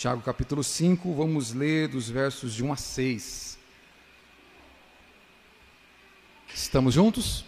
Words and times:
Tiago 0.00 0.22
capítulo 0.22 0.64
5, 0.64 1.14
vamos 1.14 1.52
ler 1.52 1.86
dos 1.86 2.08
versos 2.08 2.54
de 2.54 2.64
1 2.64 2.72
a 2.72 2.76
6. 2.76 3.58
Estamos 6.54 6.94
juntos? 6.94 7.44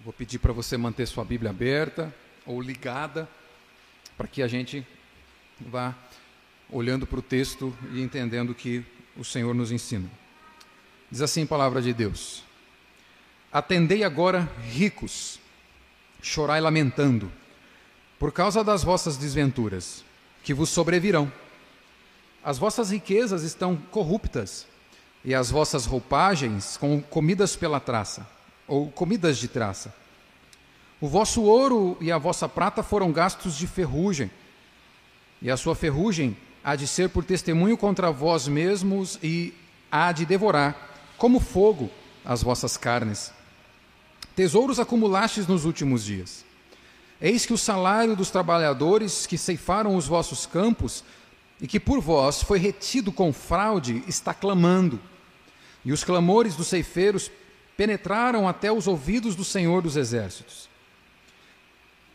Vou 0.00 0.12
pedir 0.12 0.40
para 0.40 0.52
você 0.52 0.76
manter 0.76 1.06
sua 1.06 1.24
Bíblia 1.24 1.52
aberta 1.52 2.14
ou 2.44 2.60
ligada, 2.60 3.26
para 4.18 4.28
que 4.28 4.42
a 4.42 4.46
gente 4.46 4.86
vá 5.58 5.94
olhando 6.68 7.06
para 7.06 7.20
o 7.20 7.22
texto 7.22 7.74
e 7.94 8.02
entendendo 8.02 8.50
o 8.50 8.54
que 8.54 8.84
o 9.16 9.24
Senhor 9.24 9.54
nos 9.54 9.72
ensina. 9.72 10.10
Diz 11.10 11.22
assim 11.22 11.44
a 11.44 11.46
palavra 11.46 11.80
de 11.80 11.94
Deus: 11.94 12.44
Atendei 13.54 14.02
agora, 14.02 14.50
ricos, 14.68 15.38
chorai 16.20 16.60
lamentando, 16.60 17.30
por 18.18 18.32
causa 18.32 18.64
das 18.64 18.82
vossas 18.82 19.16
desventuras, 19.16 20.04
que 20.42 20.52
vos 20.52 20.70
sobrevirão. 20.70 21.32
As 22.42 22.58
vossas 22.58 22.90
riquezas 22.90 23.44
estão 23.44 23.76
corruptas, 23.76 24.66
e 25.24 25.32
as 25.32 25.52
vossas 25.52 25.86
roupagens 25.86 26.76
com 26.76 27.00
comidas 27.00 27.54
pela 27.54 27.78
traça 27.78 28.26
ou 28.66 28.90
comidas 28.90 29.38
de 29.38 29.46
traça. 29.46 29.94
O 31.00 31.06
vosso 31.06 31.40
ouro 31.42 31.96
e 32.00 32.10
a 32.10 32.18
vossa 32.18 32.48
prata 32.48 32.82
foram 32.82 33.12
gastos 33.12 33.56
de 33.56 33.68
ferrugem, 33.68 34.32
e 35.40 35.48
a 35.48 35.56
sua 35.56 35.76
ferrugem 35.76 36.36
há 36.64 36.74
de 36.74 36.88
ser 36.88 37.08
por 37.08 37.24
testemunho 37.24 37.78
contra 37.78 38.10
vós 38.10 38.48
mesmos 38.48 39.16
e 39.22 39.54
há 39.92 40.10
de 40.10 40.26
devorar, 40.26 40.90
como 41.16 41.38
fogo, 41.38 41.88
as 42.24 42.42
vossas 42.42 42.76
carnes. 42.76 43.32
Tesouros 44.34 44.80
acumulastes 44.80 45.46
nos 45.46 45.64
últimos 45.64 46.04
dias. 46.04 46.44
Eis 47.20 47.46
que 47.46 47.52
o 47.52 47.58
salário 47.58 48.16
dos 48.16 48.30
trabalhadores 48.30 49.26
que 49.26 49.38
ceifaram 49.38 49.96
os 49.96 50.06
vossos 50.06 50.44
campos 50.44 51.04
e 51.60 51.66
que 51.66 51.78
por 51.78 52.00
vós 52.00 52.42
foi 52.42 52.58
retido 52.58 53.12
com 53.12 53.32
fraude 53.32 54.02
está 54.06 54.34
clamando. 54.34 55.00
E 55.84 55.92
os 55.92 56.02
clamores 56.02 56.56
dos 56.56 56.66
ceifeiros 56.66 57.30
penetraram 57.76 58.48
até 58.48 58.72
os 58.72 58.86
ouvidos 58.86 59.36
do 59.36 59.44
Senhor 59.44 59.82
dos 59.82 59.96
Exércitos. 59.96 60.68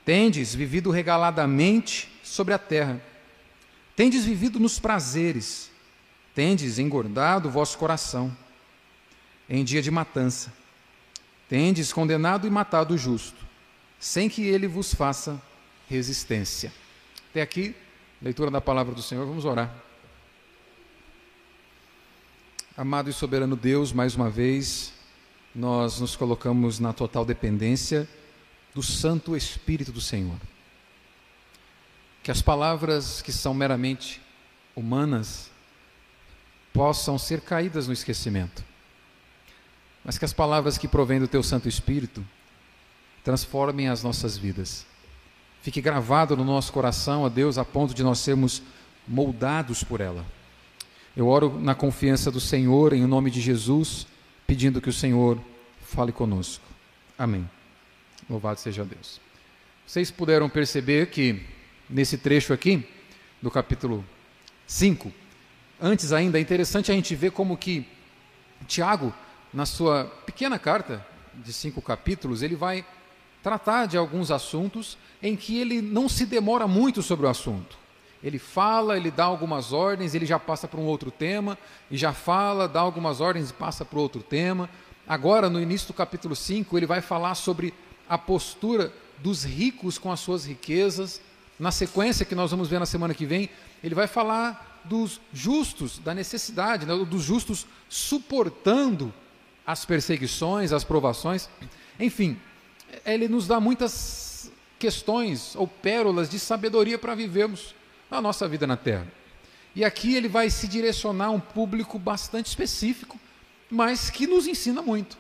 Tendes 0.06 0.54
vivido 0.54 0.92
regaladamente 0.92 2.12
sobre 2.24 2.54
a 2.54 2.58
terra, 2.58 3.02
tendes 3.96 4.26
vivido 4.26 4.60
nos 4.60 4.80
prazeres, 4.80 5.70
tendes 6.34 6.80
engordado 6.80 7.48
o 7.48 7.52
vosso 7.52 7.78
coração 7.78 8.36
em 9.50 9.64
dia 9.64 9.82
de 9.82 9.92
matança, 9.92 10.54
tendes 11.50 11.92
condenado 11.92 12.46
e 12.46 12.50
matado 12.50 12.94
o 12.94 12.98
justo, 12.98 13.44
sem 14.00 14.30
que 14.30 14.44
ele 14.44 14.68
vos 14.68 14.94
faça 14.94 15.42
resistência. 15.90 16.72
Até 17.32 17.42
aqui, 17.42 17.76
leitura 18.22 18.52
da 18.52 18.62
palavra 18.62 18.94
do 18.94 19.02
Senhor, 19.02 19.26
vamos 19.26 19.44
orar. 19.44 19.74
Amado 22.78 23.10
e 23.10 23.14
soberano 23.14 23.56
Deus, 23.56 23.92
mais 23.92 24.16
uma 24.16 24.30
vez, 24.30 24.94
nós 25.54 26.00
nos 26.00 26.16
colocamos 26.16 26.80
na 26.80 26.94
total 26.94 27.26
dependência 27.26 28.08
do 28.74 28.84
Santo 28.84 29.36
Espírito 29.36 29.92
do 29.92 30.00
Senhor. 30.00 30.38
Que 32.22 32.32
as 32.32 32.42
palavras 32.42 33.22
que 33.22 33.32
são 33.34 33.54
meramente 33.54 34.22
humanas 34.76 35.50
possam 36.72 37.18
ser 37.18 37.42
caídas 37.42 37.88
no 37.88 37.94
esquecimento, 37.94 38.64
mas 40.04 40.18
que 40.18 40.26
as 40.26 40.34
palavras 40.34 40.78
que 40.78 40.88
provêm 40.88 41.20
do 41.20 41.28
Teu 41.28 41.44
Santo 41.44 41.68
Espírito 41.68 42.26
transformem 43.24 43.90
as 43.90 44.04
nossas 44.04 44.38
vidas. 44.38 44.86
Fique 45.62 45.82
gravado 45.82 46.38
no 46.38 46.44
nosso 46.44 46.72
coração, 46.72 47.26
a 47.26 47.30
Deus, 47.30 47.58
a 47.58 47.66
ponto 47.66 47.94
de 47.94 48.04
nós 48.04 48.20
sermos 48.20 48.62
moldados 49.08 49.84
por 49.84 50.00
ela. 50.00 50.26
Eu 51.16 51.28
oro 51.28 51.60
na 51.60 51.76
confiança 51.76 52.32
do 52.32 52.40
Senhor, 52.40 52.94
em 52.94 53.06
nome 53.06 53.30
de 53.30 53.42
Jesus 53.42 54.08
pedindo 54.50 54.82
que 54.82 54.90
o 54.90 54.94
Senhor 54.94 55.40
fale 55.80 56.12
conosco. 56.12 56.66
Amém. 57.16 57.48
Louvado 58.28 58.60
seja 58.60 58.84
Deus. 58.84 59.22
Vocês 59.86 60.10
puderam 60.10 60.50
perceber 60.50 61.12
que 61.12 61.46
nesse 61.88 62.18
trecho 62.18 62.52
aqui, 62.52 62.84
do 63.40 63.52
capítulo 63.52 64.04
5, 64.66 65.14
antes 65.80 66.12
ainda 66.12 66.40
é 66.40 66.42
interessante 66.42 66.92
a 66.92 66.96
gente 66.96 67.14
ver 67.14 67.30
como 67.30 67.56
que 67.56 67.86
Tiago, 68.68 69.14
na 69.54 69.66
sua 69.66 70.06
pequena 70.26 70.60
carta 70.60 71.06
de 71.34 71.52
cinco 71.52 71.82
capítulos, 71.82 72.42
ele 72.42 72.56
vai 72.56 72.86
tratar 73.42 73.86
de 73.86 73.98
alguns 73.98 74.32
assuntos 74.32 74.98
em 75.22 75.36
que 75.36 75.58
ele 75.58 75.82
não 75.82 76.08
se 76.08 76.26
demora 76.26 76.68
muito 76.68 77.02
sobre 77.02 77.26
o 77.26 77.30
assunto. 77.30 77.78
Ele 78.22 78.38
fala, 78.38 78.98
ele 78.98 79.10
dá 79.10 79.24
algumas 79.24 79.72
ordens, 79.72 80.14
ele 80.14 80.26
já 80.26 80.38
passa 80.38 80.68
para 80.68 80.80
um 80.80 80.86
outro 80.86 81.10
tema, 81.10 81.58
e 81.90 81.98
já 81.98 82.12
fala, 82.12 82.68
dá 82.68 82.82
algumas 82.82 83.22
ordens 83.22 83.50
e 83.50 83.54
passa 83.54 83.86
para 83.86 84.00
outro 84.00 84.22
tema. 84.22 84.70
Agora, 85.08 85.50
no 85.50 85.60
início 85.60 85.88
do 85.88 85.94
capítulo 85.94 86.36
5, 86.36 86.78
ele 86.78 86.86
vai 86.86 87.02
falar 87.02 87.34
sobre 87.36 87.74
a 88.10 88.18
postura 88.18 88.92
dos 89.20 89.44
ricos 89.44 89.98
com 89.98 90.12
as 90.12 90.20
suas 90.20 90.46
riquezas. 90.46 91.22
Na 91.58 91.72
sequência, 91.72 92.26
que 92.26 92.36
nós 92.36 92.52
vamos 92.52 92.68
ver 92.68 92.80
na 92.80 92.86
semana 92.86 93.14
que 93.14 93.26
vem, 93.26 93.50
ele 93.84 93.96
vai 93.96 94.08
falar 94.08 94.82
dos 94.84 95.20
justos, 95.34 95.98
da 96.00 96.14
necessidade, 96.14 96.86
né, 96.86 96.94
dos 97.06 97.24
justos 97.24 97.66
suportando 97.88 99.14
as 99.70 99.86
perseguições, 99.86 100.74
as 100.74 100.84
provações. 100.84 101.48
Enfim, 102.00 102.40
ele 103.06 103.28
nos 103.28 103.46
dá 103.46 103.60
muitas 103.60 104.52
questões 104.80 105.56
ou 105.56 105.68
pérolas 105.68 106.28
de 106.28 106.40
sabedoria 106.40 106.98
para 106.98 107.14
vivermos 107.14 107.76
na 108.10 108.20
nossa 108.20 108.48
vida 108.48 108.66
na 108.66 108.76
Terra. 108.76 109.08
E 109.76 109.86
aqui 109.86 110.16
ele 110.16 110.28
vai 110.28 110.50
se 110.50 110.68
direcionar 110.68 111.26
a 111.26 111.30
um 111.30 111.40
público 111.40 112.00
bastante 112.00 112.48
específico, 112.48 113.20
mas 113.70 114.10
que 114.10 114.26
nos 114.26 114.48
ensina 114.48 114.82
muito. 114.82 115.20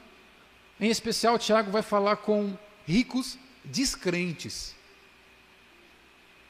Em 0.81 0.89
especial, 0.89 1.37
Tiago 1.37 1.69
vai 1.69 1.83
falar 1.83 2.15
com 2.15 2.57
ricos 2.87 3.37
descrentes. 3.63 4.73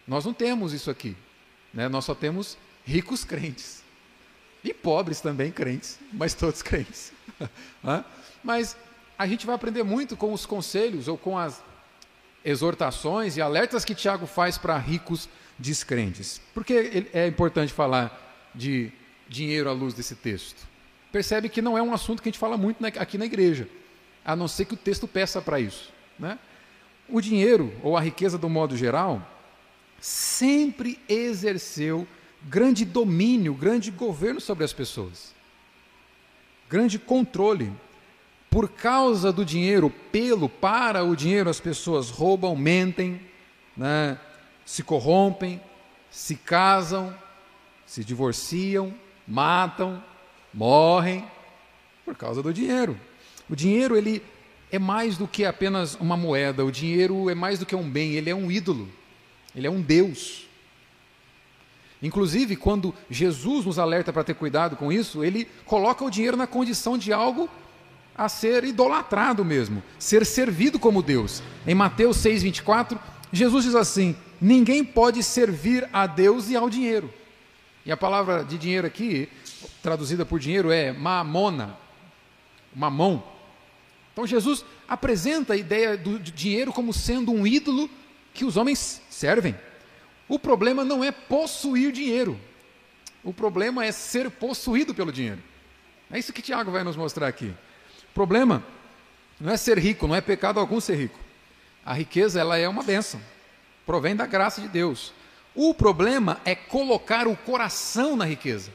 Nós 0.08 0.24
não 0.24 0.34
temos 0.34 0.72
isso 0.72 0.90
aqui, 0.90 1.18
né? 1.74 1.90
nós 1.90 2.06
só 2.06 2.16
temos 2.16 2.58
ricos 2.86 3.26
crentes. 3.26 3.84
E 4.64 4.74
pobres 4.74 5.22
também 5.22 5.52
crentes, 5.52 6.00
mas 6.12 6.34
todos 6.34 6.62
crentes. 6.62 7.14
mas 8.44 8.76
a 9.18 9.28
gente 9.28 9.46
vai 9.46 9.56
aprender 9.56 9.84
muito 9.84 10.18
com 10.18 10.34
os 10.34 10.46
conselhos 10.46 11.08
ou 11.08 11.18
com 11.18 11.38
as 11.38 11.62
exortações 12.44 13.38
e 13.38 13.42
alertas 13.42 13.84
que 13.84 13.96
Tiago 13.96 14.26
faz 14.26 14.58
para 14.58 14.78
ricos 14.78 15.28
descrentes. 15.58 16.42
Por 16.54 16.64
que 16.64 17.08
é 17.14 17.28
importante 17.28 17.74
falar 17.74 18.50
de 18.56 18.92
dinheiro 19.28 19.70
à 19.70 19.74
luz 19.74 19.94
desse 19.94 20.16
texto? 20.16 20.68
Percebe 21.12 21.50
que 21.50 21.62
não 21.62 21.78
é 21.78 21.82
um 21.82 21.94
assunto 21.94 22.22
que 22.22 22.30
a 22.30 22.32
gente 22.32 22.40
fala 22.40 22.58
muito 22.58 22.86
aqui 22.86 23.18
na 23.18 23.26
igreja, 23.26 23.68
a 24.24 24.36
não 24.36 24.48
ser 24.48 24.66
que 24.66 24.74
o 24.74 24.78
texto 24.78 25.08
peça 25.08 25.42
para 25.42 25.60
isso. 25.60 25.92
Né? 26.18 26.38
O 27.08 27.20
dinheiro, 27.20 27.74
ou 27.82 27.98
a 27.98 28.02
riqueza 28.02 28.38
do 28.38 28.48
modo 28.48 28.78
geral, 28.78 29.26
sempre 30.00 31.00
exerceu 31.10 32.08
grande 32.44 32.86
domínio, 32.86 33.54
grande 33.54 33.92
governo 33.92 34.40
sobre 34.40 34.64
as 34.64 34.74
pessoas, 34.74 35.34
grande 36.70 36.98
controle. 36.98 37.72
Por 38.50 38.68
causa 38.68 39.32
do 39.32 39.46
dinheiro, 39.46 39.92
pelo, 40.12 40.50
para 40.50 41.04
o 41.04 41.16
dinheiro, 41.16 41.52
as 41.52 41.60
pessoas 41.60 42.10
roubam, 42.10 42.56
mentem, 42.56 43.22
né? 43.78 44.18
se 44.66 44.82
corrompem, 44.82 45.62
se 46.10 46.36
casam, 46.36 47.16
se 47.86 48.04
divorciam, 48.04 48.92
matam, 49.28 50.04
morrem 50.52 51.24
por 52.04 52.16
causa 52.16 52.42
do 52.42 52.52
dinheiro. 52.52 53.00
O 53.48 53.56
dinheiro 53.56 53.96
ele 53.96 54.24
é 54.72 54.80
mais 54.80 55.16
do 55.16 55.28
que 55.28 55.46
apenas 55.46 55.96
uma 55.96 56.18
moeda, 56.18 56.66
o 56.66 56.72
dinheiro 56.72 57.30
é 57.30 57.36
mais 57.36 57.60
do 57.60 57.68
que 57.68 57.76
um 57.76 57.88
bem, 57.88 58.14
ele 58.14 58.32
é 58.32 58.36
um 58.36 58.52
ídolo. 58.52 58.90
Ele 59.56 59.68
é 59.68 59.70
um 59.70 59.82
deus. 59.82 60.48
Inclusive, 62.02 62.56
quando 62.56 62.94
Jesus 63.10 63.66
nos 63.66 63.78
alerta 63.78 64.14
para 64.14 64.24
ter 64.24 64.34
cuidado 64.34 64.76
com 64.76 64.92
isso, 64.92 65.24
ele 65.24 65.48
coloca 65.66 66.04
o 66.04 66.10
dinheiro 66.10 66.38
na 66.38 66.48
condição 66.48 66.98
de 66.98 67.12
algo 67.12 67.50
a 68.16 68.28
ser 68.28 68.64
idolatrado 68.64 69.44
mesmo, 69.44 69.84
ser 69.98 70.26
servido 70.26 70.80
como 70.80 71.02
Deus. 71.02 71.44
Em 71.68 71.76
Mateus 71.76 72.18
6:24, 72.18 72.98
Jesus 73.32 73.66
diz 73.66 73.76
assim: 73.76 74.16
Ninguém 74.40 74.84
pode 74.84 75.22
servir 75.24 75.90
a 75.92 76.08
Deus 76.08 76.50
e 76.50 76.56
ao 76.56 76.70
dinheiro. 76.70 77.14
E 77.86 77.92
a 77.92 77.98
palavra 77.98 78.44
de 78.44 78.58
dinheiro 78.58 78.88
aqui, 78.88 79.30
traduzida 79.82 80.26
por 80.26 80.40
dinheiro, 80.40 80.72
é 80.72 80.92
mamona, 80.92 81.78
mamão. 82.76 83.24
Então 84.14 84.28
Jesus 84.28 84.66
apresenta 84.88 85.54
a 85.54 85.58
ideia 85.58 85.98
do 85.98 86.20
dinheiro 86.20 86.74
como 86.74 86.94
sendo 86.94 87.32
um 87.32 87.48
ídolo 87.48 87.90
que 88.34 88.46
os 88.46 88.58
homens 88.58 89.02
servem. 89.10 89.56
O 90.30 90.40
problema 90.40 90.86
não 90.86 91.04
é 91.04 91.12
possuir 91.12 91.92
dinheiro, 91.92 92.40
o 93.24 93.34
problema 93.34 93.84
é 93.84 93.92
ser 93.92 94.30
possuído 94.30 94.94
pelo 94.94 95.12
dinheiro. 95.12 95.42
É 96.12 96.18
isso 96.18 96.32
que 96.32 96.42
Tiago 96.42 96.72
vai 96.72 96.84
nos 96.84 96.96
mostrar 96.96 97.28
aqui. 97.28 97.54
O 98.12 98.14
problema 98.14 98.64
não 99.40 99.52
é 99.52 99.58
ser 99.58 99.78
rico, 99.78 100.08
não 100.08 100.16
é 100.16 100.22
pecado 100.22 100.60
algum 100.60 100.80
ser 100.80 100.96
rico. 100.96 101.20
A 101.86 101.94
riqueza 101.94 102.40
ela 102.40 102.58
é 102.58 102.70
uma 102.70 102.84
bênção, 102.84 103.20
provém 103.86 104.16
da 104.16 104.26
graça 104.26 104.62
de 104.62 104.68
Deus. 104.68 105.14
O 105.56 105.74
problema 105.74 106.40
é 106.46 106.56
colocar 106.56 107.28
o 107.28 107.36
coração 107.36 108.16
na 108.16 108.26
riqueza. 108.26 108.72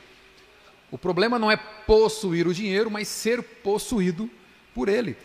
O 0.91 0.99
problema 0.99 1.39
não 1.39 1.51
é 1.51 1.57
possuir 1.57 2.47
o 2.47 2.55
dinheiro, 2.55 2.91
mas 2.91 3.09
ser 3.09 3.43
possuído 3.43 4.31
por 4.75 4.89
ele. 4.89 5.17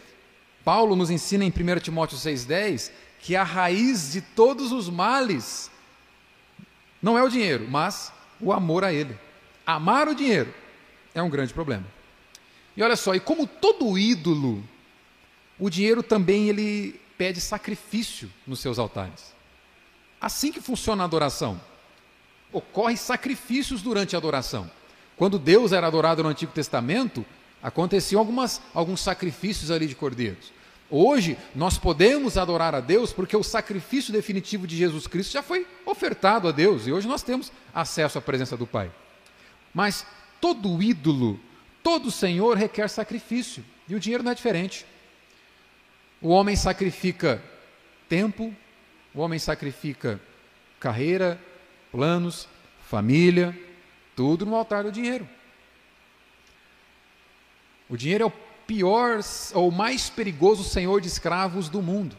Paulo 0.63 0.95
nos 0.95 1.09
ensina 1.09 1.43
em 1.43 1.49
1 1.49 1.79
Timóteo 1.79 2.17
6,10 2.17 2.91
que 3.19 3.35
a 3.35 3.43
raiz 3.43 4.11
de 4.13 4.21
todos 4.21 4.71
os 4.71 4.89
males 4.89 5.69
não 7.01 7.17
é 7.17 7.23
o 7.23 7.29
dinheiro, 7.29 7.67
mas 7.69 8.11
o 8.39 8.51
amor 8.51 8.83
a 8.83 8.93
ele. 8.93 9.17
Amar 9.65 10.07
o 10.07 10.15
dinheiro 10.15 10.53
é 11.13 11.21
um 11.21 11.29
grande 11.29 11.53
problema. 11.53 11.85
E 12.75 12.83
olha 12.83 12.95
só, 12.95 13.13
e 13.13 13.19
como 13.19 13.45
todo 13.45 13.97
ídolo, 13.97 14.63
o 15.57 15.69
dinheiro 15.69 16.01
também 16.01 16.49
ele 16.49 16.99
pede 17.17 17.41
sacrifício 17.41 18.31
nos 18.47 18.59
seus 18.59 18.79
altares. 18.79 19.33
Assim 20.19 20.51
que 20.51 20.61
funciona 20.61 21.03
a 21.03 21.05
adoração. 21.05 21.59
Ocorrem 22.51 22.95
sacrifícios 22.95 23.81
durante 23.81 24.15
a 24.15 24.19
adoração. 24.19 24.69
Quando 25.17 25.37
Deus 25.37 25.71
era 25.71 25.87
adorado 25.87 26.23
no 26.23 26.29
Antigo 26.29 26.51
Testamento, 26.51 27.25
aconteciam 27.61 28.19
algumas, 28.19 28.61
alguns 28.73 29.01
sacrifícios 29.01 29.69
ali 29.69 29.85
de 29.85 29.95
cordeiros. 29.95 30.51
Hoje, 30.91 31.38
nós 31.53 31.77
podemos 31.77 32.38
adorar 32.38 32.74
a 32.74 32.80
Deus 32.80 33.13
porque 33.13 33.38
o 33.38 33.44
sacrifício 33.44 34.12
definitivo 34.12 34.65
de 34.65 34.75
Jesus 34.75 35.06
Cristo 35.06 35.33
já 35.33 35.44
foi 35.44 35.68
ofertado 35.86 36.47
a 36.47 36.51
Deus 36.51 36.88
e 36.88 36.91
hoje 36.91 37.07
nós 37.07 37.21
temos 37.21 37.51
acesso 37.74 38.18
à 38.18 38.21
presença 38.21 38.57
do 38.57 38.65
Pai. 38.65 38.91
Mas 39.71 40.06
todo 40.41 40.81
ídolo, 40.81 41.39
todo 41.83 42.09
Senhor 42.09 42.57
requer 42.57 42.89
sacrifício 42.89 43.63
e 43.88 43.94
o 43.94 44.00
dinheiro 44.00 44.24
não 44.24 44.31
é 44.31 44.36
diferente. 44.36 44.83
O 46.19 46.30
homem 46.30 46.56
sacrifica 46.56 47.42
tempo, 48.07 48.53
o 49.13 49.21
homem 49.21 49.38
sacrifica 49.38 50.19
carreira, 50.80 51.39
planos, 51.92 52.47
família, 52.89 53.57
tudo 54.15 54.44
no 54.45 54.56
altar 54.56 54.83
do 54.83 54.92
dinheiro. 54.92 55.30
O 57.88 57.95
dinheiro 57.95 58.24
é 58.24 58.27
o 58.27 58.48
pior 58.69 59.19
ou 59.56 59.71
mais 59.71 60.12
perigoso 60.12 60.63
senhor 60.63 61.01
de 61.01 61.07
escravos 61.07 61.69
do 61.69 61.81
mundo. 61.81 62.16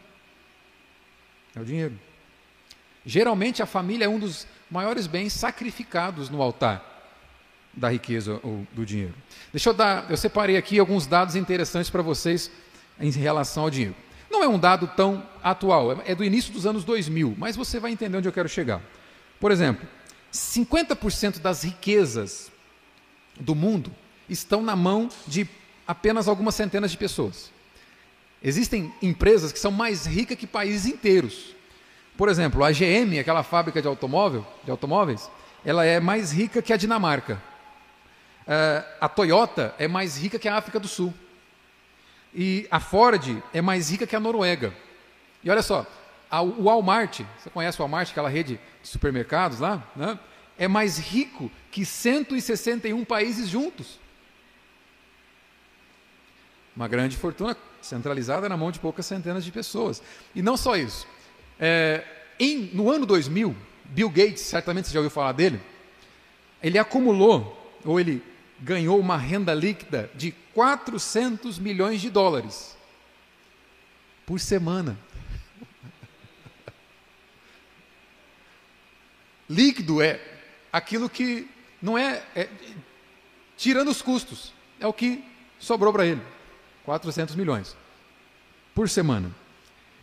É 1.55 1.61
o 1.61 1.63
dinheiro. 1.63 1.97
Geralmente 3.05 3.63
a 3.63 3.65
família 3.65 4.03
é 4.03 4.09
um 4.09 4.19
dos 4.19 4.45
maiores 4.69 5.07
bens 5.07 5.31
sacrificados 5.31 6.29
no 6.29 6.41
altar 6.41 6.85
da 7.73 7.89
riqueza 7.89 8.37
ou 8.43 8.67
do 8.73 8.85
dinheiro. 8.85 9.15
Deixa 9.53 9.69
eu 9.69 9.73
dar, 9.73 10.11
eu 10.11 10.17
separei 10.17 10.57
aqui 10.57 10.77
alguns 10.77 11.07
dados 11.07 11.37
interessantes 11.37 11.89
para 11.89 12.01
vocês 12.01 12.51
em 12.99 13.09
relação 13.11 13.63
ao 13.63 13.69
dinheiro. 13.69 13.95
Não 14.29 14.43
é 14.43 14.47
um 14.49 14.59
dado 14.59 14.87
tão 14.87 15.25
atual, 15.41 16.01
é 16.05 16.13
do 16.13 16.23
início 16.23 16.51
dos 16.51 16.65
anos 16.65 16.83
2000, 16.83 17.33
mas 17.37 17.55
você 17.55 17.79
vai 17.79 17.91
entender 17.91 18.17
onde 18.17 18.27
eu 18.27 18.33
quero 18.33 18.49
chegar. 18.49 18.81
Por 19.39 19.51
exemplo, 19.51 19.87
50% 20.33 21.39
das 21.39 21.63
riquezas 21.63 22.51
do 23.39 23.55
mundo 23.55 23.89
estão 24.29 24.61
na 24.61 24.75
mão 24.75 25.09
de 25.25 25.47
apenas 25.91 26.29
algumas 26.29 26.55
centenas 26.55 26.89
de 26.89 26.97
pessoas. 26.97 27.51
Existem 28.41 28.93
empresas 29.01 29.51
que 29.51 29.59
são 29.59 29.71
mais 29.71 30.05
ricas 30.05 30.37
que 30.37 30.47
países 30.47 30.85
inteiros. 30.85 31.53
Por 32.15 32.29
exemplo, 32.29 32.63
a 32.63 32.71
GM, 32.71 33.19
aquela 33.19 33.43
fábrica 33.43 33.81
de 33.81 33.89
automóvel, 33.89 34.47
de 34.63 34.71
automóveis, 34.71 35.29
ela 35.65 35.83
é 35.83 35.99
mais 35.99 36.31
rica 36.31 36.61
que 36.61 36.71
a 36.71 36.77
Dinamarca. 36.77 37.43
Uh, 38.43 38.87
a 39.01 39.09
Toyota 39.09 39.75
é 39.77 39.85
mais 39.85 40.17
rica 40.17 40.39
que 40.39 40.47
a 40.47 40.55
África 40.55 40.79
do 40.79 40.87
Sul. 40.87 41.13
E 42.33 42.65
a 42.71 42.79
Ford 42.79 43.43
é 43.53 43.61
mais 43.61 43.91
rica 43.91 44.07
que 44.07 44.15
a 44.15 44.19
Noruega. 44.19 44.73
E 45.43 45.49
olha 45.49 45.61
só, 45.61 45.85
a, 46.29 46.41
o 46.41 46.63
Walmart, 46.63 47.19
você 47.37 47.49
conhece 47.49 47.77
o 47.77 47.83
Walmart, 47.83 48.09
aquela 48.09 48.29
rede 48.29 48.57
de 48.81 48.87
supermercados 48.87 49.59
lá? 49.59 49.83
Né? 49.93 50.17
É 50.57 50.69
mais 50.69 50.97
rico 50.97 51.51
que 51.69 51.85
161 51.85 53.03
países 53.03 53.49
juntos. 53.49 53.99
Uma 56.75 56.87
grande 56.87 57.17
fortuna 57.17 57.55
centralizada 57.81 58.47
na 58.47 58.55
mão 58.55 58.71
de 58.71 58.79
poucas 58.79 59.05
centenas 59.05 59.43
de 59.43 59.51
pessoas. 59.51 60.01
E 60.33 60.41
não 60.41 60.55
só 60.55 60.75
isso. 60.75 61.05
É, 61.59 62.03
em, 62.39 62.71
no 62.73 62.89
ano 62.89 63.05
2000, 63.05 63.55
Bill 63.85 64.09
Gates, 64.09 64.41
certamente 64.41 64.87
você 64.87 64.93
já 64.93 64.99
ouviu 64.99 65.11
falar 65.11 65.33
dele, 65.33 65.61
ele 66.63 66.77
acumulou, 66.79 67.79
ou 67.83 67.99
ele 67.99 68.23
ganhou 68.59 68.99
uma 68.99 69.17
renda 69.17 69.53
líquida 69.53 70.09
de 70.15 70.31
400 70.53 71.59
milhões 71.59 71.99
de 71.99 72.09
dólares 72.09 72.77
por 74.25 74.39
semana. 74.39 74.97
Líquido 79.49 80.01
é 80.01 80.19
aquilo 80.71 81.09
que 81.09 81.49
não 81.81 81.97
é, 81.97 82.23
é 82.35 82.47
tirando 83.57 83.89
os 83.89 84.01
custos, 84.01 84.53
é 84.79 84.87
o 84.87 84.93
que 84.93 85.23
sobrou 85.59 85.91
para 85.91 86.05
ele. 86.05 86.21
400 86.85 87.35
milhões 87.35 87.75
por 88.73 88.89
semana. 88.89 89.31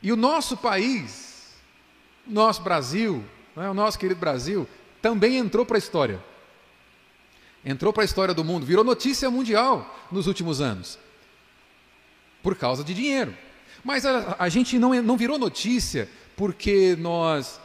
E 0.02 0.12
o 0.12 0.16
nosso 0.16 0.56
país, 0.56 1.54
nosso 2.26 2.62
Brasil, 2.62 3.25
é? 3.56 3.69
o 3.69 3.75
nosso 3.75 3.98
querido 3.98 4.20
Brasil, 4.20 4.69
também 5.02 5.36
entrou 5.36 5.66
para 5.66 5.76
a 5.76 5.78
história. 5.78 6.22
Entrou 7.64 7.92
para 7.92 8.02
a 8.02 8.04
história 8.04 8.32
do 8.32 8.44
mundo, 8.44 8.64
virou 8.64 8.84
notícia 8.84 9.30
mundial 9.30 10.06
nos 10.10 10.26
últimos 10.26 10.60
anos. 10.60 10.98
Por 12.42 12.56
causa 12.56 12.84
de 12.84 12.94
dinheiro. 12.94 13.34
Mas 13.84 14.06
a, 14.06 14.36
a 14.38 14.48
gente 14.48 14.78
não, 14.78 14.94
não 15.02 15.16
virou 15.16 15.38
notícia 15.38 16.08
porque 16.36 16.96
nós 16.96 17.60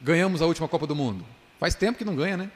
ganhamos 0.00 0.42
a 0.42 0.46
última 0.46 0.68
Copa 0.68 0.86
do 0.86 0.94
Mundo. 0.94 1.24
Faz 1.58 1.74
tempo 1.74 1.98
que 1.98 2.04
não 2.04 2.14
ganha, 2.14 2.36
né? 2.36 2.50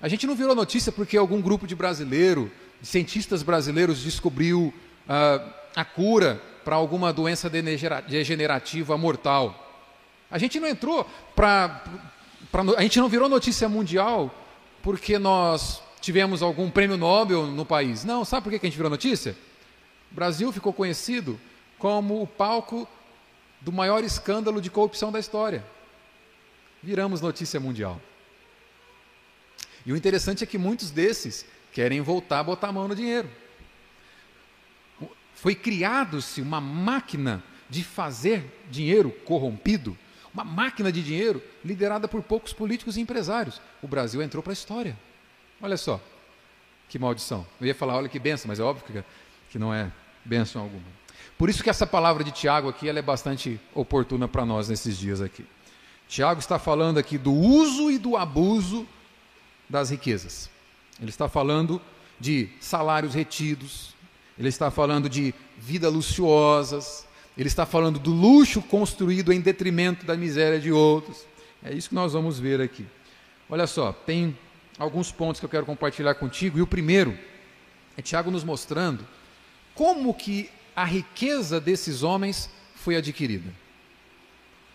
A 0.00 0.08
gente 0.08 0.26
não 0.26 0.34
virou 0.34 0.54
notícia 0.54 0.90
porque 0.90 1.16
algum 1.16 1.40
grupo 1.40 1.66
de 1.66 1.74
brasileiro, 1.74 2.50
de 2.80 2.88
cientistas 2.88 3.42
brasileiros, 3.42 4.00
descobriu 4.02 4.72
uh, 5.08 5.52
a 5.74 5.84
cura 5.84 6.40
para 6.64 6.76
alguma 6.76 7.12
doença 7.12 7.50
degenerativa 7.50 8.96
mortal. 8.96 9.58
A 10.30 10.38
gente 10.38 10.58
não 10.58 10.68
entrou 10.68 11.06
para. 11.34 11.84
A 12.76 12.82
gente 12.82 12.98
não 12.98 13.08
virou 13.08 13.28
notícia 13.28 13.68
mundial 13.68 14.32
porque 14.82 15.18
nós 15.18 15.82
tivemos 16.00 16.42
algum 16.42 16.70
prêmio 16.70 16.96
Nobel 16.96 17.46
no 17.46 17.64
país. 17.64 18.04
Não, 18.04 18.24
sabe 18.24 18.44
por 18.44 18.50
que 18.50 18.66
a 18.66 18.68
gente 18.68 18.76
virou 18.76 18.90
notícia? 18.90 19.36
O 20.10 20.14
Brasil 20.14 20.52
ficou 20.52 20.72
conhecido 20.72 21.40
como 21.78 22.22
o 22.22 22.26
palco 22.26 22.86
do 23.60 23.72
maior 23.72 24.02
escândalo 24.04 24.60
de 24.60 24.70
corrupção 24.70 25.12
da 25.12 25.18
história. 25.18 25.64
Viramos 26.82 27.20
notícia 27.20 27.60
mundial. 27.60 28.00
E 29.86 29.92
o 29.92 29.96
interessante 29.96 30.44
é 30.44 30.46
que 30.46 30.58
muitos 30.58 30.90
desses 30.90 31.46
querem 31.72 32.00
voltar 32.00 32.40
a 32.40 32.44
botar 32.44 32.68
a 32.68 32.72
mão 32.72 32.88
no 32.88 32.94
dinheiro. 32.94 33.28
Foi 35.42 35.56
criado-se 35.56 36.40
uma 36.40 36.60
máquina 36.60 37.42
de 37.68 37.82
fazer 37.82 38.62
dinheiro 38.70 39.10
corrompido, 39.10 39.98
uma 40.32 40.44
máquina 40.44 40.92
de 40.92 41.02
dinheiro 41.02 41.42
liderada 41.64 42.06
por 42.06 42.22
poucos 42.22 42.52
políticos 42.52 42.96
e 42.96 43.00
empresários. 43.00 43.60
O 43.82 43.88
Brasil 43.88 44.22
entrou 44.22 44.40
para 44.40 44.52
a 44.52 44.54
história. 44.54 44.96
Olha 45.60 45.76
só, 45.76 46.00
que 46.88 46.96
maldição. 46.96 47.44
Eu 47.60 47.66
ia 47.66 47.74
falar, 47.74 47.96
olha 47.96 48.08
que 48.08 48.20
benção, 48.20 48.46
mas 48.46 48.60
é 48.60 48.62
óbvio 48.62 49.04
que, 49.50 49.58
não 49.58 49.74
é 49.74 49.90
benção 50.24 50.62
alguma. 50.62 50.84
Por 51.36 51.50
isso 51.50 51.64
que 51.64 51.70
essa 51.70 51.88
palavra 51.88 52.22
de 52.22 52.30
Tiago 52.30 52.68
aqui 52.68 52.88
ela 52.88 53.00
é 53.00 53.02
bastante 53.02 53.60
oportuna 53.74 54.28
para 54.28 54.46
nós 54.46 54.68
nesses 54.68 54.96
dias 54.96 55.20
aqui. 55.20 55.44
Tiago 56.06 56.38
está 56.38 56.56
falando 56.56 56.98
aqui 56.98 57.18
do 57.18 57.32
uso 57.32 57.90
e 57.90 57.98
do 57.98 58.16
abuso 58.16 58.86
das 59.68 59.90
riquezas. 59.90 60.48
Ele 61.00 61.10
está 61.10 61.28
falando 61.28 61.82
de 62.20 62.48
salários 62.60 63.12
retidos, 63.12 63.92
ele 64.42 64.48
está 64.48 64.72
falando 64.72 65.08
de 65.08 65.32
vida 65.56 65.88
luxuosas, 65.88 67.06
ele 67.38 67.46
está 67.46 67.64
falando 67.64 68.00
do 68.00 68.10
luxo 68.10 68.60
construído 68.60 69.32
em 69.32 69.40
detrimento 69.40 70.04
da 70.04 70.16
miséria 70.16 70.58
de 70.58 70.72
outros. 70.72 71.24
É 71.62 71.72
isso 71.72 71.88
que 71.88 71.94
nós 71.94 72.12
vamos 72.12 72.40
ver 72.40 72.60
aqui. 72.60 72.84
Olha 73.48 73.68
só, 73.68 73.92
tem 73.92 74.36
alguns 74.76 75.12
pontos 75.12 75.38
que 75.38 75.46
eu 75.46 75.50
quero 75.50 75.64
compartilhar 75.64 76.16
contigo, 76.16 76.58
e 76.58 76.62
o 76.62 76.66
primeiro 76.66 77.16
é 77.96 78.02
Tiago 78.02 78.32
nos 78.32 78.42
mostrando 78.42 79.06
como 79.76 80.12
que 80.12 80.50
a 80.74 80.84
riqueza 80.84 81.60
desses 81.60 82.02
homens 82.02 82.50
foi 82.74 82.96
adquirida. 82.96 83.48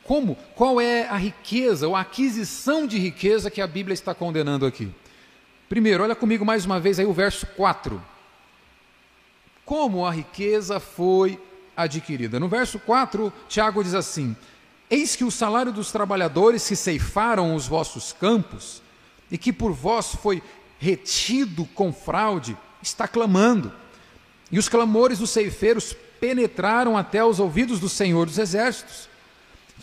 Como? 0.01 0.37
Qual 0.55 0.79
é 0.79 1.09
a 1.09 1.17
riqueza 1.17 1.89
ou 1.89 1.95
a 1.95 1.99
aquisição 1.99 2.87
de 2.87 2.97
riqueza 2.97 3.51
que 3.51 3.59
a 3.59 3.67
Bíblia 3.67 3.93
está 3.93 4.15
condenando 4.15 4.65
aqui? 4.65 4.89
Primeiro, 5.67 6.03
olha 6.03 6.15
comigo 6.15 6.45
mais 6.45 6.65
uma 6.65 6.79
vez 6.79 6.99
aí 6.99 7.05
o 7.05 7.11
verso 7.11 7.45
4 7.47 8.01
como 9.67 10.05
a 10.05 10.11
riqueza 10.11 10.79
foi 10.79 11.37
adquirida. 11.75 12.39
No 12.39 12.47
verso 12.47 12.79
4, 12.79 13.31
Tiago 13.49 13.83
diz 13.83 13.93
assim: 13.93 14.33
Eis 14.89 15.13
que 15.13 15.25
o 15.25 15.29
salário 15.29 15.73
dos 15.73 15.91
trabalhadores 15.91 16.65
que 16.65 16.75
ceifaram 16.75 17.53
os 17.53 17.67
vossos 17.67 18.13
campos 18.13 18.81
e 19.29 19.37
que 19.37 19.51
por 19.51 19.73
vós 19.73 20.15
foi 20.15 20.41
retido 20.79 21.65
com 21.75 21.91
fraude, 21.91 22.57
está 22.81 23.09
clamando. 23.09 23.73
E 24.49 24.57
os 24.57 24.69
clamores 24.69 25.19
dos 25.19 25.31
ceifeiros 25.31 25.93
penetraram 26.17 26.95
até 26.95 27.21
os 27.21 27.37
ouvidos 27.37 27.77
do 27.77 27.89
Senhor 27.89 28.25
dos 28.25 28.37
Exércitos. 28.37 29.09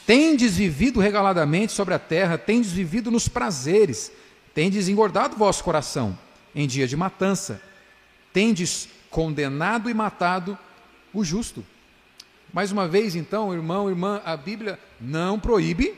Tendes 0.06 0.56
vivido 0.56 0.98
regaladamente 0.98 1.74
sobre 1.74 1.92
a 1.92 1.98
terra, 1.98 2.38
tendes 2.38 2.72
vivido 2.72 3.10
nos 3.10 3.28
prazeres, 3.28 4.10
tendes 4.54 4.88
engordado 4.88 5.36
vosso 5.36 5.62
coração 5.62 6.18
em 6.54 6.66
dia 6.66 6.88
de 6.88 6.96
matança, 6.96 7.60
tendes 8.32 8.88
condenado 9.14 9.88
e 9.88 9.94
matado 9.94 10.59
o 11.12 11.23
justo. 11.23 11.64
Mais 12.52 12.73
uma 12.73 12.88
vez, 12.88 13.14
então, 13.14 13.54
irmão, 13.54 13.88
irmã, 13.88 14.21
a 14.25 14.37
Bíblia 14.37 14.76
não 15.00 15.38
proíbe 15.38 15.94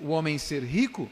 o 0.00 0.10
homem 0.10 0.38
ser 0.38 0.62
rico. 0.62 1.10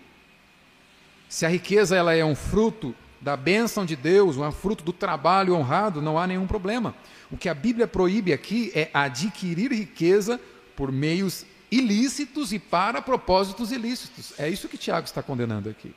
Se 1.29 1.45
a 1.45 1.49
riqueza 1.49 1.97
ela 1.97 2.15
é 2.15 2.25
um 2.25 2.37
fruto 2.37 2.95
da 3.21 3.37
bênção 3.37 3.85
de 3.85 3.97
Deus, 3.97 4.37
um 4.37 4.53
fruto 4.53 4.85
do 4.85 4.93
trabalho 4.93 5.57
honrado, 5.57 6.01
não 6.01 6.17
há 6.17 6.25
nenhum 6.25 6.47
problema. 6.47 6.95
O 7.29 7.37
que 7.37 7.49
a 7.49 7.55
Bíblia 7.55 7.89
proíbe 7.89 8.33
aqui 8.33 8.71
é 8.73 8.89
adquirir 8.95 9.73
riqueza 9.73 10.41
por 10.77 10.93
meios 10.93 11.45
ilícitos 11.69 12.53
e 12.53 12.61
para 12.61 13.03
propósitos 13.03 13.73
ilícitos. 13.73 14.35
É 14.39 14.49
isso 14.49 14.69
que 14.69 14.79
Tiago 14.79 15.07
está 15.07 15.21
condenando 15.21 15.69
aqui. 15.69 15.93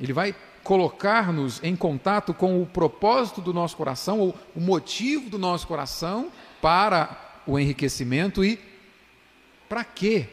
Ele 0.00 0.12
vai 0.12 0.34
colocar-nos 0.62 1.62
em 1.62 1.74
contato 1.74 2.32
com 2.32 2.62
o 2.62 2.66
propósito 2.66 3.40
do 3.40 3.52
nosso 3.52 3.76
coração, 3.76 4.20
ou 4.20 4.38
o 4.54 4.60
motivo 4.60 5.28
do 5.28 5.38
nosso 5.38 5.66
coração 5.66 6.30
para 6.60 7.40
o 7.46 7.58
enriquecimento 7.58 8.44
e 8.44 8.58
para 9.68 9.84
quê? 9.84 10.28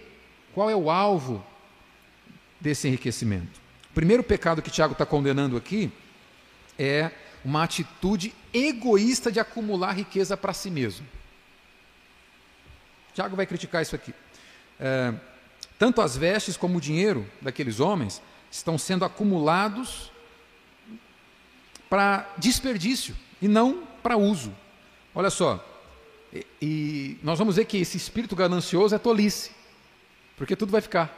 Qual 0.54 0.70
é 0.70 0.76
o 0.76 0.90
alvo 0.90 1.44
desse 2.60 2.88
enriquecimento? 2.88 3.60
O 3.90 3.94
primeiro 3.94 4.24
pecado 4.24 4.62
que 4.62 4.70
Tiago 4.70 4.94
está 4.94 5.06
condenando 5.06 5.58
aqui 5.58 5.92
é 6.78 7.12
uma 7.44 7.64
atitude 7.64 8.34
egoísta 8.54 9.32
de 9.32 9.40
acumular 9.40 9.94
riqueza 9.94 10.36
para 10.36 10.54
si 10.54 10.70
mesmo. 10.70 11.06
Tiago 13.14 13.36
vai 13.36 13.46
criticar 13.46 13.82
isso 13.82 13.96
aqui. 13.96 14.14
É, 14.80 15.14
tanto 15.78 16.02
as 16.02 16.16
vestes 16.16 16.56
como 16.56 16.78
o 16.78 16.82
dinheiro 16.82 17.26
daqueles 17.42 17.80
homens 17.80 18.22
estão 18.52 18.78
sendo 18.78 19.06
acumulados 19.06 20.12
para 21.90 22.30
desperdício 22.38 23.16
e 23.42 23.48
não 23.48 23.84
para 24.04 24.18
uso. 24.18 24.54
Olha 25.14 25.30
só, 25.30 25.66
e, 26.32 26.46
e, 26.62 27.18
nós 27.24 27.40
vamos 27.40 27.56
ver 27.56 27.66
que 27.66 27.78
esse 27.78 27.98
espírito 27.98 28.36
ganancioso 28.36 28.94
é 28.94 29.00
tolice, 29.00 29.52
porque 30.38 30.56
tudo 30.56 30.72
vai 30.72 30.82
ficar. 30.82 31.16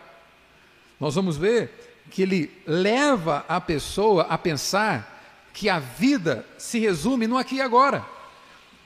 Nós 1.00 1.16
vamos 1.16 1.36
ver 1.36 2.04
que 2.10 2.22
ele 2.22 2.52
leva 2.66 3.46
a 3.48 3.60
pessoa 3.60 4.24
a 4.24 4.38
pensar 4.38 5.50
que 5.54 5.70
a 5.70 5.80
vida 5.80 6.46
se 6.58 6.80
resume 6.80 7.28
no 7.28 7.38
aqui 7.38 7.56
e 7.56 7.62
agora. 7.62 8.06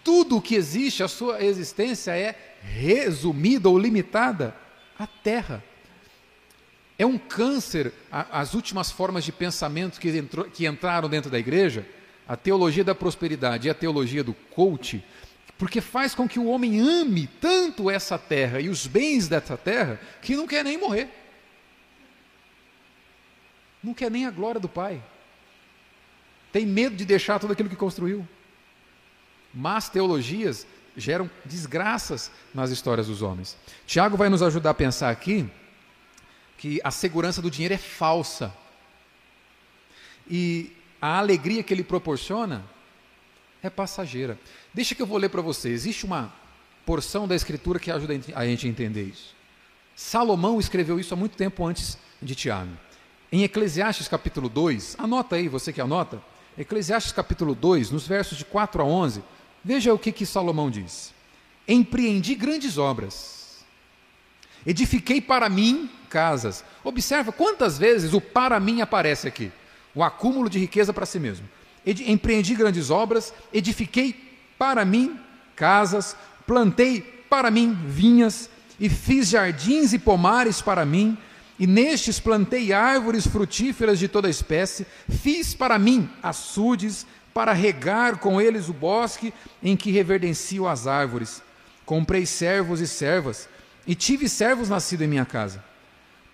Tudo 0.04 0.38
o 0.38 0.42
que 0.42 0.56
existe, 0.56 1.04
a 1.04 1.08
sua 1.08 1.44
existência 1.44 2.12
é 2.18 2.56
resumida 2.62 3.70
ou 3.70 3.78
limitada 3.78 4.56
à 4.98 5.06
terra. 5.06 5.64
É 6.98 7.06
um 7.06 7.18
câncer 7.18 7.94
as 8.12 8.54
últimas 8.54 8.90
formas 8.90 9.26
de 9.26 9.32
pensamento 9.32 10.00
que, 10.00 10.10
entrou, 10.10 10.46
que 10.46 10.66
entraram 10.66 11.10
dentro 11.10 11.30
da 11.30 11.38
igreja, 11.38 11.86
a 12.28 12.38
teologia 12.38 12.84
da 12.84 12.96
prosperidade 12.96 13.68
e 13.68 13.72
a 13.72 13.74
teologia 13.74 14.24
do 14.24 14.34
coach, 14.34 15.04
porque 15.58 15.82
faz 15.82 16.16
com 16.16 16.28
que 16.28 16.40
o 16.40 16.48
homem 16.48 16.80
ame 16.80 17.28
tanto 17.28 17.90
essa 17.90 18.18
terra 18.18 18.60
e 18.60 18.70
os 18.70 18.88
bens 18.88 19.28
dessa 19.28 19.58
terra 19.58 20.00
que 20.22 20.36
não 20.36 20.48
quer 20.48 20.64
nem 20.64 20.78
morrer. 20.78 21.10
Não 23.84 23.94
quer 23.94 24.10
nem 24.10 24.26
a 24.26 24.32
glória 24.32 24.60
do 24.60 24.68
Pai. 24.68 25.02
Tem 26.52 26.66
medo 26.66 26.96
de 26.96 27.06
deixar 27.06 27.40
tudo 27.40 27.54
aquilo 27.54 27.70
que 27.70 27.76
construiu. 27.76 28.28
Más 29.54 29.90
teologias 29.90 30.66
geram 30.98 31.30
desgraças 31.44 32.32
nas 32.54 32.72
histórias 32.72 33.08
dos 33.08 33.22
homens. 33.22 33.58
Tiago 33.86 34.16
vai 34.16 34.30
nos 34.30 34.42
ajudar 34.42 34.72
a 34.72 34.74
pensar 34.74 35.10
aqui 35.10 35.50
que 36.58 36.80
a 36.84 36.92
segurança 36.92 37.42
do 37.42 37.52
dinheiro 37.52 37.74
é 37.74 37.78
falsa. 37.78 38.54
E 40.30 40.72
a 41.02 41.18
alegria 41.20 41.64
que 41.64 41.74
ele 41.74 41.84
proporciona 41.84 42.64
é 43.62 43.70
passageira. 43.70 44.40
Deixa 44.74 44.96
que 44.96 45.02
eu 45.02 45.08
vou 45.08 45.18
ler 45.18 45.30
para 45.30 45.42
você. 45.42 45.70
Existe 45.70 46.06
uma 46.06 46.34
porção 46.86 47.28
da 47.28 47.36
escritura 47.36 47.80
que 47.80 47.92
ajuda 47.92 48.14
a 48.36 48.46
gente 48.46 48.68
a 48.68 48.70
entender 48.70 49.04
isso. 49.04 49.36
Salomão 49.96 50.60
escreveu 50.60 51.00
isso 51.00 51.14
há 51.14 51.18
muito 51.18 51.38
tempo 51.38 51.66
antes 51.66 51.98
de 52.22 52.36
Tiago. 52.36 52.72
Em 53.32 53.44
Eclesiastes 53.44 54.08
capítulo 54.08 54.48
2, 54.48 54.96
anota 55.00 55.36
aí, 55.36 55.48
você 55.48 55.74
que 55.74 55.82
anota, 55.82 56.22
Eclesiastes 56.58 57.12
capítulo 57.12 57.56
2, 57.56 57.92
nos 57.92 58.08
versos 58.08 58.38
de 58.38 58.46
4 58.46 58.82
a 58.82 58.86
11, 58.86 59.24
veja 59.64 59.94
o 59.94 60.00
que, 60.00 60.12
que 60.12 60.26
Salomão 60.26 60.70
diz. 60.70 61.14
Empreendi 61.68 62.36
grandes 62.36 62.78
obras, 62.78 63.35
edifiquei 64.66 65.22
para 65.22 65.50
mim 65.50 65.90
casas. 66.10 66.64
Observa 66.84 67.32
quantas 67.32 67.78
vezes 67.78 68.14
o 68.14 68.22
para 68.22 68.60
mim 68.60 68.82
aparece 68.82 69.28
aqui. 69.28 69.52
O 69.94 70.04
acúmulo 70.04 70.50
de 70.50 70.60
riqueza 70.60 70.94
para 70.94 71.06
si 71.06 71.20
mesmo. 71.20 71.48
Empreendi 71.86 72.56
grandes 72.56 72.90
obras, 72.90 73.34
edifiquei 73.54 74.16
para 74.58 74.84
mim 74.84 75.20
casas, 75.56 76.16
plantei 76.46 77.02
para 77.30 77.52
mim 77.52 77.78
vinhas, 77.88 78.50
e 78.80 78.90
fiz 78.90 79.30
jardins 79.30 79.94
e 79.94 80.00
pomares 80.00 80.62
para 80.62 80.86
mim, 80.86 81.18
e 81.58 81.66
nestes 81.66 82.20
plantei 82.20 82.74
árvores 82.74 83.26
frutíferas 83.26 83.98
de 83.98 84.08
toda 84.08 84.30
espécie, 84.30 84.86
fiz 85.10 85.54
para 85.54 85.80
mim 85.80 86.10
açudes, 86.22 87.06
para 87.34 87.52
regar 87.52 88.18
com 88.18 88.40
eles 88.40 88.70
o 88.70 88.74
bosque 88.74 89.34
em 89.62 89.76
que 89.76 89.92
reverdencio 89.92 90.68
as 90.68 90.88
árvores. 90.88 91.42
Comprei 91.86 92.26
servos 92.26 92.80
e 92.80 92.88
servas, 92.88 93.50
e 93.86 93.96
tive 93.96 94.28
servos 94.28 94.70
nascidos 94.70 95.06
em 95.06 95.10
minha 95.10 95.26
casa. 95.26 95.64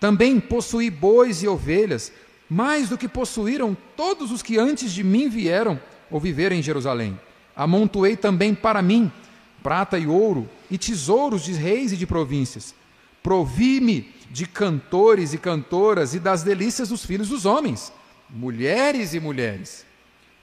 Também 0.00 0.40
possuí 0.40 0.90
bois 0.90 1.42
e 1.42 1.48
ovelhas, 1.48 2.12
mais 2.48 2.88
do 2.88 2.98
que 2.98 3.08
possuíram 3.08 3.76
todos 3.96 4.30
os 4.30 4.42
que 4.42 4.58
antes 4.58 4.92
de 4.92 5.04
mim 5.04 5.28
vieram 5.28 5.80
ou 6.10 6.20
viveram 6.20 6.56
em 6.56 6.62
Jerusalém. 6.62 7.18
Amontoei 7.54 8.16
também 8.16 8.54
para 8.54 8.82
mim 8.82 9.10
prata 9.62 9.98
e 9.98 10.06
ouro 10.06 10.48
e 10.70 10.76
tesouros 10.76 11.44
de 11.44 11.52
reis 11.52 11.92
e 11.92 11.96
de 11.96 12.06
províncias. 12.06 12.74
Provi-me 13.22 14.12
de 14.30 14.46
cantores 14.46 15.32
e 15.32 15.38
cantoras 15.38 16.14
e 16.14 16.18
das 16.18 16.42
delícias 16.42 16.88
dos 16.88 17.04
filhos 17.04 17.28
dos 17.28 17.46
homens, 17.46 17.92
mulheres 18.28 19.14
e 19.14 19.20
mulheres. 19.20 19.86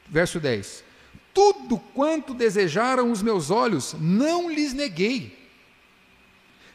Verso 0.07 0.39
10: 0.39 0.83
Tudo 1.33 1.77
quanto 1.93 2.33
desejaram 2.33 3.11
os 3.11 3.21
meus 3.21 3.51
olhos, 3.51 3.95
não 3.99 4.49
lhes 4.49 4.73
neguei, 4.73 5.37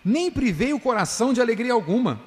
nem 0.05 0.31
privei 0.31 0.73
o 0.73 0.81
coração 0.81 1.33
de 1.33 1.41
alegria 1.41 1.73
alguma 1.73 2.21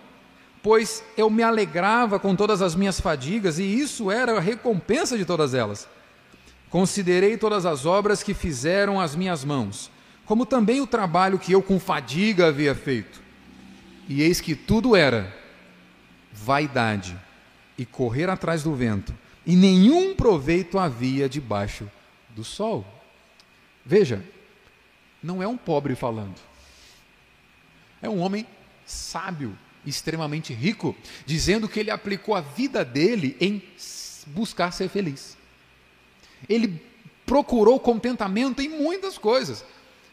pois 0.68 1.02
eu 1.16 1.30
me 1.30 1.44
alegrava 1.44 2.20
com 2.20 2.36
todas 2.36 2.62
as 2.62 2.76
minhas 2.76 3.00
fadigas, 3.00 3.58
e 3.58 3.64
isso 3.64 4.12
era 4.12 4.38
a 4.38 4.42
recompensa 4.42 5.18
de 5.18 5.24
todas 5.24 5.54
elas. 5.54 5.88
Considerei 6.70 7.38
todas 7.38 7.66
as 7.66 7.86
obras 7.86 8.22
que 8.22 8.34
fizeram 8.34 9.00
as 9.00 9.16
minhas 9.16 9.46
mãos, 9.46 9.90
como 10.26 10.46
também 10.46 10.82
o 10.82 10.86
trabalho 10.86 11.40
que 11.40 11.54
eu 11.54 11.62
com 11.64 11.80
fadiga 11.80 12.48
havia 12.48 12.76
feito. 12.76 13.22
E 14.10 14.22
eis 14.22 14.42
que 14.42 14.56
tudo 14.56 14.94
era 14.94 15.34
vaidade 16.34 17.18
e 17.78 17.86
correr 17.86 18.30
atrás 18.30 18.62
do 18.62 18.76
vento, 18.76 19.16
e 19.46 19.56
nenhum 19.56 20.16
proveito 20.16 20.78
havia 20.78 21.30
debaixo 21.30 21.90
do 22.36 22.44
sol. 22.44 22.86
Veja, 23.86 24.22
não 25.24 25.42
é 25.42 25.48
um 25.48 25.56
pobre 25.56 25.96
falando, 25.96 26.36
é 28.02 28.10
um 28.10 28.20
homem 28.20 28.46
sábio 28.86 29.58
extremamente 29.86 30.54
rico, 30.54 30.96
dizendo 31.26 31.68
que 31.68 31.80
ele 31.80 31.92
aplicou 31.92 32.36
a 32.36 32.42
vida 32.42 32.84
dele 32.84 33.38
em 33.40 33.64
buscar 34.28 34.72
ser 34.72 34.90
feliz. 34.90 35.38
Ele 36.48 36.82
procurou 37.26 37.80
contentamento 37.80 38.62
em 38.62 38.70
muitas 38.70 39.18
coisas. 39.18 39.64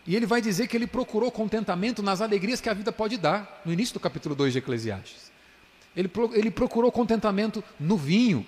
E 0.06 0.14
ele 0.14 0.26
vai 0.26 0.40
dizer 0.40 0.68
que 0.68 0.76
ele 0.76 0.86
procurou 0.86 1.30
contentamento 1.30 2.02
nas 2.02 2.20
alegrias 2.20 2.60
que 2.60 2.68
a 2.68 2.74
vida 2.74 2.92
pode 2.92 3.16
dar, 3.16 3.62
no 3.64 3.72
início 3.72 3.94
do 3.94 4.00
capítulo 4.00 4.34
2 4.34 4.52
de 4.52 4.58
Eclesiastes. 4.58 5.32
Ele, 5.96 6.10
ele 6.32 6.50
procurou 6.50 6.92
contentamento 6.92 7.64
no 7.80 7.96
vinho, 7.96 8.44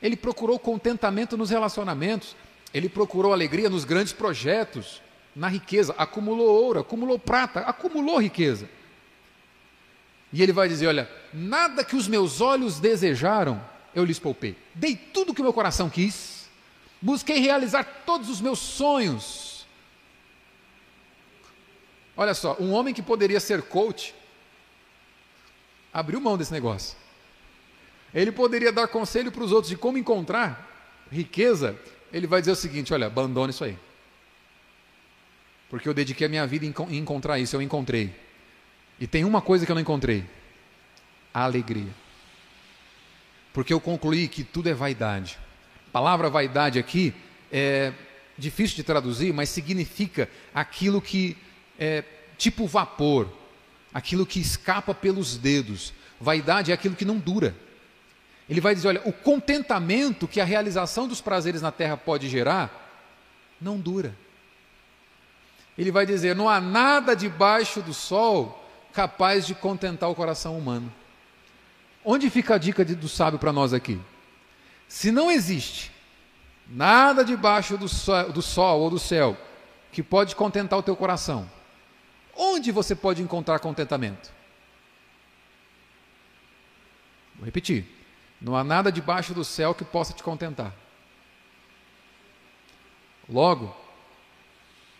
ele 0.00 0.16
procurou 0.16 0.58
contentamento 0.58 1.36
nos 1.36 1.50
relacionamentos, 1.50 2.36
ele 2.72 2.88
procurou 2.88 3.32
alegria 3.32 3.68
nos 3.68 3.84
grandes 3.84 4.12
projetos, 4.12 5.02
na 5.34 5.48
riqueza, 5.48 5.94
acumulou 5.98 6.48
ouro, 6.48 6.80
acumulou 6.80 7.18
prata, 7.18 7.60
acumulou 7.60 8.18
riqueza. 8.18 8.68
E 10.32 10.42
ele 10.42 10.52
vai 10.52 10.68
dizer: 10.68 10.86
Olha, 10.86 11.10
nada 11.32 11.84
que 11.84 11.96
os 11.96 12.06
meus 12.06 12.40
olhos 12.40 12.78
desejaram, 12.78 13.62
eu 13.94 14.04
lhes 14.04 14.18
poupei. 14.18 14.56
Dei 14.74 14.96
tudo 14.96 15.34
que 15.34 15.40
o 15.40 15.44
meu 15.44 15.52
coração 15.52 15.90
quis, 15.90 16.48
busquei 17.00 17.38
realizar 17.38 17.84
todos 18.06 18.28
os 18.28 18.40
meus 18.40 18.58
sonhos. 18.58 19.66
Olha 22.16 22.34
só, 22.34 22.56
um 22.60 22.72
homem 22.72 22.92
que 22.92 23.02
poderia 23.02 23.40
ser 23.40 23.62
coach, 23.62 24.14
abriu 25.92 26.20
mão 26.20 26.36
desse 26.36 26.52
negócio. 26.52 26.96
Ele 28.12 28.30
poderia 28.30 28.72
dar 28.72 28.88
conselho 28.88 29.32
para 29.32 29.42
os 29.42 29.52
outros 29.52 29.70
de 29.70 29.76
como 29.76 29.96
encontrar 29.96 30.68
riqueza. 31.10 31.78
Ele 32.12 32.26
vai 32.26 32.40
dizer 32.40 32.52
o 32.52 32.56
seguinte: 32.56 32.92
olha, 32.92 33.06
abandone 33.06 33.50
isso 33.50 33.64
aí. 33.64 33.76
Porque 35.68 35.88
eu 35.88 35.94
dediquei 35.94 36.26
a 36.26 36.30
minha 36.30 36.46
vida 36.46 36.66
em 36.66 36.96
encontrar 36.96 37.38
isso, 37.38 37.56
eu 37.56 37.62
encontrei. 37.62 38.14
E 39.00 39.06
tem 39.06 39.24
uma 39.24 39.40
coisa 39.40 39.64
que 39.64 39.72
eu 39.72 39.74
não 39.74 39.80
encontrei: 39.80 40.24
a 41.32 41.42
alegria. 41.42 41.92
Porque 43.52 43.72
eu 43.72 43.80
concluí 43.80 44.28
que 44.28 44.44
tudo 44.44 44.68
é 44.68 44.74
vaidade. 44.74 45.38
A 45.88 45.90
palavra 45.90 46.28
vaidade 46.28 46.78
aqui 46.78 47.14
é 47.50 47.92
difícil 48.38 48.76
de 48.76 48.84
traduzir, 48.84 49.32
mas 49.32 49.48
significa 49.48 50.28
aquilo 50.54 51.00
que 51.00 51.36
é 51.78 52.04
tipo 52.36 52.66
vapor, 52.66 53.28
aquilo 53.92 54.26
que 54.26 54.38
escapa 54.38 54.94
pelos 54.94 55.36
dedos. 55.36 55.92
Vaidade 56.20 56.70
é 56.70 56.74
aquilo 56.74 56.94
que 56.94 57.04
não 57.04 57.18
dura. 57.18 57.56
Ele 58.48 58.60
vai 58.60 58.74
dizer: 58.74 58.88
olha, 58.88 59.02
o 59.06 59.12
contentamento 59.12 60.28
que 60.28 60.40
a 60.40 60.44
realização 60.44 61.08
dos 61.08 61.22
prazeres 61.22 61.62
na 61.62 61.72
terra 61.72 61.96
pode 61.96 62.28
gerar, 62.28 62.70
não 63.58 63.80
dura. 63.80 64.14
Ele 65.78 65.90
vai 65.90 66.04
dizer: 66.04 66.36
não 66.36 66.48
há 66.48 66.60
nada 66.60 67.16
debaixo 67.16 67.80
do 67.80 67.94
sol 67.94 68.59
capaz 68.92 69.46
de 69.46 69.54
contentar 69.54 70.08
o 70.10 70.14
coração 70.14 70.58
humano. 70.58 70.92
Onde 72.04 72.30
fica 72.30 72.54
a 72.54 72.58
dica 72.58 72.84
do 72.84 73.08
sábio 73.08 73.38
para 73.38 73.52
nós 73.52 73.72
aqui? 73.72 74.00
Se 74.88 75.12
não 75.12 75.30
existe 75.30 75.92
nada 76.66 77.24
debaixo 77.24 77.76
do 77.76 77.88
sol, 77.88 78.32
do 78.32 78.42
sol 78.42 78.80
ou 78.80 78.90
do 78.90 78.98
céu 78.98 79.36
que 79.92 80.02
pode 80.02 80.34
contentar 80.34 80.78
o 80.78 80.82
teu 80.82 80.96
coração, 80.96 81.50
onde 82.36 82.72
você 82.72 82.94
pode 82.94 83.22
encontrar 83.22 83.58
contentamento? 83.58 84.32
Vou 87.36 87.44
repetir: 87.44 87.86
não 88.40 88.56
há 88.56 88.64
nada 88.64 88.90
debaixo 88.90 89.34
do 89.34 89.44
céu 89.44 89.74
que 89.74 89.84
possa 89.84 90.12
te 90.12 90.22
contentar. 90.22 90.72
Logo, 93.28 93.76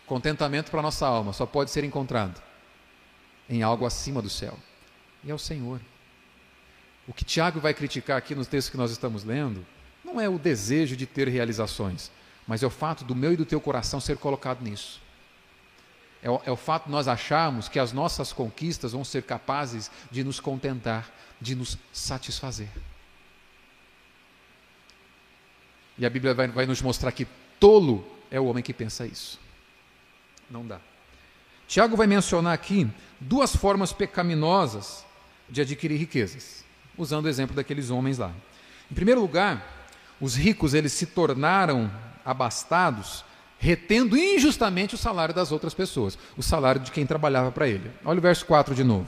contentamento 0.06 0.70
para 0.70 0.80
a 0.80 0.82
nossa 0.82 1.06
alma 1.06 1.32
só 1.32 1.46
pode 1.46 1.70
ser 1.70 1.82
encontrado 1.82 2.49
em 3.50 3.62
algo 3.62 3.84
acima 3.84 4.22
do 4.22 4.30
céu 4.30 4.56
e 5.22 5.30
é 5.30 5.34
o 5.34 5.38
Senhor. 5.38 5.80
O 7.06 7.12
que 7.12 7.24
Tiago 7.24 7.60
vai 7.60 7.74
criticar 7.74 8.16
aqui 8.16 8.34
nos 8.34 8.46
textos 8.46 8.70
que 8.70 8.76
nós 8.76 8.90
estamos 8.90 9.24
lendo 9.24 9.66
não 10.04 10.20
é 10.20 10.28
o 10.28 10.38
desejo 10.38 10.96
de 10.96 11.06
ter 11.06 11.28
realizações, 11.28 12.10
mas 12.46 12.62
é 12.62 12.66
o 12.66 12.70
fato 12.70 13.04
do 13.04 13.14
meu 13.14 13.32
e 13.32 13.36
do 13.36 13.44
teu 13.44 13.60
coração 13.60 14.00
ser 14.00 14.16
colocado 14.16 14.62
nisso. 14.62 15.00
É 16.22 16.30
o, 16.30 16.40
é 16.44 16.50
o 16.50 16.56
fato 16.56 16.84
de 16.84 16.90
nós 16.90 17.08
acharmos 17.08 17.68
que 17.68 17.78
as 17.78 17.92
nossas 17.92 18.32
conquistas 18.32 18.92
vão 18.92 19.04
ser 19.04 19.22
capazes 19.22 19.90
de 20.10 20.22
nos 20.22 20.38
contentar, 20.38 21.10
de 21.40 21.54
nos 21.54 21.78
satisfazer. 21.92 22.68
E 25.96 26.06
a 26.06 26.10
Bíblia 26.10 26.34
vai, 26.34 26.48
vai 26.48 26.66
nos 26.66 26.80
mostrar 26.80 27.12
que 27.12 27.26
tolo 27.58 28.06
é 28.30 28.38
o 28.38 28.46
homem 28.46 28.62
que 28.62 28.72
pensa 28.72 29.06
isso. 29.06 29.38
Não 30.50 30.66
dá. 30.66 30.80
Tiago 31.66 31.96
vai 31.96 32.06
mencionar 32.06 32.52
aqui 32.52 32.90
duas 33.20 33.54
formas 33.54 33.92
pecaminosas 33.92 35.04
de 35.48 35.60
adquirir 35.60 35.98
riquezas, 35.98 36.64
usando 36.96 37.26
o 37.26 37.28
exemplo 37.28 37.54
daqueles 37.54 37.90
homens 37.90 38.18
lá. 38.18 38.32
Em 38.90 38.94
primeiro 38.94 39.20
lugar, 39.20 39.86
os 40.20 40.34
ricos 40.34 40.74
eles 40.74 40.92
se 40.92 41.06
tornaram 41.06 41.90
abastados 42.24 43.24
retendo 43.60 44.16
injustamente 44.16 44.94
o 44.94 44.98
salário 44.98 45.34
das 45.34 45.52
outras 45.52 45.74
pessoas, 45.74 46.18
o 46.34 46.42
salário 46.42 46.80
de 46.80 46.90
quem 46.90 47.04
trabalhava 47.04 47.52
para 47.52 47.68
ele. 47.68 47.90
Olha 48.04 48.18
o 48.18 48.22
verso 48.22 48.46
4 48.46 48.74
de 48.74 48.82
novo. 48.82 49.06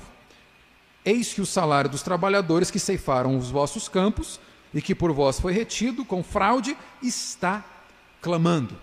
Eis 1.03 1.33
que 1.33 1.41
o 1.41 1.47
salário 1.47 1.89
dos 1.89 2.03
trabalhadores 2.03 2.71
que 2.71 2.79
ceifaram 2.79 3.37
os 3.37 3.51
vossos 3.51 3.89
campos 3.89 4.39
e 4.75 4.83
que 4.83 4.95
por 4.95 5.11
vós 5.11 5.41
foi 5.41 5.55
retido 5.55 6.05
com 6.05 6.23
fraude 6.23 6.77
está 7.03 7.65
clamando. 8.21 8.77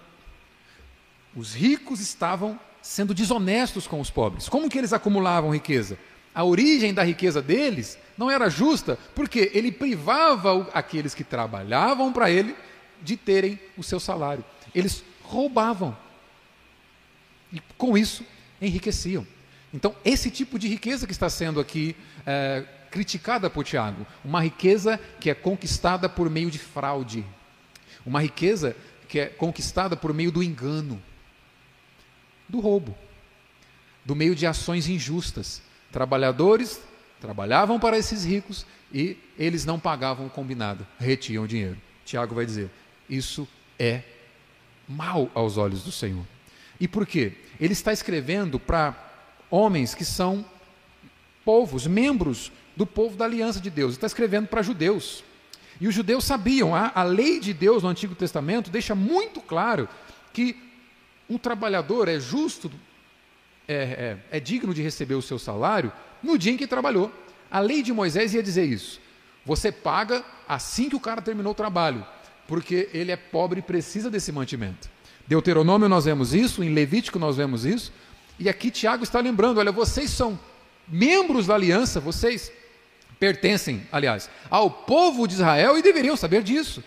Os 1.35 1.53
ricos 1.53 1.99
estavam 1.99 2.59
sendo 2.89 3.13
desonestos 3.13 3.85
com 3.85 4.01
os 4.01 4.09
pobres. 4.09 4.49
Como 4.49 4.67
que 4.67 4.75
eles 4.75 4.93
acumulavam 4.93 5.53
riqueza? 5.53 5.95
A 6.33 6.43
origem 6.43 6.91
da 6.91 7.03
riqueza 7.03 7.39
deles 7.39 7.99
não 8.17 8.31
era 8.31 8.49
justa, 8.49 8.97
porque 9.13 9.51
ele 9.53 9.71
privava 9.71 10.67
aqueles 10.73 11.13
que 11.13 11.23
trabalhavam 11.23 12.11
para 12.11 12.31
ele 12.31 12.55
de 12.99 13.15
terem 13.15 13.59
o 13.77 13.83
seu 13.83 13.99
salário. 13.99 14.43
Eles 14.73 15.03
roubavam. 15.21 15.95
E 17.53 17.61
com 17.77 17.95
isso 17.95 18.25
enriqueciam. 18.59 19.25
Então, 19.71 19.95
esse 20.03 20.31
tipo 20.31 20.57
de 20.57 20.67
riqueza 20.67 21.05
que 21.05 21.13
está 21.13 21.29
sendo 21.29 21.59
aqui 21.59 21.95
é, 22.25 22.65
criticada 22.89 23.51
por 23.51 23.63
Tiago, 23.63 24.03
uma 24.25 24.41
riqueza 24.41 24.99
que 25.19 25.29
é 25.29 25.35
conquistada 25.35 26.09
por 26.09 26.27
meio 26.27 26.49
de 26.49 26.57
fraude, 26.57 27.23
uma 28.03 28.19
riqueza 28.19 28.75
que 29.07 29.19
é 29.19 29.27
conquistada 29.27 29.95
por 29.95 30.11
meio 30.11 30.31
do 30.31 30.41
engano, 30.41 30.99
do 32.49 32.59
roubo, 32.59 32.97
do 34.03 34.15
meio 34.15 34.35
de 34.35 34.45
ações 34.45 34.89
injustas. 34.89 35.61
Trabalhadores 35.91 36.81
trabalhavam 37.21 37.79
para 37.79 37.97
esses 37.97 38.25
ricos 38.25 38.65
e 38.91 39.17
eles 39.37 39.65
não 39.65 39.79
pagavam 39.79 40.25
o 40.25 40.29
combinado, 40.29 40.85
retiam 40.99 41.43
o 41.43 41.47
dinheiro. 41.47 41.77
Tiago 42.03 42.33
vai 42.35 42.45
dizer: 42.45 42.69
isso 43.07 43.47
é 43.77 44.01
mal 44.87 45.29
aos 45.33 45.57
olhos 45.57 45.83
do 45.83 45.91
Senhor. 45.91 46.25
E 46.79 46.87
por 46.87 47.05
quê? 47.05 47.33
Ele 47.59 47.73
está 47.73 47.93
escrevendo 47.93 48.59
para 48.59 48.95
homens 49.49 49.93
que 49.93 50.05
são 50.05 50.43
povos, 51.45 51.85
membros 51.85 52.51
do 52.75 52.85
povo 52.85 53.15
da 53.15 53.25
aliança 53.25 53.59
de 53.59 53.69
Deus. 53.69 53.91
Ele 53.91 53.97
está 53.97 54.07
escrevendo 54.07 54.47
para 54.47 54.61
judeus. 54.61 55.23
E 55.81 55.87
os 55.87 55.95
judeus 55.95 56.25
sabiam, 56.25 56.75
a, 56.75 56.91
a 56.93 57.03
lei 57.03 57.39
de 57.39 57.53
Deus 57.53 57.83
no 57.83 57.89
Antigo 57.89 58.15
Testamento 58.15 58.69
deixa 58.69 58.95
muito 58.95 59.41
claro 59.41 59.87
que 60.33 60.68
um 61.29 61.37
trabalhador 61.37 62.07
é 62.07 62.19
justo, 62.19 62.71
é, 63.67 64.17
é, 64.31 64.37
é 64.37 64.39
digno 64.39 64.73
de 64.73 64.81
receber 64.81 65.15
o 65.15 65.21
seu 65.21 65.37
salário 65.37 65.91
no 66.23 66.37
dia 66.37 66.53
em 66.53 66.57
que 66.57 66.67
trabalhou. 66.67 67.11
A 67.51 67.59
lei 67.59 67.83
de 67.83 67.93
Moisés 67.93 68.33
ia 68.33 68.43
dizer 68.43 68.65
isso. 68.65 68.99
Você 69.45 69.71
paga 69.71 70.23
assim 70.47 70.89
que 70.89 70.95
o 70.95 70.99
cara 70.99 71.21
terminou 71.21 71.51
o 71.51 71.55
trabalho 71.55 72.05
porque 72.49 72.89
ele 72.91 73.11
é 73.11 73.15
pobre 73.15 73.59
e 73.59 73.61
precisa 73.61 74.09
desse 74.09 74.31
mantimento. 74.31 74.89
Deuteronômio 75.27 75.87
nós 75.87 76.05
vemos 76.05 76.33
isso, 76.33 76.63
em 76.63 76.73
Levítico 76.73 77.19
nós 77.19 77.37
vemos 77.37 77.63
isso, 77.63 77.93
e 78.39 78.49
aqui 78.49 78.71
Tiago 78.71 79.03
está 79.03 79.19
lembrando: 79.19 79.59
olha, 79.59 79.71
vocês 79.71 80.09
são 80.09 80.37
membros 80.87 81.45
da 81.45 81.53
aliança, 81.53 81.99
vocês 81.99 82.51
pertencem, 83.19 83.87
aliás, 83.91 84.27
ao 84.49 84.71
povo 84.71 85.27
de 85.27 85.35
Israel 85.35 85.77
e 85.77 85.83
deveriam 85.83 86.17
saber 86.17 86.41
disso. 86.41 86.83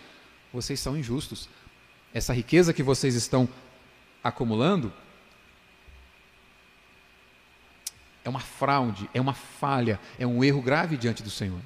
Vocês 0.52 0.81
são 0.81 0.96
injustos. 0.96 1.48
Essa 2.12 2.35
riqueza 2.35 2.72
que 2.72 2.83
vocês 2.83 3.14
estão 3.14 3.48
acumulando 4.22 4.92
é 8.24 8.28
uma 8.28 8.40
fraude, 8.40 9.11
é 9.12 9.20
uma 9.20 9.35
falha, 9.35 9.98
é 10.18 10.26
um 10.26 10.44
erro 10.44 10.62
grave 10.62 10.96
diante 10.96 11.22
do 11.22 11.30
Senhor. 11.30 11.61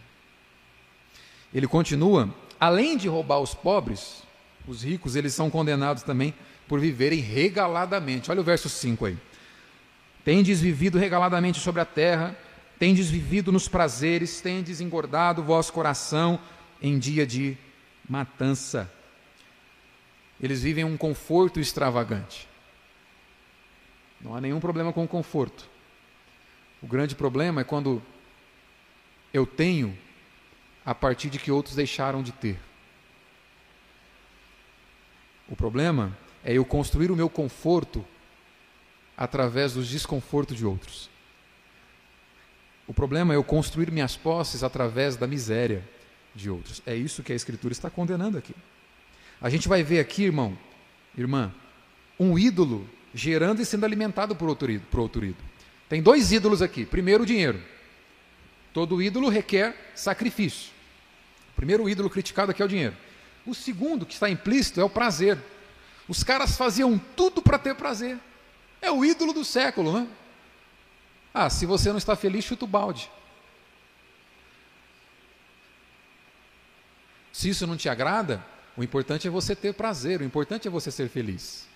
Ele 1.53 1.67
continua 1.67 2.35
além 2.59 2.97
de 2.97 3.09
roubar 3.09 3.41
os 3.41 3.55
pobres, 3.55 4.23
os 4.67 4.83
ricos, 4.83 5.17
eles 5.17 5.35
são 5.35 5.51
condenados 5.51 6.03
também 6.03 6.35
por 6.67 6.81
viverem 6.81 7.21
regaladamente. 7.21 8.31
Olha 8.31 8.41
o 8.41 8.45
verso 8.45 8.69
5 8.69 9.07
aí. 9.07 9.19
Tendes 10.25 10.61
vivido 10.61 10.99
regaladamente 10.99 11.61
sobre 11.61 11.81
a 11.81 11.85
terra, 11.85 12.37
tendes 12.79 13.09
vivido 13.09 13.53
nos 13.53 13.69
prazeres, 13.69 14.41
tendes 14.41 14.81
engordado 14.81 15.41
o 15.41 15.45
vosso 15.45 15.73
coração 15.73 16.41
em 16.83 16.99
dia 16.99 17.27
de 17.27 17.57
matança. 18.09 18.91
Eles 20.41 20.63
vivem 20.63 20.85
um 20.85 20.97
conforto 20.97 21.59
extravagante. 21.59 22.49
Não 24.21 24.35
há 24.35 24.41
nenhum 24.41 24.61
problema 24.61 24.93
com 24.93 25.05
o 25.05 25.09
conforto. 25.09 25.69
O 26.83 26.87
grande 26.87 27.15
problema 27.15 27.63
é 27.63 27.65
quando 27.65 28.03
eu 29.33 29.47
tenho 29.47 29.97
a 30.85 30.95
partir 30.95 31.31
de 31.31 31.39
que 31.39 31.51
outros 31.51 31.75
deixaram 31.75 32.23
de 32.23 32.33
ter. 32.33 32.59
O 35.49 35.57
problema 35.57 36.17
é 36.45 36.53
eu 36.53 36.65
construir 36.65 37.11
o 37.11 37.17
meu 37.17 37.29
conforto 37.29 38.05
através 39.17 39.75
dos 39.75 39.89
desconfortos 39.89 40.57
de 40.57 40.67
outros. 40.67 41.09
O 42.87 42.95
problema 42.95 43.35
é 43.35 43.37
eu 43.37 43.45
construir 43.45 43.91
minhas 43.91 44.17
posses 44.17 44.63
através 44.63 45.17
da 45.17 45.27
miséria 45.27 45.83
de 46.35 46.51
outros. 46.51 46.83
É 46.87 46.95
isso 46.95 47.23
que 47.23 47.33
a 47.33 47.37
Escritura 47.37 47.73
está 47.73 47.91
condenando 47.91 48.39
aqui. 48.39 48.55
A 49.41 49.51
gente 49.51 49.69
vai 49.69 49.83
ver 49.83 50.01
aqui, 50.01 50.25
irmão, 50.25 50.57
irmã, 51.17 51.53
um 52.19 52.39
ídolo 52.39 52.89
gerando 53.15 53.61
e 53.61 53.67
sendo 53.67 53.85
alimentado 53.85 54.35
por 54.35 54.49
outro 54.49 54.71
ídolo. 54.71 54.89
Por 54.91 55.01
outro 55.01 55.25
ídolo. 55.25 55.45
Tem 55.89 56.03
dois 56.03 56.33
ídolos 56.33 56.63
aqui. 56.63 56.85
Primeiro, 56.85 57.23
o 57.23 57.27
dinheiro. 57.27 57.63
Todo 58.73 59.01
ídolo 59.01 59.29
requer 59.29 59.93
sacrifício. 59.95 60.71
O 61.53 61.57
primeiro 61.57 61.89
ídolo 61.89 62.11
criticado 62.11 62.51
aqui 62.51 62.61
é 62.61 62.65
o 62.65 62.69
dinheiro. 62.69 62.97
O 63.47 63.55
segundo, 63.55 64.05
que 64.05 64.15
está 64.15 64.29
implícito, 64.29 64.81
é 64.81 64.85
o 64.85 64.91
prazer. 64.91 65.39
Os 66.09 66.23
caras 66.23 66.57
faziam 66.57 66.99
tudo 67.17 67.41
para 67.41 67.59
ter 67.59 67.75
prazer. 67.75 68.19
É 68.83 68.91
o 68.91 69.05
ídolo 69.05 69.33
do 69.33 69.45
século, 69.45 69.93
né? 69.93 70.09
Ah, 71.33 71.49
se 71.49 71.67
você 71.67 71.91
não 71.91 71.99
está 71.99 72.17
feliz, 72.17 72.45
chuta 72.45 72.65
o 72.65 72.69
balde. 72.69 73.11
Se 77.33 77.49
isso 77.49 77.67
não 77.67 77.77
te 77.77 77.89
agrada, 77.89 78.45
o 78.77 78.83
importante 78.83 79.27
é 79.27 79.31
você 79.31 79.57
ter 79.57 79.73
prazer, 79.73 80.21
o 80.21 80.25
importante 80.25 80.69
é 80.69 80.71
você 80.71 80.91
ser 80.91 81.09
feliz. 81.09 81.67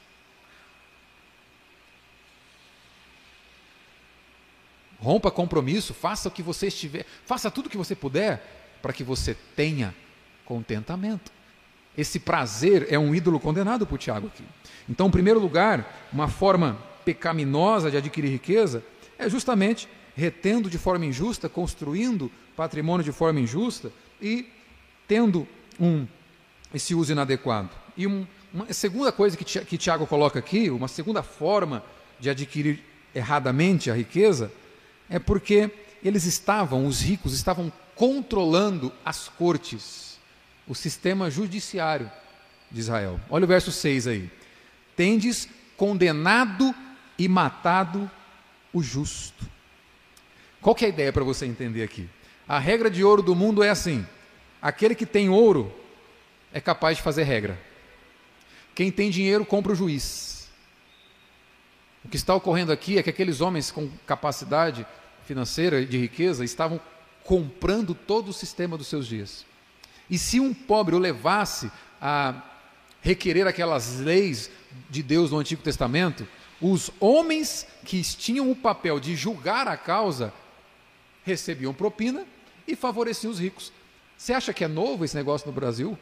Rompa 4.98 5.30
compromisso, 5.30 5.94
faça 5.94 6.28
o 6.28 6.30
que 6.30 6.42
você 6.42 6.66
estiver, 6.66 7.06
faça 7.24 7.50
tudo 7.50 7.66
o 7.66 7.70
que 7.70 7.78
você 7.78 7.94
puder 7.94 8.76
para 8.82 8.92
que 8.92 9.02
você 9.02 9.34
tenha 9.56 9.94
contentamento. 10.44 11.32
Esse 11.96 12.20
prazer 12.20 12.86
é 12.90 12.98
um 12.98 13.14
ídolo 13.14 13.40
condenado 13.40 13.86
por 13.86 13.98
Tiago 13.98 14.26
aqui. 14.26 14.44
Então, 14.88 15.08
em 15.08 15.10
primeiro 15.10 15.40
lugar, 15.40 16.08
uma 16.12 16.28
forma 16.28 16.78
pecaminosa 17.04 17.90
de 17.90 17.96
adquirir 17.96 18.30
riqueza 18.30 18.84
é 19.18 19.28
justamente 19.28 19.88
retendo 20.14 20.68
de 20.68 20.76
forma 20.76 21.06
injusta, 21.06 21.48
construindo 21.48 22.30
patrimônio 22.54 23.04
de 23.04 23.12
forma 23.12 23.40
injusta 23.40 23.90
e 24.20 24.46
tendo 25.08 25.48
um 25.78 26.06
esse 26.72 26.94
uso 26.94 27.12
inadequado. 27.12 27.70
E 27.96 28.06
um, 28.06 28.26
uma 28.52 28.72
segunda 28.72 29.12
coisa 29.12 29.36
que, 29.36 29.44
que 29.44 29.78
Tiago 29.78 30.06
coloca 30.06 30.38
aqui, 30.38 30.70
uma 30.70 30.88
segunda 30.88 31.22
forma 31.22 31.84
de 32.18 32.30
adquirir 32.30 32.80
erradamente 33.14 33.90
a 33.90 33.94
riqueza, 33.94 34.52
é 35.08 35.18
porque 35.18 35.70
eles 36.02 36.24
estavam, 36.24 36.86
os 36.86 37.00
ricos 37.00 37.34
estavam 37.34 37.72
controlando 37.94 38.92
as 39.04 39.28
cortes, 39.28 40.18
o 40.66 40.74
sistema 40.74 41.30
judiciário 41.30 42.10
de 42.70 42.80
Israel. 42.80 43.20
Olha 43.28 43.44
o 43.44 43.48
verso 43.48 43.72
6 43.72 44.06
aí. 44.06 44.30
Tendes 44.96 45.48
condenado 45.76 46.74
e 47.18 47.28
matado 47.28 48.10
o 48.72 48.82
justo. 48.82 49.48
Qual 50.60 50.74
que 50.74 50.84
é 50.84 50.88
a 50.88 50.90
ideia 50.90 51.12
para 51.12 51.24
você 51.24 51.46
entender 51.46 51.82
aqui? 51.82 52.08
A 52.46 52.58
regra 52.58 52.90
de 52.90 53.02
ouro 53.02 53.22
do 53.22 53.34
mundo 53.34 53.62
é 53.62 53.70
assim: 53.70 54.06
aquele 54.60 54.94
que 54.94 55.06
tem 55.06 55.28
ouro 55.28 55.72
é 56.52 56.60
capaz 56.60 56.96
de 56.96 57.02
fazer 57.02 57.24
regra. 57.24 57.58
Quem 58.74 58.90
tem 58.90 59.10
dinheiro 59.10 59.44
compra 59.44 59.72
o 59.72 59.76
juiz. 59.76 60.48
O 62.04 62.08
que 62.08 62.16
está 62.16 62.34
ocorrendo 62.34 62.72
aqui 62.72 62.98
é 62.98 63.02
que 63.02 63.10
aqueles 63.10 63.40
homens 63.40 63.70
com 63.70 63.90
capacidade 64.06 64.86
financeira 65.24 65.84
de 65.84 65.98
riqueza 65.98 66.44
estavam 66.44 66.80
comprando 67.24 67.94
todo 67.94 68.28
o 68.28 68.32
sistema 68.32 68.76
dos 68.76 68.86
seus 68.86 69.06
dias. 69.06 69.44
E 70.08 70.18
se 70.18 70.40
um 70.40 70.52
pobre 70.52 70.94
o 70.94 70.98
levasse 70.98 71.70
a 72.00 72.42
requerer 73.02 73.46
aquelas 73.46 74.00
leis 74.00 74.50
de 74.88 75.02
Deus 75.02 75.30
no 75.30 75.38
Antigo 75.38 75.62
Testamento, 75.62 76.26
os 76.60 76.90
homens 76.98 77.66
que 77.84 78.02
tinham 78.02 78.50
o 78.50 78.56
papel 78.56 78.98
de 78.98 79.14
julgar 79.14 79.68
a 79.68 79.76
causa 79.76 80.32
recebiam 81.24 81.72
propina 81.72 82.26
e 82.66 82.74
favoreciam 82.74 83.30
os 83.30 83.38
ricos. 83.38 83.72
Você 84.16 84.32
acha 84.32 84.52
que 84.52 84.64
é 84.64 84.68
novo 84.68 85.04
esse 85.04 85.16
negócio 85.16 85.46
no 85.46 85.52
Brasil? 85.52 85.98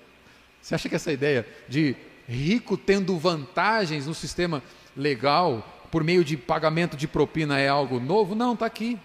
Você 0.69 0.75
acha 0.75 0.89
que 0.91 0.95
essa 0.95 1.11
ideia 1.11 1.49
de 1.67 1.97
rico 2.29 2.77
tendo 2.77 3.17
vantagens 3.17 4.07
no 4.07 4.13
sistema 4.13 4.63
legal 4.95 5.67
por 5.91 6.05
meio 6.05 6.23
de 6.23 6.37
pagamento 6.37 6.95
de 6.95 7.09
propina 7.09 7.59
é 7.59 7.67
algo 7.67 7.99
novo? 7.99 8.35
Não, 8.35 8.53
está 8.53 8.67
aqui. 8.67 8.99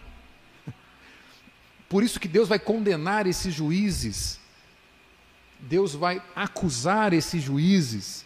Por 1.88 2.04
isso 2.04 2.20
que 2.20 2.28
Deus 2.28 2.50
vai 2.50 2.60
condenar 2.60 3.28
esses 3.28 3.54
juízes. 3.54 4.42
Deus 5.58 5.96
vai 5.96 6.22
acusar 6.36 7.14
esses 7.14 7.42
juízes. 7.42 8.26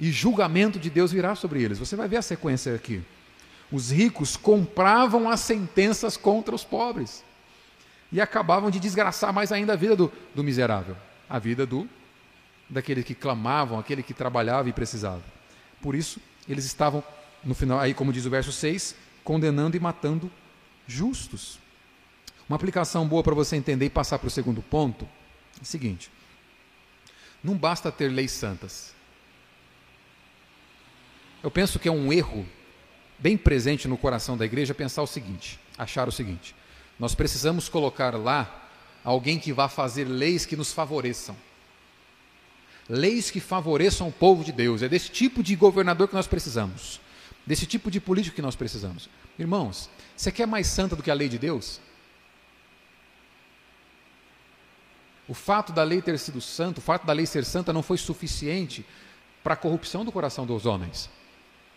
E 0.00 0.10
julgamento 0.10 0.78
de 0.78 0.88
Deus 0.88 1.12
virá 1.12 1.34
sobre 1.34 1.62
eles. 1.62 1.78
Você 1.78 1.94
vai 1.94 2.08
ver 2.08 2.16
a 2.16 2.22
sequência 2.22 2.74
aqui. 2.74 3.02
Os 3.70 3.90
ricos 3.90 4.34
compravam 4.34 5.28
as 5.28 5.40
sentenças 5.40 6.16
contra 6.16 6.54
os 6.54 6.64
pobres 6.64 7.22
e 8.10 8.18
acabavam 8.18 8.70
de 8.70 8.80
desgraçar 8.80 9.30
mais 9.30 9.52
ainda 9.52 9.74
a 9.74 9.76
vida 9.76 9.94
do, 9.94 10.10
do 10.34 10.42
miserável, 10.42 10.96
a 11.28 11.38
vida 11.38 11.66
do 11.66 11.86
daqueles 12.68 13.04
que 13.04 13.14
clamavam, 13.14 13.78
aquele 13.78 14.02
que 14.02 14.12
trabalhava 14.12 14.68
e 14.68 14.72
precisava. 14.72 15.22
Por 15.80 15.94
isso, 15.94 16.20
eles 16.48 16.64
estavam, 16.64 17.02
no 17.42 17.54
final, 17.54 17.78
aí 17.78 17.94
como 17.94 18.12
diz 18.12 18.26
o 18.26 18.30
verso 18.30 18.52
6, 18.52 18.94
condenando 19.24 19.76
e 19.76 19.80
matando 19.80 20.30
justos. 20.86 21.58
Uma 22.48 22.56
aplicação 22.56 23.06
boa 23.06 23.22
para 23.22 23.34
você 23.34 23.56
entender 23.56 23.86
e 23.86 23.90
passar 23.90 24.18
para 24.18 24.28
o 24.28 24.30
segundo 24.30 24.62
ponto 24.62 25.06
é 25.58 25.62
o 25.62 25.66
seguinte: 25.66 26.10
não 27.42 27.56
basta 27.56 27.92
ter 27.92 28.08
leis 28.08 28.32
santas. 28.32 28.94
Eu 31.42 31.50
penso 31.50 31.78
que 31.78 31.88
é 31.88 31.92
um 31.92 32.12
erro 32.12 32.46
bem 33.18 33.36
presente 33.36 33.86
no 33.86 33.96
coração 33.96 34.36
da 34.36 34.44
igreja 34.44 34.74
pensar 34.74 35.02
o 35.02 35.06
seguinte, 35.06 35.60
achar 35.76 36.08
o 36.08 36.12
seguinte: 36.12 36.54
nós 36.98 37.14
precisamos 37.14 37.68
colocar 37.68 38.16
lá 38.16 38.68
alguém 39.04 39.38
que 39.38 39.52
vá 39.52 39.68
fazer 39.68 40.04
leis 40.04 40.44
que 40.44 40.56
nos 40.56 40.72
favoreçam 40.72 41.36
leis 42.88 43.30
que 43.30 43.40
favoreçam 43.40 44.08
o 44.08 44.12
povo 44.12 44.42
de 44.44 44.52
Deus. 44.52 44.82
É 44.82 44.88
desse 44.88 45.10
tipo 45.10 45.42
de 45.42 45.54
governador 45.54 46.08
que 46.08 46.14
nós 46.14 46.26
precisamos, 46.26 47.00
desse 47.46 47.66
tipo 47.66 47.90
de 47.90 48.00
político 48.00 48.36
que 48.36 48.42
nós 48.42 48.56
precisamos. 48.56 49.08
Irmãos, 49.38 49.90
você 50.16 50.32
quer 50.32 50.46
mais 50.46 50.66
santa 50.66 50.96
do 50.96 51.02
que 51.02 51.10
a 51.10 51.14
lei 51.14 51.28
de 51.28 51.38
Deus? 51.38 51.80
O 55.28 55.34
fato 55.34 55.72
da 55.72 55.82
lei 55.82 56.00
ter 56.00 56.18
sido 56.18 56.40
santa, 56.40 56.80
o 56.80 56.82
fato 56.82 57.06
da 57.06 57.12
lei 57.12 57.26
ser 57.26 57.44
santa 57.44 57.72
não 57.72 57.82
foi 57.82 57.98
suficiente 57.98 58.84
para 59.44 59.54
a 59.54 59.56
corrupção 59.56 60.04
do 60.04 60.10
coração 60.10 60.46
dos 60.46 60.64
homens. 60.64 61.10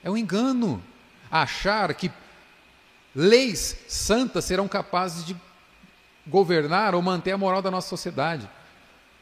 É 0.04 0.10
um 0.10 0.18
engano 0.18 0.82
achar 1.30 1.94
que 1.94 2.10
leis 3.14 3.76
santas 3.88 4.46
serão 4.46 4.68
capazes 4.68 5.26
de 5.26 5.36
governar 6.26 6.96
ou 6.96 7.02
manter 7.02 7.32
a 7.32 7.38
moral 7.38 7.62
da 7.62 7.70
nossa 7.70 7.90
sociedade. 7.90 8.50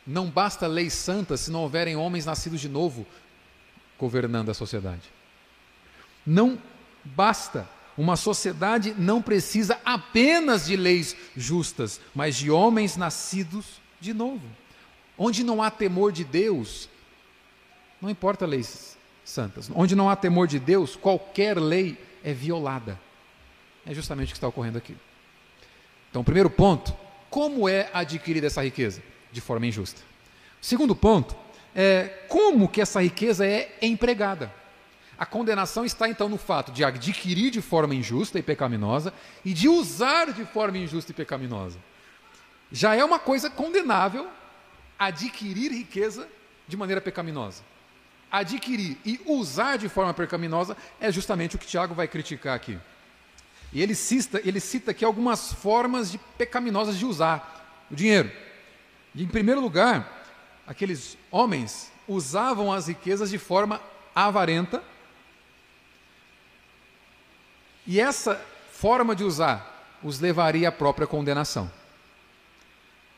Não 0.09 0.27
basta 0.27 0.65
leis 0.65 0.93
santas 0.93 1.41
se 1.41 1.51
não 1.51 1.61
houverem 1.61 1.95
homens 1.95 2.25
nascidos 2.25 2.59
de 2.59 2.67
novo 2.67 3.05
governando 3.99 4.49
a 4.49 4.55
sociedade. 4.55 5.03
Não 6.25 6.57
basta. 7.05 7.69
Uma 7.95 8.15
sociedade 8.15 8.95
não 8.97 9.21
precisa 9.21 9.79
apenas 9.85 10.65
de 10.65 10.75
leis 10.75 11.15
justas, 11.37 12.01
mas 12.15 12.35
de 12.35 12.49
homens 12.49 12.97
nascidos 12.97 13.79
de 14.01 14.11
novo. 14.11 14.41
Onde 15.15 15.43
não 15.43 15.61
há 15.61 15.69
temor 15.69 16.11
de 16.11 16.23
Deus, 16.23 16.89
não 18.01 18.09
importa 18.09 18.47
leis 18.47 18.97
santas. 19.23 19.69
Onde 19.75 19.95
não 19.95 20.09
há 20.09 20.15
temor 20.15 20.47
de 20.47 20.57
Deus, 20.57 20.95
qualquer 20.95 21.59
lei 21.59 22.03
é 22.23 22.33
violada. 22.33 22.99
É 23.85 23.93
justamente 23.93 24.29
o 24.29 24.31
que 24.31 24.37
está 24.37 24.47
ocorrendo 24.47 24.79
aqui. 24.79 24.97
Então, 26.09 26.23
primeiro 26.23 26.49
ponto: 26.49 26.95
como 27.29 27.69
é 27.69 27.91
adquirida 27.93 28.47
essa 28.47 28.63
riqueza? 28.63 29.03
De 29.31 29.41
forma 29.41 29.65
injusta. 29.65 30.01
Segundo 30.61 30.95
ponto 30.95 31.35
é 31.75 32.25
como 32.27 32.67
que 32.67 32.81
essa 32.81 33.01
riqueza 33.01 33.45
é 33.45 33.77
empregada. 33.81 34.53
A 35.17 35.25
condenação 35.25 35.83
está 35.83 36.07
então 36.07 36.29
no 36.29 36.37
fato 36.37 36.71
de 36.71 36.83
adquirir 36.83 37.51
de 37.51 37.61
forma 37.61 37.93
injusta 37.93 38.39
e 38.39 38.41
pecaminosa 38.41 39.13
e 39.43 39.53
de 39.53 39.67
usar 39.67 40.31
de 40.31 40.45
forma 40.45 40.77
injusta 40.77 41.11
e 41.11 41.13
pecaminosa. 41.13 41.77
Já 42.71 42.95
é 42.95 43.03
uma 43.03 43.19
coisa 43.19 43.49
condenável 43.49 44.27
adquirir 44.97 45.71
riqueza 45.71 46.27
de 46.67 46.77
maneira 46.77 47.01
pecaminosa. 47.01 47.63
Adquirir 48.31 48.97
e 49.03 49.19
usar 49.25 49.77
de 49.77 49.89
forma 49.89 50.13
pecaminosa 50.13 50.77
é 51.01 51.11
justamente 51.11 51.55
o 51.55 51.59
que 51.59 51.67
Tiago 51.67 51.93
vai 51.93 52.07
criticar 52.07 52.55
aqui. 52.55 52.79
E 53.73 53.81
ele 53.81 53.95
cita, 53.95 54.41
ele 54.43 54.59
cita 54.59 54.91
aqui 54.91 55.03
algumas 55.03 55.51
formas 55.51 56.11
de 56.11 56.17
pecaminosas 56.37 56.97
de 56.97 57.05
usar 57.05 57.85
o 57.91 57.95
dinheiro. 57.95 58.31
E, 59.13 59.23
em 59.23 59.27
primeiro 59.27 59.61
lugar, 59.61 60.25
aqueles 60.67 61.17
homens 61.31 61.91
usavam 62.07 62.71
as 62.71 62.87
riquezas 62.87 63.29
de 63.29 63.37
forma 63.37 63.81
avarenta. 64.13 64.83
E 67.85 67.99
essa 67.99 68.35
forma 68.71 69.15
de 69.15 69.23
usar 69.23 69.97
os 70.03 70.19
levaria 70.19 70.69
à 70.69 70.71
própria 70.71 71.07
condenação. 71.07 71.69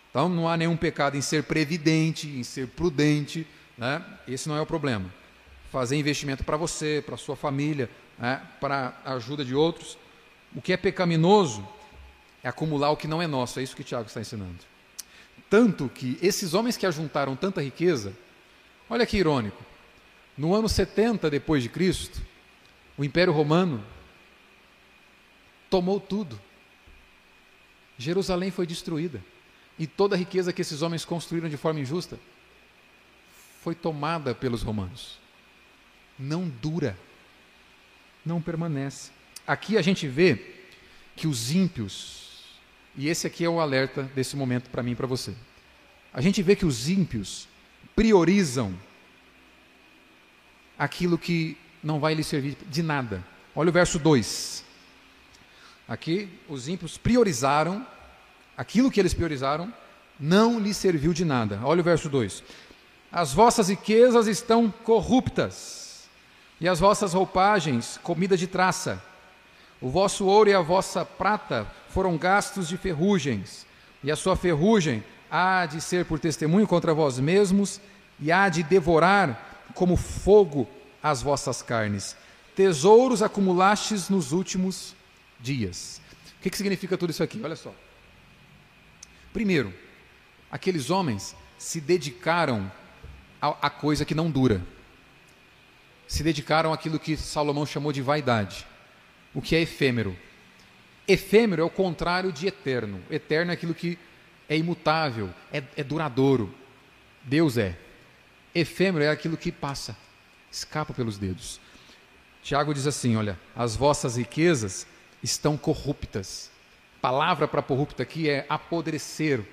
Então 0.09 0.27
não 0.27 0.47
há 0.47 0.57
nenhum 0.57 0.75
pecado 0.75 1.15
em 1.15 1.21
ser 1.21 1.43
previdente, 1.43 2.27
em 2.27 2.43
ser 2.43 2.67
prudente, 2.67 3.47
né? 3.77 4.03
esse 4.27 4.47
não 4.49 4.57
é 4.57 4.61
o 4.61 4.65
problema. 4.65 5.11
Fazer 5.71 5.95
investimento 5.95 6.43
para 6.43 6.57
você, 6.57 7.01
para 7.05 7.15
sua 7.15 7.35
família, 7.35 7.89
né? 8.19 8.41
para 8.59 8.93
a 9.05 9.13
ajuda 9.13 9.45
de 9.45 9.55
outros. 9.55 9.97
O 10.53 10.61
que 10.61 10.73
é 10.73 10.77
pecaminoso 10.77 11.65
é 12.43 12.49
acumular 12.49 12.91
o 12.91 12.97
que 12.97 13.07
não 13.07 13.21
é 13.21 13.27
nosso, 13.27 13.59
é 13.59 13.63
isso 13.63 13.75
que 13.75 13.83
Tiago 13.83 14.07
está 14.07 14.19
ensinando. 14.19 14.70
Tanto 15.49 15.89
que 15.89 16.17
esses 16.21 16.53
homens 16.53 16.77
que 16.77 16.85
ajuntaram 16.85 17.35
tanta 17.35 17.61
riqueza, 17.61 18.13
olha 18.89 19.05
que 19.05 19.17
irônico, 19.17 19.63
no 20.37 20.55
ano 20.55 20.69
70 20.69 21.29
depois 21.29 21.61
de 21.61 21.69
Cristo, 21.69 22.21
o 22.97 23.03
Império 23.03 23.33
Romano 23.33 23.83
tomou 25.69 25.99
tudo. 25.99 26.39
Jerusalém 27.97 28.51
foi 28.51 28.65
destruída. 28.65 29.23
E 29.77 29.87
toda 29.87 30.15
a 30.15 30.17
riqueza 30.17 30.53
que 30.53 30.61
esses 30.61 30.81
homens 30.81 31.05
construíram 31.05 31.49
de 31.49 31.57
forma 31.57 31.79
injusta 31.79 32.19
foi 33.61 33.75
tomada 33.75 34.33
pelos 34.33 34.61
romanos. 34.63 35.19
Não 36.17 36.47
dura, 36.47 36.97
não 38.25 38.41
permanece. 38.41 39.11
Aqui 39.45 39.77
a 39.77 39.81
gente 39.81 40.07
vê 40.07 40.55
que 41.15 41.27
os 41.27 41.51
ímpios 41.51 42.30
e 42.95 43.07
esse 43.07 43.25
aqui 43.25 43.45
é 43.45 43.49
o 43.49 43.59
alerta 43.59 44.03
desse 44.15 44.35
momento 44.35 44.69
para 44.69 44.83
mim 44.83 44.91
e 44.91 44.95
para 44.95 45.07
você. 45.07 45.33
A 46.13 46.19
gente 46.21 46.41
vê 46.43 46.55
que 46.55 46.65
os 46.65 46.89
ímpios 46.89 47.47
priorizam 47.95 48.77
aquilo 50.77 51.17
que 51.17 51.57
não 51.83 51.99
vai 51.99 52.13
lhe 52.13 52.23
servir 52.23 52.57
de 52.69 52.83
nada. 52.83 53.23
Olha 53.55 53.69
o 53.69 53.73
verso 53.73 53.97
2. 53.97 54.65
Aqui, 55.87 56.29
os 56.47 56.67
ímpios 56.67 56.97
priorizaram, 56.97 57.85
aquilo 58.57 58.91
que 58.91 58.99
eles 58.99 59.13
priorizaram, 59.13 59.73
não 60.19 60.59
lhes 60.59 60.77
serviu 60.77 61.13
de 61.13 61.25
nada. 61.25 61.59
Olha 61.63 61.81
o 61.81 61.83
verso 61.83 62.07
2: 62.09 62.43
As 63.11 63.33
vossas 63.33 63.69
riquezas 63.69 64.27
estão 64.27 64.69
corruptas, 64.69 66.09
e 66.59 66.67
as 66.67 66.79
vossas 66.79 67.13
roupagens, 67.13 67.99
comida 68.03 68.37
de 68.37 68.47
traça. 68.47 69.03
O 69.81 69.89
vosso 69.89 70.25
ouro 70.25 70.49
e 70.49 70.53
a 70.53 70.61
vossa 70.61 71.03
prata 71.03 71.65
foram 71.89 72.15
gastos 72.15 72.67
de 72.67 72.77
ferrugens, 72.77 73.65
e 74.03 74.11
a 74.11 74.15
sua 74.15 74.35
ferrugem 74.35 75.03
há 75.29 75.65
de 75.65 75.81
ser 75.81 76.05
por 76.05 76.19
testemunho 76.19 76.67
contra 76.67 76.93
vós 76.93 77.19
mesmos, 77.19 77.81
e 78.19 78.31
há 78.31 78.47
de 78.47 78.61
devorar 78.61 79.65
como 79.73 79.97
fogo 79.97 80.69
as 81.01 81.23
vossas 81.23 81.63
carnes. 81.63 82.15
Tesouros 82.55 83.23
acumulastes 83.23 84.07
nos 84.07 84.31
últimos 84.31 84.95
dias. 85.39 85.99
O 86.37 86.43
que, 86.43 86.51
que 86.51 86.57
significa 86.57 86.97
tudo 86.97 87.09
isso 87.09 87.23
aqui? 87.23 87.41
Olha 87.43 87.55
só. 87.55 87.73
Primeiro, 89.33 89.73
aqueles 90.51 90.91
homens 90.91 91.35
se 91.57 91.81
dedicaram 91.81 92.71
a 93.41 93.69
coisa 93.69 94.05
que 94.05 94.13
não 94.13 94.29
dura. 94.29 94.61
Se 96.07 96.21
dedicaram 96.21 96.71
àquilo 96.71 96.99
que 96.99 97.17
Salomão 97.17 97.65
chamou 97.65 97.91
de 97.91 98.01
vaidade, 98.01 98.67
o 99.33 99.41
que 99.41 99.55
é 99.55 99.61
efêmero. 99.61 100.17
Efêmero 101.07 101.61
é 101.61 101.65
o 101.65 101.69
contrário 101.69 102.31
de 102.31 102.47
eterno. 102.47 103.01
Eterno 103.09 103.51
é 103.51 103.53
aquilo 103.53 103.73
que 103.73 103.97
é 104.47 104.57
imutável, 104.57 105.29
é, 105.51 105.63
é 105.77 105.83
duradouro. 105.83 106.53
Deus 107.23 107.57
é. 107.57 107.77
Efêmero 108.53 109.05
é 109.05 109.09
aquilo 109.09 109.37
que 109.37 109.51
passa, 109.51 109.95
escapa 110.51 110.93
pelos 110.93 111.17
dedos. 111.17 111.59
Tiago 112.43 112.73
diz 112.73 112.85
assim: 112.87 113.15
olha, 113.15 113.39
as 113.55 113.75
vossas 113.75 114.17
riquezas 114.17 114.85
estão 115.23 115.57
corruptas. 115.57 116.51
Palavra 117.01 117.47
para 117.47 117.61
corrupta 117.61 118.03
aqui 118.03 118.29
é 118.29 118.45
apodrecer. 118.49 119.43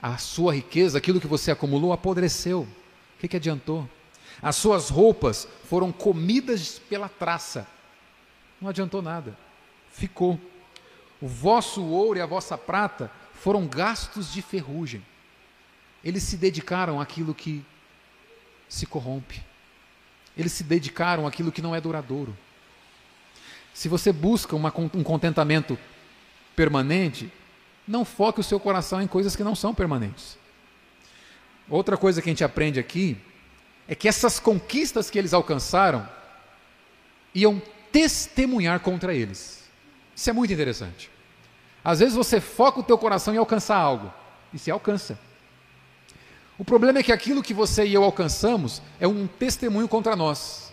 A 0.00 0.16
sua 0.16 0.54
riqueza, 0.54 0.98
aquilo 0.98 1.20
que 1.20 1.26
você 1.26 1.50
acumulou, 1.50 1.92
apodreceu. 1.92 2.62
O 2.62 3.20
que, 3.20 3.28
que 3.28 3.36
adiantou? 3.36 3.88
As 4.40 4.54
suas 4.54 4.88
roupas 4.88 5.48
foram 5.64 5.90
comidas 5.90 6.78
pela 6.78 7.08
traça. 7.08 7.66
Não 8.60 8.68
adiantou 8.68 9.02
nada. 9.02 9.36
Ficou. 9.90 10.40
O 11.20 11.26
vosso 11.26 11.84
ouro 11.84 12.18
e 12.18 12.22
a 12.22 12.26
vossa 12.26 12.56
prata 12.56 13.10
foram 13.34 13.66
gastos 13.66 14.32
de 14.32 14.42
ferrugem. 14.42 15.04
Eles 16.04 16.22
se 16.22 16.36
dedicaram 16.36 17.00
àquilo 17.00 17.34
que 17.34 17.64
se 18.68 18.86
corrompe. 18.86 19.42
Eles 20.36 20.52
se 20.52 20.62
dedicaram 20.62 21.26
àquilo 21.26 21.50
que 21.50 21.62
não 21.62 21.74
é 21.74 21.80
duradouro. 21.80 22.36
Se 23.74 23.88
você 23.88 24.12
busca 24.12 24.54
uma, 24.54 24.72
um 24.94 25.02
contentamento 25.02 25.78
permanente, 26.54 27.32
não 27.86 28.04
foque 28.04 28.40
o 28.40 28.44
seu 28.44 28.60
coração 28.60 29.00
em 29.00 29.06
coisas 29.06 29.34
que 29.34 29.44
não 29.44 29.54
são 29.54 29.74
permanentes. 29.74 30.36
Outra 31.68 31.96
coisa 31.96 32.20
que 32.22 32.28
a 32.28 32.32
gente 32.32 32.44
aprende 32.44 32.80
aqui 32.80 33.16
é 33.86 33.94
que 33.94 34.08
essas 34.08 34.38
conquistas 34.38 35.10
que 35.10 35.18
eles 35.18 35.32
alcançaram 35.32 36.08
iam 37.34 37.60
testemunhar 37.92 38.80
contra 38.80 39.14
eles. 39.14 39.64
Isso 40.14 40.30
é 40.30 40.32
muito 40.32 40.52
interessante. 40.52 41.10
Às 41.84 42.00
vezes 42.00 42.14
você 42.14 42.40
foca 42.40 42.80
o 42.80 42.82
teu 42.82 42.98
coração 42.98 43.34
em 43.34 43.38
alcançar 43.38 43.76
algo 43.76 44.12
e 44.52 44.58
se 44.58 44.70
alcança. 44.70 45.18
O 46.58 46.64
problema 46.64 46.98
é 46.98 47.02
que 47.02 47.12
aquilo 47.12 47.42
que 47.42 47.54
você 47.54 47.86
e 47.86 47.94
eu 47.94 48.02
alcançamos 48.02 48.82
é 48.98 49.06
um 49.06 49.26
testemunho 49.26 49.86
contra 49.86 50.16
nós. 50.16 50.72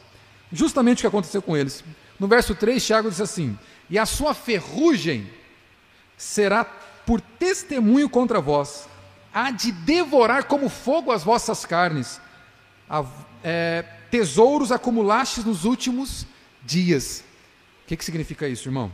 Justamente 0.51 0.99
o 0.99 1.01
que 1.01 1.07
aconteceu 1.07 1.41
com 1.41 1.55
eles. 1.55 1.83
No 2.19 2.27
verso 2.27 2.55
3, 2.55 2.83
Tiago 2.83 3.09
diz 3.09 3.21
assim: 3.21 3.57
E 3.89 3.99
a 3.99 4.05
sua 4.05 4.33
ferrugem 4.33 5.29
será 6.17 6.65
por 7.05 7.21
testemunho 7.21 8.09
contra 8.09 8.41
vós, 8.41 8.89
há 9.33 9.51
de 9.51 9.71
devorar 9.71 10.45
como 10.45 10.69
fogo 10.69 11.11
as 11.11 11.23
vossas 11.23 11.65
carnes. 11.65 12.19
A, 12.89 13.05
é, 13.43 13.85
tesouros 14.09 14.71
acumulastes 14.71 15.43
nos 15.43 15.65
últimos 15.65 16.25
dias. 16.65 17.23
O 17.83 17.87
que, 17.87 17.95
que 17.95 18.03
significa 18.03 18.47
isso, 18.47 18.67
irmão? 18.67 18.91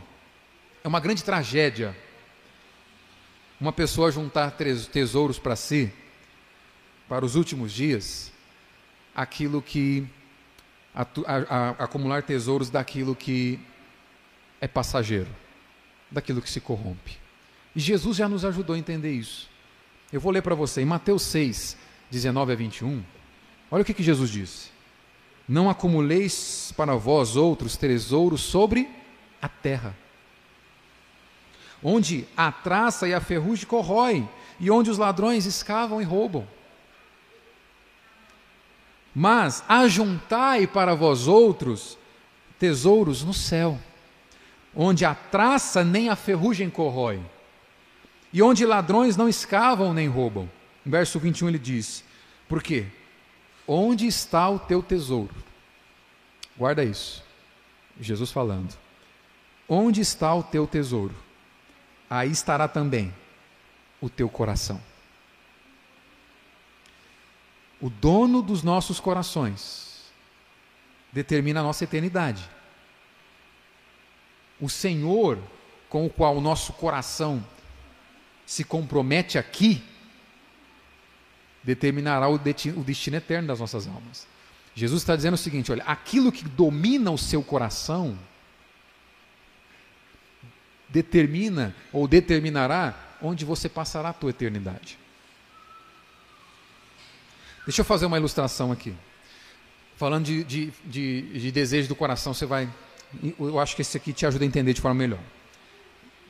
É 0.84 0.88
uma 0.88 1.00
grande 1.00 1.24
tragédia 1.24 1.96
uma 3.62 3.72
pessoa 3.72 4.10
juntar 4.10 4.56
tesouros 4.90 5.38
para 5.38 5.54
si, 5.54 5.92
para 7.08 7.24
os 7.24 7.36
últimos 7.36 7.72
dias, 7.72 8.32
aquilo 9.14 9.62
que 9.62 10.04
a, 10.92 11.02
a, 11.02 11.70
acumular 11.84 12.24
tesouros 12.24 12.70
daquilo 12.70 13.14
que 13.14 13.60
é 14.60 14.66
passageiro, 14.66 15.28
daquilo 16.10 16.42
que 16.42 16.50
se 16.50 16.60
corrompe. 16.60 17.16
E 17.76 17.78
Jesus 17.78 18.16
já 18.16 18.28
nos 18.28 18.44
ajudou 18.44 18.74
a 18.74 18.78
entender 18.80 19.12
isso. 19.12 19.48
Eu 20.12 20.20
vou 20.20 20.32
ler 20.32 20.42
para 20.42 20.56
você 20.56 20.82
em 20.82 20.84
Mateus 20.84 21.22
6, 21.22 21.76
19 22.10 22.52
a 22.52 22.56
21. 22.56 23.00
Olha 23.70 23.82
o 23.82 23.84
que, 23.84 23.94
que 23.94 24.02
Jesus 24.02 24.28
disse: 24.28 24.70
Não 25.48 25.68
acumuleis 25.68 26.72
para 26.76 26.94
vós 26.94 27.36
outros 27.36 27.76
tesouros 27.76 28.40
sobre 28.40 28.88
a 29.40 29.48
terra, 29.48 29.96
onde 31.82 32.26
a 32.36 32.52
traça 32.52 33.08
e 33.08 33.14
a 33.14 33.20
ferrugem 33.20 33.66
corroem, 33.66 34.28
e 34.60 34.70
onde 34.70 34.90
os 34.90 34.98
ladrões 34.98 35.44
escavam 35.44 36.00
e 36.00 36.04
roubam. 36.04 36.46
Mas 39.14 39.64
ajuntai 39.68 40.66
para 40.66 40.94
vós 40.94 41.26
outros 41.26 41.98
tesouros 42.58 43.24
no 43.24 43.34
céu, 43.34 43.78
onde 44.74 45.04
a 45.04 45.14
traça 45.14 45.84
nem 45.84 46.08
a 46.08 46.16
ferrugem 46.16 46.70
corrói, 46.70 47.20
e 48.32 48.40
onde 48.40 48.64
ladrões 48.64 49.16
não 49.16 49.28
escavam 49.28 49.92
nem 49.92 50.08
roubam. 50.08 50.48
No 50.84 50.92
verso 50.92 51.18
21 51.18 51.48
ele 51.48 51.58
diz: 51.58 52.04
Por 52.48 52.62
quê? 52.62 52.86
Onde 53.66 54.06
está 54.06 54.48
o 54.48 54.58
teu 54.58 54.82
tesouro? 54.82 55.34
Guarda 56.56 56.84
isso. 56.84 57.22
Jesus 58.00 58.30
falando. 58.30 58.76
Onde 59.68 60.00
está 60.00 60.34
o 60.34 60.42
teu 60.42 60.66
tesouro? 60.66 61.14
Aí 62.10 62.30
estará 62.30 62.68
também 62.68 63.14
o 64.00 64.10
teu 64.10 64.28
coração. 64.28 64.80
O 67.80 67.88
dono 67.88 68.42
dos 68.42 68.62
nossos 68.62 69.00
corações 69.00 70.12
determina 71.12 71.60
a 71.60 71.62
nossa 71.62 71.84
eternidade. 71.84 72.48
O 74.60 74.68
Senhor 74.68 75.38
com 75.88 76.06
o 76.06 76.10
qual 76.10 76.36
o 76.36 76.40
nosso 76.40 76.72
coração 76.72 77.44
se 78.46 78.64
compromete 78.64 79.36
aqui 79.36 79.82
determinará 81.62 82.28
o 82.28 82.38
destino 82.38 83.16
eterno 83.16 83.48
das 83.48 83.60
nossas 83.60 83.86
almas. 83.86 84.26
Jesus 84.74 85.02
está 85.02 85.14
dizendo 85.14 85.34
o 85.34 85.38
seguinte: 85.38 85.70
olha, 85.70 85.84
aquilo 85.84 86.32
que 86.32 86.44
domina 86.44 87.10
o 87.10 87.18
seu 87.18 87.42
coração 87.42 88.18
determina 90.88 91.74
ou 91.92 92.06
determinará 92.06 92.94
onde 93.20 93.44
você 93.44 93.68
passará 93.68 94.10
a 94.10 94.12
tua 94.12 94.30
eternidade. 94.30 94.98
Deixa 97.64 97.80
eu 97.80 97.84
fazer 97.84 98.06
uma 98.06 98.18
ilustração 98.18 98.72
aqui. 98.72 98.92
Falando 99.96 100.24
de, 100.24 100.42
de, 100.42 100.72
de, 100.84 101.38
de 101.38 101.52
desejo 101.52 101.88
do 101.88 101.94
coração, 101.94 102.34
você 102.34 102.44
vai. 102.44 102.68
Eu 103.38 103.58
acho 103.60 103.76
que 103.76 103.82
esse 103.82 103.96
aqui 103.96 104.12
te 104.12 104.26
ajuda 104.26 104.44
a 104.44 104.46
entender 104.46 104.72
de 104.72 104.80
forma 104.80 104.98
melhor. 104.98 105.20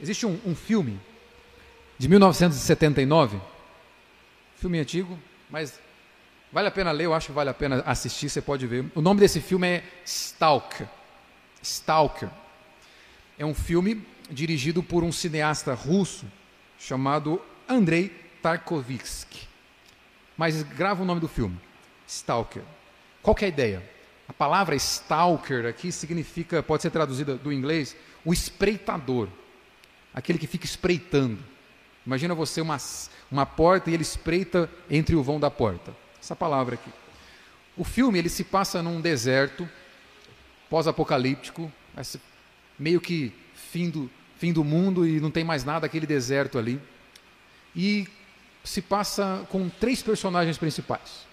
Existe 0.01 0.27
um, 0.27 0.39
um 0.45 0.55
filme 0.55 1.01
de 1.99 2.09
1979, 2.09 3.41
filme 4.63 4.79
antigo, 4.79 5.19
mas 5.51 5.81
vale 6.53 6.69
a 6.69 6.71
pena 6.71 6.93
ler, 6.93 7.07
eu 7.07 7.15
acho 7.15 7.27
que 7.27 7.33
vale 7.33 7.51
a 7.51 7.55
pena 7.55 7.83
assistir, 7.85 8.29
você 8.29 8.41
pode 8.41 8.65
ver. 8.65 8.85
O 8.95 9.01
nome 9.01 9.19
desse 9.19 9.41
filme 9.41 9.67
é 9.67 9.85
Stalker. 10.05 10.87
Stalker. 11.61 12.29
É 13.37 13.45
um 13.45 13.55
filme 13.55 14.07
dirigido 14.31 14.81
por 14.81 15.03
um 15.03 15.11
cineasta 15.11 15.75
russo 15.75 16.27
chamado 16.79 17.43
Andrei 17.69 18.09
Tarkovsky. 18.41 19.49
Mas 20.37 20.63
grava 20.63 21.03
o 21.03 21.05
nome 21.05 21.21
do 21.21 21.27
filme: 21.27 21.59
Stalker. 22.07 22.63
Qual 23.21 23.37
é 23.41 23.47
a 23.47 23.49
ideia? 23.49 23.91
A 24.29 24.33
palavra 24.33 24.77
stalker 24.77 25.67
aqui 25.67 25.91
significa, 25.91 26.63
pode 26.63 26.83
ser 26.83 26.91
traduzida 26.91 27.35
do 27.35 27.53
inglês, 27.53 27.97
o 28.25 28.33
espreitador, 28.33 29.29
aquele 30.15 30.39
que 30.39 30.47
fica 30.47 30.65
espreitando. 30.65 31.52
Imagina 32.07 32.35
você 32.35 32.61
uma, 32.61 32.77
uma 33.31 33.47
porta 33.47 33.91
e 33.91 33.95
ele 33.95 34.03
espreita 34.03 34.69
entre 34.91 35.15
o 35.15 35.23
vão 35.23 35.39
da 35.39 35.51
porta. 35.51 35.95
Essa 36.21 36.35
palavra 36.35 36.75
aqui. 36.75 36.91
O 37.77 37.85
filme 37.85 38.19
ele 38.19 38.29
se 38.29 38.45
passa 38.45 38.83
num 38.83 39.01
deserto 39.01 39.69
pós-apocalíptico, 40.69 41.71
meio 42.79 43.01
que 43.01 43.33
fim 43.55 43.89
do, 43.89 44.11
fim 44.37 44.53
do 44.53 44.65
mundo 44.65 45.07
e 45.07 45.21
não 45.21 45.31
tem 45.31 45.45
mais 45.45 45.65
nada, 45.65 45.87
aquele 45.87 46.07
deserto 46.07 46.59
ali. 46.59 46.81
E 47.75 48.09
se 48.65 48.83
passa 48.83 49.47
com 49.49 49.69
três 49.69 50.03
personagens 50.03 50.59
principais: 50.59 51.27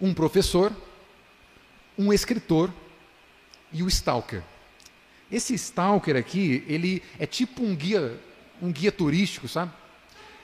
um 0.00 0.14
professor, 0.14 0.72
um 1.98 2.12
escritor 2.12 2.72
e 3.72 3.82
o 3.82 3.88
stalker. 3.88 4.42
Esse 5.30 5.54
stalker 5.54 6.16
aqui, 6.16 6.64
ele 6.66 7.02
é 7.18 7.26
tipo 7.26 7.62
um 7.62 7.74
guia, 7.74 8.18
um 8.60 8.70
guia 8.70 8.92
turístico, 8.92 9.48
sabe? 9.48 9.72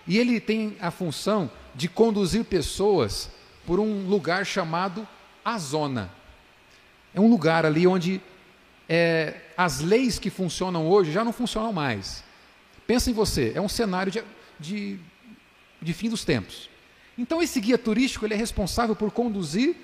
E 0.09 0.17
ele 0.17 0.41
tem 0.41 0.75
a 0.81 0.91
função 0.91 1.51
de 1.75 1.87
conduzir 1.87 2.43
pessoas 2.45 3.31
por 3.67 3.79
um 3.79 4.09
lugar 4.09 4.47
chamado 4.47 5.07
a 5.45 5.59
zona. 5.59 6.11
É 7.15 7.21
um 7.21 7.29
lugar 7.29 7.67
ali 7.67 7.87
onde 7.87 8.21
é, 8.89 9.35
as 9.55 9.81
leis 9.81 10.19
que 10.19 10.31
funcionam 10.31 10.89
hoje 10.89 11.13
já 11.13 11.23
não 11.23 11.33
funcionam 11.33 11.73
mais. 11.73 12.25
Pensa 12.87 13.11
em 13.11 13.13
você, 13.13 13.53
é 13.55 13.61
um 13.61 13.69
cenário 13.69 14.11
de, 14.11 14.25
de, 14.59 14.99
de 15.81 15.93
fim 15.93 16.09
dos 16.09 16.25
tempos. 16.25 16.71
Então 17.19 17.43
esse 17.43 17.61
guia 17.61 17.77
turístico 17.77 18.25
ele 18.25 18.33
é 18.33 18.37
responsável 18.37 18.97
por 18.97 19.11
conduzir 19.11 19.77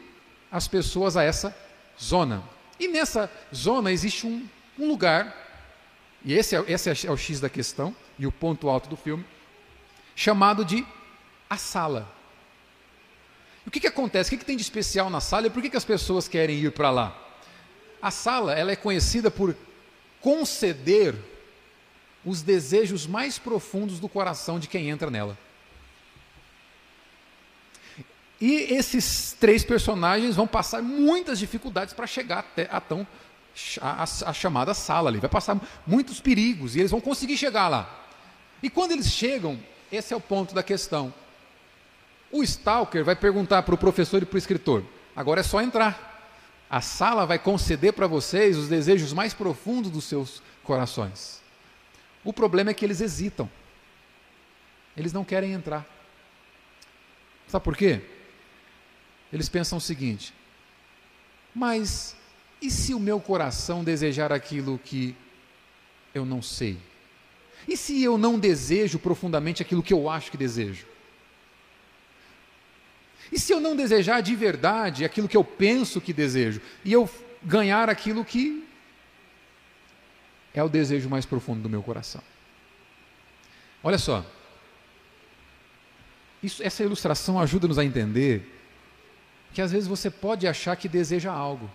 as 0.51 0.67
pessoas 0.67 1.17
a 1.19 1.23
essa 1.23 1.55
zona. 2.03 2.43
E 2.81 2.89
nessa 2.89 3.31
zona 3.55 3.93
existe 3.93 4.27
um, 4.27 4.47
um 4.79 4.89
lugar, 4.89 5.37
e 6.25 6.33
esse 6.33 6.57
é, 6.57 6.65
esse 6.67 7.07
é 7.07 7.11
o 7.11 7.17
X 7.17 7.41
da 7.41 7.51
questão, 7.51 7.95
e 8.19 8.27
o 8.27 8.33
ponto 8.33 8.69
alto 8.71 8.89
do 8.89 8.97
filme, 8.97 9.25
chamado 10.15 10.65
de 10.65 10.87
a 11.49 11.57
sala. 11.57 12.09
O 13.67 13.71
que, 13.71 13.81
que 13.81 13.87
acontece? 13.87 14.29
O 14.29 14.31
que, 14.31 14.39
que 14.39 14.45
tem 14.45 14.57
de 14.57 14.63
especial 14.63 15.09
na 15.09 15.21
sala 15.21 15.47
e 15.47 15.51
por 15.51 15.63
que, 15.63 15.71
que 15.71 15.77
as 15.77 15.85
pessoas 15.85 16.29
querem 16.29 16.59
ir 16.59 16.73
para 16.73 16.91
lá? 16.91 17.17
A 18.01 18.11
sala 18.11 18.53
ela 18.53 18.73
é 18.73 18.77
conhecida 18.77 19.31
por 19.31 19.57
conceder 20.21 21.15
os 22.25 22.43
desejos 22.43 23.07
mais 23.07 23.39
profundos 23.39 23.99
do 23.99 24.09
coração 24.09 24.59
de 24.59 24.69
quem 24.69 24.89
entra 24.89 25.11
nela. 25.11 25.37
E 28.41 28.75
esses 28.75 29.37
três 29.39 29.65
personagens 29.65 30.37
vão 30.37 30.47
passar 30.47 30.83
muitas 30.83 31.39
dificuldades 31.39 31.95
para 31.95 32.07
chegar 32.07 32.41
até 32.41 32.69
a 32.71 32.81
tão 32.81 33.07
a, 33.81 34.03
a, 34.03 34.33
chamada 34.33 34.75
sala 34.75 35.09
ali. 35.09 35.19
Vai 35.19 35.31
passar 35.31 35.59
muitos 35.87 36.21
perigos 36.21 36.75
e 36.75 36.81
eles 36.81 36.91
vão 36.91 37.01
conseguir 37.01 37.37
chegar 37.37 37.69
lá. 37.69 38.07
E 38.63 38.69
quando 38.69 38.93
eles 38.93 39.07
chegam, 39.07 39.59
esse 39.91 40.13
é 40.13 40.17
o 40.17 40.21
ponto 40.21 40.55
da 40.55 40.63
questão. 40.63 41.13
O 42.31 42.43
stalker 42.43 43.05
vai 43.05 43.15
perguntar 43.15 43.63
para 43.63 43.75
o 43.75 43.79
professor 43.79 44.23
e 44.23 44.27
para 44.27 44.35
o 44.35 44.39
escritor: 44.39 44.85
agora 45.15 45.41
é 45.41 45.45
só 45.45 45.61
entrar. 45.61 46.13
A 46.69 46.81
sala 46.81 47.25
vai 47.27 47.39
conceder 47.39 47.93
para 47.93 48.07
vocês 48.07 48.57
os 48.57 48.69
desejos 48.69 49.13
mais 49.13 49.33
profundos 49.33 49.91
dos 49.91 50.05
seus 50.05 50.43
corações. 50.63 51.41
O 52.25 52.33
problema 52.33 52.71
é 52.71 52.75
que 52.75 52.85
eles 52.85 53.01
hesitam. 53.01 53.49
Eles 54.97 55.13
não 55.13 55.25
querem 55.25 55.53
entrar. 55.53 55.87
Sabe 57.47 57.65
por 57.65 57.77
quê? 57.77 58.01
Eles 59.33 59.49
pensam 59.49 59.79
o 59.79 59.81
seguinte: 59.81 60.35
mas 61.55 62.17
e 62.61 62.71
se 62.71 62.95
o 62.95 62.99
meu 62.99 63.21
coração 63.21 63.85
desejar 63.85 64.33
aquilo 64.33 64.79
que 64.79 65.15
eu 66.15 66.25
não 66.25 66.41
sei? 66.41 66.79
E 67.67 67.77
se 67.77 68.03
eu 68.03 68.19
não 68.19 68.39
desejo 68.39 68.99
profundamente 68.99 69.63
aquilo 69.63 69.83
que 69.83 69.93
eu 69.93 70.09
acho 70.09 70.31
que 70.31 70.37
desejo? 70.37 70.87
E 73.33 73.39
se 73.39 73.53
eu 73.53 73.61
não 73.61 73.75
desejar 73.75 74.21
de 74.21 74.35
verdade 74.37 75.05
aquilo 75.05 75.29
que 75.29 75.37
eu 75.37 75.45
penso 75.45 76.01
que 76.01 76.13
desejo, 76.13 76.61
e 76.85 76.93
eu 76.93 77.09
ganhar 77.43 77.89
aquilo 77.89 78.25
que 78.25 78.65
é 80.53 80.63
o 80.63 80.69
desejo 80.69 81.09
mais 81.09 81.25
profundo 81.25 81.63
do 81.63 81.69
meu 81.69 81.83
coração? 81.83 82.23
Olha 83.83 83.99
só, 83.99 84.25
isso, 86.43 86.63
essa 86.63 86.83
ilustração 86.83 87.41
ajuda-nos 87.41 87.79
a 87.79 87.85
entender 87.85 88.51
que 89.53 89.63
às 89.63 89.73
vezes 89.73 89.89
você 89.89 90.11
pode 90.11 90.47
achar 90.47 90.77
que 90.77 90.89
deseja 90.89 91.33
algo. 91.33 91.71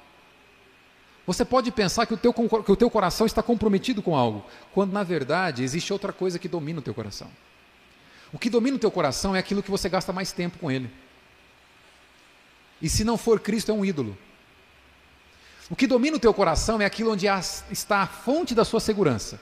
Você 1.30 1.46
pode 1.46 1.70
pensar 1.70 2.08
que 2.08 2.14
o, 2.16 2.18
teu, 2.18 2.34
que 2.34 2.72
o 2.72 2.76
teu 2.76 2.90
coração 2.90 3.28
está 3.28 3.44
comprometido 3.44 4.02
com 4.02 4.16
algo, 4.16 4.44
quando 4.74 4.94
na 4.94 5.04
verdade 5.04 5.62
existe 5.62 5.94
outra 5.94 6.12
coisa 6.12 6.40
que 6.40 6.48
domina 6.48 6.80
o 6.80 6.82
teu 6.82 6.92
coração. 6.92 7.30
O 8.34 8.40
que 8.40 8.50
domina 8.50 8.78
o 8.78 8.80
teu 8.80 8.90
coração 8.90 9.36
é 9.36 9.40
aquilo 9.40 9.62
que 9.62 9.70
você 9.70 9.88
gasta 9.88 10.12
mais 10.12 10.32
tempo 10.32 10.58
com 10.58 10.72
ele. 10.72 10.90
E 12.82 12.90
se 12.90 13.04
não 13.04 13.16
for 13.16 13.40
Cristo, 13.40 13.70
é 13.70 13.76
um 13.76 13.86
ídolo. 13.86 14.18
O 15.70 15.76
que 15.76 15.86
domina 15.86 16.18
o 16.18 16.20
teu 16.20 16.34
coração 16.34 16.82
é 16.82 16.86
aquilo 16.86 17.12
onde 17.12 17.28
está 17.70 17.98
a 17.98 18.08
fonte 18.08 18.56
da 18.56 18.66
sua 18.66 18.80
segurança. 18.80 19.40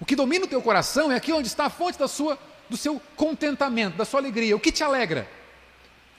O 0.00 0.04
que 0.04 0.16
domina 0.16 0.46
o 0.46 0.48
teu 0.48 0.60
coração 0.60 1.12
é 1.12 1.14
aquilo 1.14 1.38
onde 1.38 1.46
está 1.46 1.66
a 1.66 1.70
fonte 1.70 1.96
da 1.96 2.08
sua, 2.08 2.36
do 2.68 2.76
seu 2.76 3.00
contentamento, 3.14 3.96
da 3.96 4.04
sua 4.04 4.18
alegria. 4.18 4.56
O 4.56 4.60
que 4.60 4.72
te 4.72 4.82
alegra? 4.82 5.30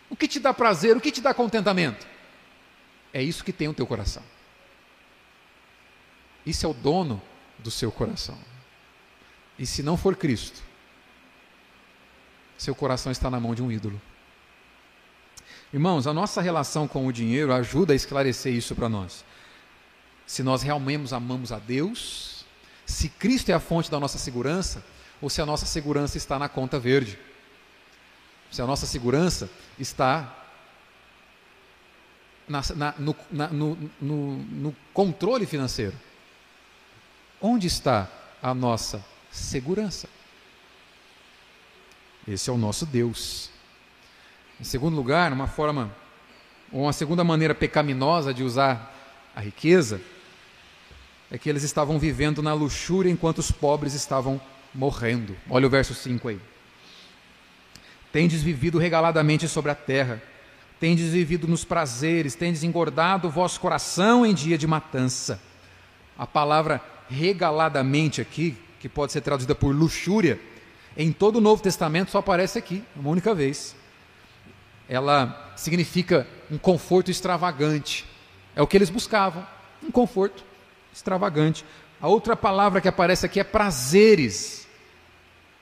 O 0.10 0.16
que 0.16 0.26
te 0.26 0.40
dá 0.40 0.54
prazer? 0.54 0.96
O 0.96 1.02
que 1.02 1.12
te 1.12 1.20
dá 1.20 1.34
contentamento? 1.34 2.11
É 3.14 3.22
isso 3.22 3.44
que 3.44 3.54
tem 3.54 3.68
o 3.68 3.74
teu 3.74 3.86
coração. 3.86 4.24
Isso 6.46 6.66
é 6.66 6.70
o 6.70 6.74
dono 6.74 7.22
do 7.60 7.70
seu 7.70 7.92
coração. 7.92 8.38
E 9.60 9.66
se 9.66 9.84
não 9.84 9.96
for 9.98 10.16
Cristo, 10.16 10.62
seu 12.58 12.74
coração 12.74 13.12
está 13.12 13.30
na 13.30 13.40
mão 13.40 13.54
de 13.54 13.62
um 13.62 13.72
ídolo. 13.72 14.02
Irmãos, 15.74 16.06
a 16.08 16.14
nossa 16.14 16.42
relação 16.42 16.88
com 16.88 17.06
o 17.08 17.14
dinheiro 17.14 17.54
ajuda 17.54 17.94
a 17.94 17.96
esclarecer 17.96 18.54
isso 18.54 18.76
para 18.76 18.90
nós. 18.90 19.24
Se 20.26 20.44
nós 20.44 20.62
realmente 20.62 21.14
amamos 21.14 21.52
a 21.52 21.60
Deus, 21.60 22.46
se 22.86 23.10
Cristo 23.10 23.50
é 23.50 23.54
a 23.54 23.60
fonte 23.60 23.90
da 23.90 24.00
nossa 24.00 24.18
segurança, 24.18 24.84
ou 25.22 25.30
se 25.30 25.42
a 25.42 25.46
nossa 25.46 25.66
segurança 25.66 26.18
está 26.18 26.40
na 26.40 26.50
conta 26.50 26.80
verde. 26.80 27.18
Se 28.52 28.62
a 28.62 28.66
nossa 28.66 28.86
segurança 28.86 29.50
está 29.80 30.41
na, 32.48 32.62
na, 32.76 32.96
no, 32.98 33.16
na, 33.32 33.48
no, 33.48 33.78
no, 34.00 34.38
no 34.38 34.76
controle 34.94 35.46
financeiro. 35.46 35.96
Onde 37.42 37.68
está 37.68 38.08
a 38.42 38.54
nossa 38.54 39.04
segurança? 39.32 40.08
Esse 42.28 42.50
é 42.50 42.54
o 42.54 42.58
nosso 42.58 42.86
Deus. 42.86 43.50
Em 44.60 44.64
segundo 44.64 44.96
lugar, 44.96 45.34
uma 45.34 45.48
forma, 45.48 45.92
ou 46.72 46.84
uma 46.84 46.94
segunda 46.94 47.24
maneira 47.24 47.56
pecaminosa 47.56 48.34
de 48.34 48.44
usar 48.44 48.96
a 49.36 49.42
riqueza, 49.42 50.00
é 51.32 51.38
que 51.38 51.50
eles 51.50 51.64
estavam 51.64 51.98
vivendo 51.98 52.44
na 52.44 52.54
luxúria 52.54 53.10
enquanto 53.10 53.40
os 53.40 53.52
pobres 53.52 53.94
estavam 53.94 54.40
morrendo. 54.74 55.36
Olha 55.50 55.66
o 55.66 55.70
verso 55.70 55.94
5 55.94 56.28
aí. 56.28 56.40
Tendes 58.12 58.44
vivido 58.44 58.78
regaladamente 58.78 59.48
sobre 59.48 59.72
a 59.72 59.76
terra, 59.76 60.22
tendes 60.82 61.12
vivido 61.12 61.48
nos 61.48 61.64
prazeres, 61.64 62.34
tendes 62.34 62.64
engordado 62.64 63.28
o 63.28 63.32
vosso 63.32 63.60
coração 63.60 64.26
em 64.26 64.34
dia 64.34 64.58
de 64.58 64.66
matança. 64.66 65.40
A 66.18 66.26
palavra 66.26 66.82
regaladamente 67.08 68.20
aqui, 68.20 68.58
que 68.80 68.90
pode 68.90 69.12
ser 69.12 69.22
traduzida 69.22 69.54
por 69.54 69.76
luxúria, 69.76 70.42
em 70.98 71.12
todo 71.12 71.36
o 71.36 71.42
Novo 71.42 71.62
Testamento 71.62 72.10
só 72.10 72.18
aparece 72.18 72.58
aqui, 72.58 72.84
uma 72.96 73.12
única 73.12 73.36
vez 73.36 73.76
ela 74.90 75.54
significa 75.56 76.28
um 76.50 76.58
conforto 76.58 77.12
extravagante. 77.12 78.04
É 78.56 78.62
o 78.62 78.68
que 78.68 78.76
eles 78.76 78.90
buscavam, 78.90 79.46
um 79.84 79.92
conforto 79.92 80.44
extravagante. 80.92 81.64
A 82.02 82.08
outra 82.08 82.36
palavra 82.36 82.82
que 82.82 82.88
aparece 82.88 83.26
aqui 83.26 83.40
é 83.40 83.44
prazeres. 83.44 84.68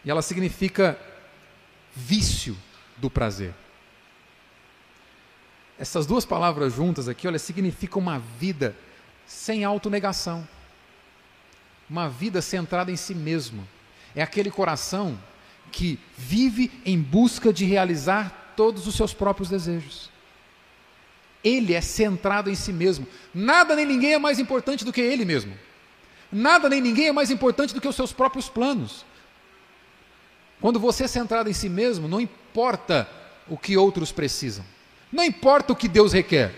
E 0.03 0.09
ela 0.09 0.21
significa 0.21 0.97
vício 1.93 2.57
do 2.97 3.09
prazer. 3.09 3.53
Essas 5.79 6.05
duas 6.05 6.25
palavras 6.25 6.73
juntas 6.73 7.07
aqui, 7.07 7.25
olha, 7.25 7.39
significam 7.39 8.01
uma 8.01 8.19
vida 8.19 8.75
sem 9.25 9.63
autonegação. 9.63 10.45
Uma 11.89 12.09
vida 12.09 12.41
centrada 12.41 12.91
em 12.91 12.97
si 12.97 13.15
mesmo. 13.15 13.65
É 14.13 14.21
aquele 14.21 14.51
coração 14.51 15.17
que 15.71 15.97
vive 16.17 16.69
em 16.85 16.99
busca 16.99 17.53
de 17.53 17.63
realizar 17.63 18.53
todos 18.57 18.87
os 18.87 18.95
seus 18.95 19.13
próprios 19.13 19.47
desejos. 19.47 20.09
Ele 21.41 21.73
é 21.73 21.79
centrado 21.79 22.49
em 22.49 22.55
si 22.55 22.73
mesmo. 22.73 23.07
Nada 23.33 23.73
nem 23.73 23.85
ninguém 23.85 24.13
é 24.13 24.19
mais 24.19 24.37
importante 24.37 24.83
do 24.83 24.91
que 24.91 24.99
ele 24.99 25.23
mesmo. 25.23 25.53
Nada 26.29 26.67
nem 26.67 26.81
ninguém 26.81 27.07
é 27.07 27.13
mais 27.13 27.31
importante 27.31 27.73
do 27.73 27.79
que 27.79 27.87
os 27.87 27.95
seus 27.95 28.11
próprios 28.11 28.49
planos. 28.49 29.05
Quando 30.59 30.77
você 30.77 31.05
é 31.05 31.07
centrado 31.07 31.49
em 31.49 31.53
si 31.53 31.69
mesmo, 31.69 32.09
não 32.09 32.19
importa 32.19 33.09
o 33.47 33.57
que 33.57 33.77
outros 33.77 34.11
precisam. 34.11 34.65
Não 35.11 35.23
importa 35.23 35.73
o 35.73 35.75
que 35.75 35.87
Deus 35.87 36.13
requer. 36.13 36.53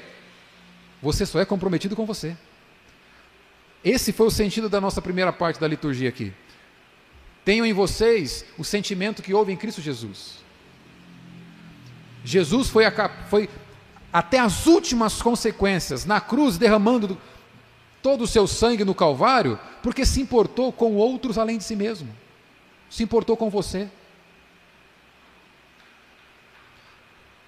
Você 1.02 1.26
só 1.26 1.40
é 1.40 1.46
comprometido 1.46 1.96
com 1.96 2.06
você. 2.06 2.36
Esse 3.84 4.14
foi 4.14 4.28
o 4.28 4.32
sentido 4.32 4.70
da 4.70 4.80
nossa 4.80 5.02
primeira 5.02 5.34
parte 5.34 5.60
da 5.60 5.68
liturgia 5.68 6.10
aqui. 6.10 6.34
Tenham 7.44 7.66
em 7.66 7.74
vocês 7.74 8.46
o 8.58 8.64
sentimento 8.64 9.24
que 9.24 9.34
houve 9.34 9.52
em 9.52 9.58
Cristo 9.58 9.82
Jesus. 9.82 10.42
Jesus 12.24 12.70
foi, 12.70 12.86
a, 12.86 13.10
foi 13.30 13.50
até 14.14 14.38
as 14.38 14.68
últimas 14.68 15.22
consequências 15.22 16.06
na 16.06 16.22
cruz, 16.22 16.58
derramando 16.58 17.18
todo 18.02 18.24
o 18.24 18.28
seu 18.28 18.46
sangue 18.46 18.86
no 18.86 18.94
Calvário, 18.94 19.60
porque 19.82 20.06
se 20.06 20.22
importou 20.22 20.72
com 20.72 20.96
outros 20.96 21.38
além 21.38 21.58
de 21.58 21.64
si 21.64 21.76
mesmo, 21.76 22.10
se 22.90 23.04
importou 23.04 23.36
com 23.36 23.50
você. 23.50 23.90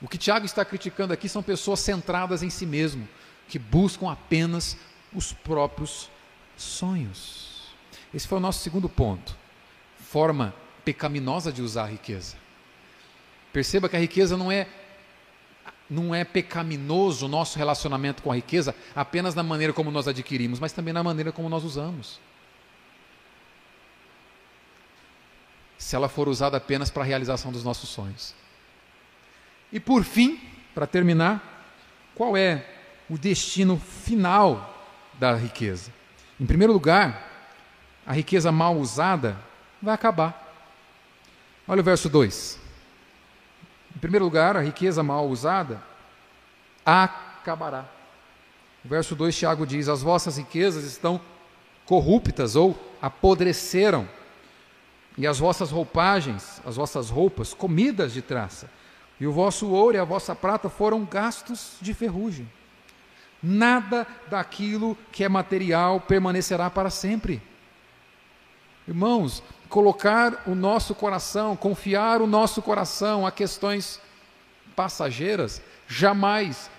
O 0.03 0.07
que 0.09 0.17
Tiago 0.17 0.45
está 0.45 0.65
criticando 0.65 1.13
aqui 1.13 1.29
são 1.29 1.41
pessoas 1.41 1.79
centradas 1.79 2.43
em 2.43 2.49
si 2.49 2.65
mesmo, 2.65 3.07
que 3.47 3.57
buscam 3.57 4.11
apenas 4.11 4.75
os 5.13 5.31
próprios 5.31 6.09
sonhos. 6.57 7.73
Esse 8.13 8.27
foi 8.27 8.37
o 8.37 8.41
nosso 8.41 8.59
segundo 8.59 8.89
ponto. 8.89 9.33
Forma 9.97 10.53
pecaminosa 10.83 11.53
de 11.53 11.61
usar 11.61 11.83
a 11.83 11.87
riqueza. 11.87 12.35
Perceba 13.53 13.87
que 13.87 13.95
a 13.95 13.99
riqueza 13.99 14.35
não 14.35 14.51
é 14.51 14.67
não 15.89 16.13
é 16.13 16.25
pecaminoso 16.25 17.25
o 17.25 17.29
nosso 17.29 17.57
relacionamento 17.57 18.23
com 18.23 18.31
a 18.31 18.35
riqueza 18.35 18.75
apenas 18.95 19.35
na 19.35 19.43
maneira 19.43 19.71
como 19.71 19.91
nós 19.91 20.07
adquirimos, 20.07 20.59
mas 20.59 20.73
também 20.73 20.93
na 20.93 21.03
maneira 21.03 21.31
como 21.31 21.47
nós 21.47 21.63
usamos. 21.63 22.19
Se 25.77 25.95
ela 25.95 26.09
for 26.09 26.27
usada 26.27 26.57
apenas 26.57 26.89
para 26.89 27.03
a 27.03 27.05
realização 27.05 27.51
dos 27.51 27.63
nossos 27.63 27.89
sonhos. 27.89 28.33
E 29.73 29.79
por 29.79 30.03
fim, 30.03 30.39
para 30.75 30.85
terminar, 30.85 31.65
qual 32.13 32.37
é 32.37 32.63
o 33.09 33.17
destino 33.17 33.79
final 33.79 34.71
da 35.15 35.33
riqueza? 35.33 35.91
Em 36.39 36.45
primeiro 36.45 36.71
lugar, 36.71 37.27
a 38.05 38.13
riqueza 38.13 38.51
mal 38.51 38.77
usada 38.77 39.35
vai 39.81 39.95
acabar. 39.95 40.39
Olha 41.67 41.81
o 41.81 41.83
verso 41.83 42.07
2. 42.07 42.59
Em 43.95 43.99
primeiro 43.99 44.25
lugar, 44.25 44.55
a 44.55 44.61
riqueza 44.61 45.01
mal 45.01 45.27
usada 45.27 45.81
acabará. 46.85 47.85
O 48.85 48.87
verso 48.87 49.15
2, 49.15 49.35
Tiago 49.35 49.65
diz: 49.65 49.89
As 49.89 50.03
vossas 50.03 50.37
riquezas 50.37 50.83
estão 50.83 51.19
corruptas 51.83 52.55
ou 52.55 52.77
apodreceram, 53.01 54.07
e 55.17 55.25
as 55.25 55.39
vossas 55.39 55.71
roupagens, 55.71 56.61
as 56.63 56.75
vossas 56.75 57.09
roupas, 57.09 57.55
comidas 57.55 58.13
de 58.13 58.21
traça, 58.21 58.69
e 59.23 59.27
o 59.27 59.31
vosso 59.31 59.69
ouro 59.69 59.95
e 59.95 59.99
a 60.01 60.03
vossa 60.03 60.35
prata 60.35 60.67
foram 60.67 61.05
gastos 61.05 61.77
de 61.79 61.93
ferrugem. 61.93 62.45
Nada 63.41 64.05
daquilo 64.29 64.97
que 65.13 65.23
é 65.23 65.29
material 65.29 66.01
permanecerá 66.01 66.69
para 66.69 66.89
sempre. 66.89 67.41
Irmãos, 68.85 69.41
colocar 69.69 70.43
o 70.45 70.53
nosso 70.53 70.93
coração, 70.93 71.55
confiar 71.55 72.21
o 72.21 72.27
nosso 72.27 72.61
coração 72.61 73.25
a 73.25 73.31
questões 73.31 73.97
passageiras, 74.75 75.61
jamais 75.87 76.69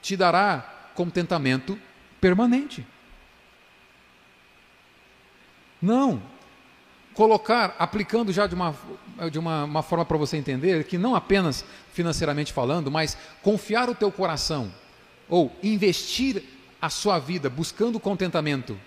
te 0.00 0.16
dará 0.16 0.90
contentamento 0.96 1.78
permanente. 2.20 2.84
Não. 5.80 6.20
Colocar, 7.14 7.76
aplicando 7.78 8.32
já 8.32 8.46
de 8.46 8.54
uma, 8.54 8.74
de 9.30 9.38
uma, 9.38 9.64
uma 9.64 9.82
forma 9.82 10.04
para 10.04 10.16
você 10.16 10.36
entender, 10.36 10.84
que 10.84 10.96
não 10.96 11.14
apenas 11.14 11.64
financeiramente 11.92 12.52
falando, 12.52 12.90
mas 12.90 13.16
confiar 13.42 13.88
o 13.88 13.94
teu 13.94 14.10
coração, 14.10 14.72
ou 15.28 15.54
investir 15.62 16.42
a 16.80 16.88
sua 16.88 17.18
vida 17.18 17.48
buscando 17.48 18.00
contentamento 18.00 18.78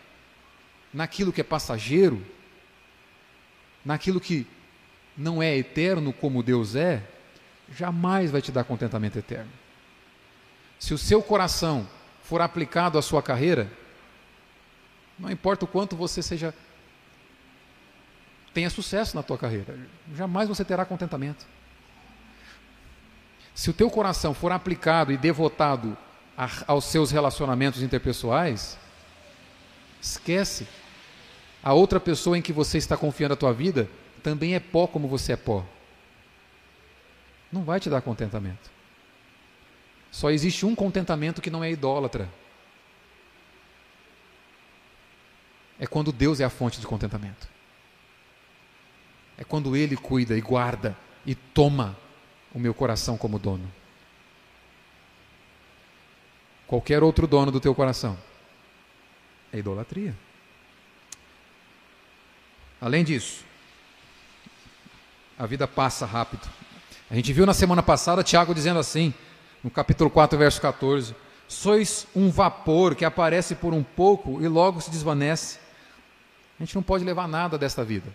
naquilo 0.93 1.31
que 1.31 1.41
é 1.41 1.43
passageiro, 1.43 2.25
naquilo 3.83 4.19
que 4.19 4.47
não 5.15 5.41
é 5.41 5.55
eterno 5.55 6.11
como 6.11 6.43
Deus 6.43 6.75
é, 6.75 7.03
jamais 7.73 8.31
vai 8.31 8.41
te 8.41 8.51
dar 8.51 8.63
contentamento 8.63 9.17
eterno. 9.17 9.51
Se 10.79 10.93
o 10.93 10.97
seu 10.97 11.21
coração 11.21 11.87
for 12.23 12.41
aplicado 12.41 12.97
à 12.97 13.01
sua 13.01 13.21
carreira, 13.21 13.71
não 15.17 15.31
importa 15.31 15.65
o 15.65 15.67
quanto 15.67 15.95
você 15.95 16.21
seja 16.21 16.53
tenha 18.55 18.69
sucesso 18.69 19.17
na 19.17 19.21
tua 19.21 19.37
carreira, 19.37 19.77
jamais 20.15 20.47
você 20.47 20.63
terá 20.63 20.85
contentamento. 20.85 21.45
Se 23.53 23.69
o 23.69 23.73
teu 23.73 23.91
coração 23.91 24.33
for 24.33 24.49
aplicado 24.49 25.11
e 25.11 25.17
devotado 25.17 25.97
a, 26.37 26.49
aos 26.65 26.85
seus 26.85 27.11
relacionamentos 27.11 27.83
interpessoais, 27.83 28.77
esquece 30.01 30.65
a 31.61 31.73
outra 31.73 31.99
pessoa 31.99 32.37
em 32.37 32.41
que 32.41 32.53
você 32.53 32.77
está 32.77 32.95
confiando 32.95 33.33
a 33.33 33.37
tua 33.37 33.51
vida 33.51 33.89
também 34.23 34.55
é 34.55 34.59
pó 34.59 34.87
como 34.87 35.07
você 35.07 35.33
é 35.33 35.37
pó. 35.37 35.65
Não 37.51 37.63
vai 37.63 37.79
te 37.81 37.89
dar 37.89 38.01
contentamento. 38.01 38.71
Só 40.11 40.31
existe 40.31 40.65
um 40.65 40.73
contentamento 40.73 41.41
que 41.41 41.49
não 41.49 41.61
é 41.61 41.69
idólatra. 41.69 42.29
É 45.77 45.85
quando 45.85 46.13
Deus 46.13 46.39
é 46.39 46.45
a 46.45 46.49
fonte 46.49 46.79
de 46.79 46.87
contentamento. 46.87 47.54
É 49.37 49.43
quando 49.43 49.75
Ele 49.75 49.97
cuida 49.97 50.37
e 50.37 50.41
guarda 50.41 50.95
e 51.25 51.35
toma 51.35 51.97
o 52.53 52.59
meu 52.59 52.73
coração 52.73 53.17
como 53.17 53.37
dono. 53.37 53.69
Qualquer 56.67 57.03
outro 57.03 57.27
dono 57.27 57.51
do 57.51 57.59
teu 57.59 57.75
coração 57.75 58.17
é 59.53 59.59
idolatria. 59.59 60.15
Além 62.81 63.03
disso, 63.03 63.43
a 65.37 65.45
vida 65.45 65.67
passa 65.67 66.05
rápido. 66.05 66.47
A 67.09 67.15
gente 67.15 67.31
viu 67.33 67.45
na 67.45 67.53
semana 67.53 67.83
passada 67.83 68.23
Tiago 68.23 68.53
dizendo 68.53 68.79
assim, 68.79 69.13
no 69.63 69.69
capítulo 69.69 70.09
4, 70.09 70.37
verso 70.37 70.61
14: 70.61 71.15
Sois 71.47 72.07
um 72.15 72.29
vapor 72.29 72.95
que 72.95 73.05
aparece 73.05 73.55
por 73.55 73.73
um 73.73 73.83
pouco 73.83 74.41
e 74.41 74.47
logo 74.47 74.81
se 74.81 74.89
desvanece. 74.89 75.59
A 76.59 76.63
gente 76.63 76.75
não 76.75 76.83
pode 76.83 77.03
levar 77.03 77.27
nada 77.27 77.57
desta 77.57 77.83
vida. 77.83 78.13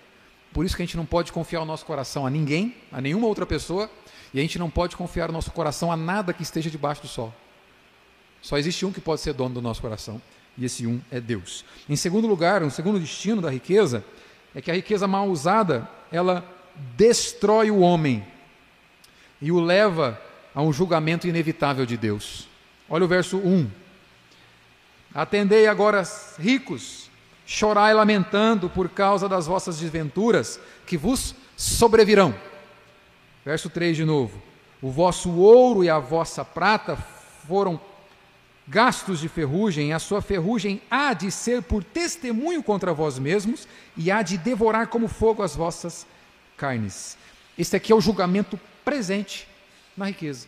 Por 0.53 0.65
isso 0.65 0.77
que 0.77 0.83
a 0.83 0.87
gente 0.87 0.97
não 0.97 1.07
pode 1.07 1.33
confiar 1.33 1.61
o 1.61 1.65
nosso 1.65 1.85
coração 1.85 2.27
a 2.27 2.31
ninguém, 2.31 2.75
a 2.91 3.01
nenhuma 3.01 3.27
outra 3.27 3.47
pessoa, 3.47 3.91
e 4.35 4.39
a 4.39 4.43
gente 4.43 4.59
não 4.59 4.71
pode 4.71 4.97
confiar 4.97 5.31
o 5.31 5.33
nosso 5.33 5.51
coração 5.51 5.91
a 5.91 5.97
nada 5.97 6.33
que 6.33 6.43
esteja 6.43 6.71
debaixo 6.71 7.03
do 7.03 7.09
sol. 7.09 7.33
Só 8.43 8.59
existe 8.59 8.85
um 8.85 8.93
que 8.93 9.01
pode 9.01 9.21
ser 9.21 9.33
dono 9.33 9.55
do 9.55 9.63
nosso 9.63 9.81
coração, 9.81 10.21
e 10.57 10.65
esse 10.65 10.87
um 10.87 11.01
é 11.11 11.21
Deus. 11.21 11.65
Em 11.89 11.97
segundo 11.97 12.27
lugar, 12.27 12.63
um 12.63 12.71
segundo 12.71 12.99
destino 12.99 13.41
da 13.41 13.51
riqueza 13.51 14.05
é 14.55 14.61
que 14.61 14.71
a 14.71 14.75
riqueza 14.75 15.07
mal 15.07 15.29
usada, 15.29 15.89
ela 16.11 16.45
destrói 16.97 17.71
o 17.71 17.81
homem 17.81 18.27
e 19.41 19.53
o 19.53 19.61
leva 19.61 20.21
a 20.55 20.63
um 20.63 20.73
julgamento 20.73 21.29
inevitável 21.29 21.87
de 21.87 21.97
Deus. 21.97 22.49
Olha 22.89 23.05
o 23.05 23.09
verso 23.09 23.39
1. 23.39 23.71
Atendei 25.15 25.67
agora, 25.67 26.03
ricos, 26.39 27.10
chorai 27.51 27.93
lamentando 27.93 28.71
por 28.71 28.89
causa 28.89 29.29
das 29.29 29.49
vossas 29.49 29.77
desventuras 29.81 30.61
que 30.87 30.97
vos 30.97 31.35
sobrevirão. 31.57 32.33
Verso 33.45 33.69
3 33.69 33.97
de 33.97 34.05
novo. 34.05 34.41
O 34.81 34.89
vosso 34.89 35.33
ouro 35.33 35.83
e 35.83 35.91
a 35.91 35.99
vossa 35.99 36.45
prata 36.45 36.97
foram 37.49 37.81
gastos 38.69 39.19
de 39.19 39.29
ferrugem, 39.29 39.93
a 39.93 39.99
sua 39.99 40.23
ferrugem 40.23 40.81
há 40.89 41.13
de 41.13 41.29
ser 41.33 41.61
por 41.61 41.83
testemunho 41.83 42.63
contra 42.63 42.95
vós 42.95 43.19
mesmos 43.19 43.67
e 43.97 44.13
há 44.13 44.23
de 44.23 44.39
devorar 44.39 44.87
como 44.87 45.09
fogo 45.09 45.43
as 45.43 45.57
vossas 45.57 46.07
carnes. 46.57 47.19
Este 47.59 47.75
aqui 47.75 47.91
é 47.91 47.97
o 47.97 48.01
julgamento 48.01 48.61
presente 48.85 49.49
na 49.97 50.07
riqueza. 50.07 50.47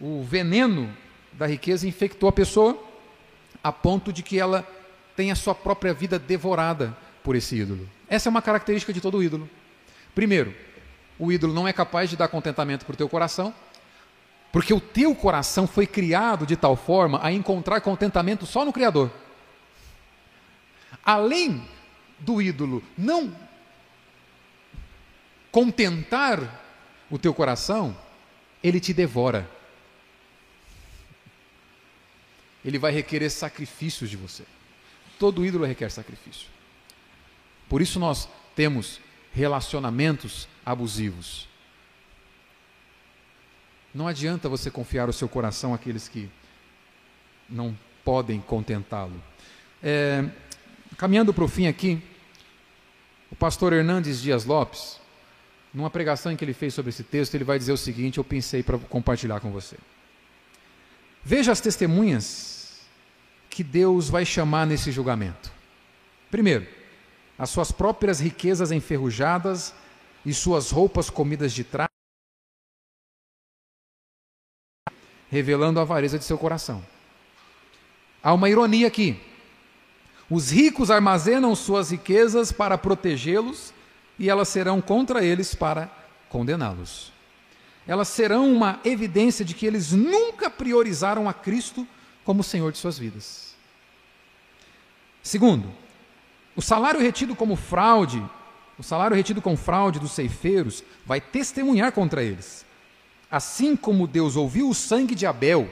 O 0.00 0.22
veneno 0.22 0.90
da 1.30 1.46
riqueza 1.46 1.86
infectou 1.86 2.26
a 2.26 2.32
pessoa 2.32 2.82
a 3.62 3.70
ponto 3.70 4.10
de 4.10 4.22
que 4.22 4.40
ela 4.40 4.66
tenha 5.16 5.34
sua 5.34 5.54
própria 5.54 5.94
vida 5.94 6.18
devorada 6.18 6.96
por 7.22 7.36
esse 7.36 7.56
ídolo. 7.56 7.88
Essa 8.08 8.28
é 8.28 8.30
uma 8.30 8.42
característica 8.42 8.92
de 8.92 9.00
todo 9.00 9.22
ídolo. 9.22 9.48
Primeiro, 10.14 10.54
o 11.18 11.32
ídolo 11.32 11.52
não 11.52 11.66
é 11.66 11.72
capaz 11.72 12.10
de 12.10 12.16
dar 12.16 12.28
contentamento 12.28 12.84
para 12.84 12.94
o 12.94 12.96
teu 12.96 13.08
coração, 13.08 13.54
porque 14.52 14.72
o 14.72 14.80
teu 14.80 15.14
coração 15.14 15.66
foi 15.66 15.86
criado 15.86 16.46
de 16.46 16.56
tal 16.56 16.76
forma 16.76 17.18
a 17.22 17.32
encontrar 17.32 17.80
contentamento 17.80 18.46
só 18.46 18.64
no 18.64 18.72
Criador. 18.72 19.10
Além 21.04 21.68
do 22.18 22.40
ídolo 22.40 22.82
não 22.96 23.34
contentar 25.50 26.62
o 27.10 27.18
teu 27.18 27.34
coração, 27.34 27.96
ele 28.62 28.80
te 28.80 28.92
devora. 28.92 29.48
Ele 32.64 32.78
vai 32.78 32.92
requerer 32.92 33.30
sacrifícios 33.30 34.08
de 34.08 34.16
você. 34.16 34.44
Todo 35.24 35.42
ídolo 35.42 35.64
requer 35.64 35.90
sacrifício. 35.90 36.48
Por 37.66 37.80
isso 37.80 37.98
nós 37.98 38.28
temos 38.54 39.00
relacionamentos 39.32 40.46
abusivos. 40.66 41.48
Não 43.94 44.06
adianta 44.06 44.50
você 44.50 44.70
confiar 44.70 45.08
o 45.08 45.14
seu 45.14 45.26
coração 45.26 45.72
àqueles 45.72 46.08
que 46.08 46.28
não 47.48 47.74
podem 48.04 48.38
contentá-lo. 48.38 49.18
É, 49.82 50.28
caminhando 50.98 51.32
para 51.32 51.44
o 51.44 51.48
fim 51.48 51.68
aqui, 51.68 52.02
o 53.32 53.34
pastor 53.34 53.72
Hernandes 53.72 54.20
Dias 54.20 54.44
Lopes, 54.44 55.00
numa 55.72 55.88
pregação 55.88 56.32
em 56.32 56.36
que 56.36 56.44
ele 56.44 56.52
fez 56.52 56.74
sobre 56.74 56.90
esse 56.90 57.02
texto, 57.02 57.34
ele 57.34 57.44
vai 57.44 57.58
dizer 57.58 57.72
o 57.72 57.78
seguinte: 57.78 58.18
eu 58.18 58.24
pensei 58.24 58.62
para 58.62 58.76
compartilhar 58.76 59.40
com 59.40 59.50
você. 59.50 59.78
Veja 61.24 61.50
as 61.50 61.62
testemunhas 61.62 62.63
que 63.54 63.62
Deus 63.62 64.08
vai 64.08 64.26
chamar 64.26 64.66
nesse 64.66 64.90
julgamento. 64.90 65.52
Primeiro, 66.28 66.66
as 67.38 67.48
suas 67.50 67.70
próprias 67.70 68.18
riquezas 68.18 68.72
enferrujadas 68.72 69.72
e 70.26 70.34
suas 70.34 70.72
roupas 70.72 71.08
comidas 71.08 71.52
de 71.52 71.62
trás. 71.62 71.88
revelando 75.30 75.80
a 75.80 75.82
avareza 75.82 76.16
de 76.16 76.24
seu 76.24 76.38
coração. 76.38 76.84
Há 78.22 78.32
uma 78.32 78.48
ironia 78.48 78.86
aqui. 78.86 79.20
Os 80.30 80.50
ricos 80.50 80.92
armazenam 80.92 81.56
suas 81.56 81.90
riquezas 81.90 82.52
para 82.52 82.78
protegê-los 82.78 83.74
e 84.16 84.30
elas 84.30 84.48
serão 84.48 84.80
contra 84.80 85.24
eles 85.24 85.52
para 85.52 85.90
condená-los. 86.28 87.12
Elas 87.84 88.06
serão 88.06 88.52
uma 88.52 88.78
evidência 88.84 89.44
de 89.44 89.54
que 89.54 89.66
eles 89.66 89.90
nunca 89.90 90.48
priorizaram 90.48 91.28
a 91.28 91.34
Cristo 91.34 91.84
como 92.24 92.42
Senhor 92.44 92.70
de 92.70 92.78
suas 92.78 92.96
vidas. 92.96 93.43
Segundo, 95.24 95.72
o 96.54 96.60
salário 96.60 97.00
retido 97.00 97.34
como 97.34 97.56
fraude, 97.56 98.22
o 98.78 98.82
salário 98.82 99.16
retido 99.16 99.40
com 99.40 99.56
fraude 99.56 99.98
dos 99.98 100.12
ceifeiros, 100.12 100.84
vai 101.06 101.18
testemunhar 101.18 101.92
contra 101.92 102.22
eles. 102.22 102.64
Assim 103.30 103.74
como 103.74 104.06
Deus 104.06 104.36
ouviu 104.36 104.68
o 104.68 104.74
sangue 104.74 105.14
de 105.14 105.24
Abel, 105.24 105.68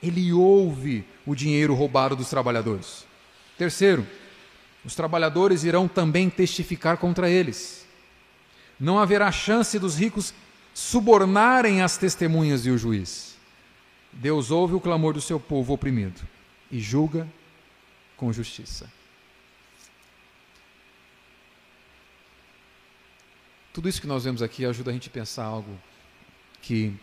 ele 0.00 0.32
ouve 0.32 1.04
o 1.26 1.34
dinheiro 1.34 1.74
roubado 1.74 2.14
dos 2.14 2.30
trabalhadores. 2.30 3.04
Terceiro, 3.58 4.06
os 4.84 4.94
trabalhadores 4.94 5.64
irão 5.64 5.88
também 5.88 6.30
testificar 6.30 6.96
contra 6.96 7.28
eles. 7.28 7.84
Não 8.78 9.00
haverá 9.00 9.32
chance 9.32 9.80
dos 9.80 9.98
ricos 9.98 10.32
subornarem 10.72 11.82
as 11.82 11.96
testemunhas 11.96 12.64
e 12.64 12.70
o 12.70 12.78
juiz. 12.78 13.36
Deus 14.12 14.52
ouve 14.52 14.74
o 14.74 14.80
clamor 14.80 15.12
do 15.12 15.20
seu 15.20 15.40
povo 15.40 15.74
oprimido 15.74 16.20
e 16.70 16.78
julga 16.78 17.26
com 18.16 18.32
justiça. 18.32 18.90
Tudo 23.72 23.88
isso 23.88 24.00
que 24.00 24.06
nós 24.06 24.24
vemos 24.24 24.40
aqui 24.40 24.64
ajuda 24.64 24.90
a 24.90 24.94
gente 24.94 25.08
a 25.08 25.12
pensar 25.12 25.44
algo 25.44 25.78
que 26.62 26.98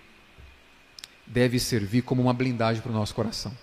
deve 1.26 1.60
servir 1.60 2.02
como 2.02 2.22
uma 2.22 2.34
blindagem 2.34 2.82
para 2.82 2.92
o 2.92 2.96
nosso 2.96 3.14
coração. 3.14 3.56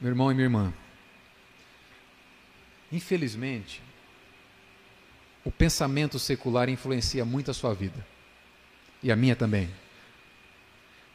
Meu 0.00 0.10
irmão 0.10 0.30
e 0.30 0.34
minha 0.34 0.44
irmã, 0.44 0.74
infelizmente, 2.92 3.82
o 5.42 5.50
pensamento 5.50 6.18
secular 6.18 6.68
influencia 6.68 7.24
muito 7.24 7.50
a 7.50 7.54
sua 7.54 7.72
vida 7.72 8.06
e 9.02 9.10
a 9.10 9.16
minha 9.16 9.34
também. 9.34 9.70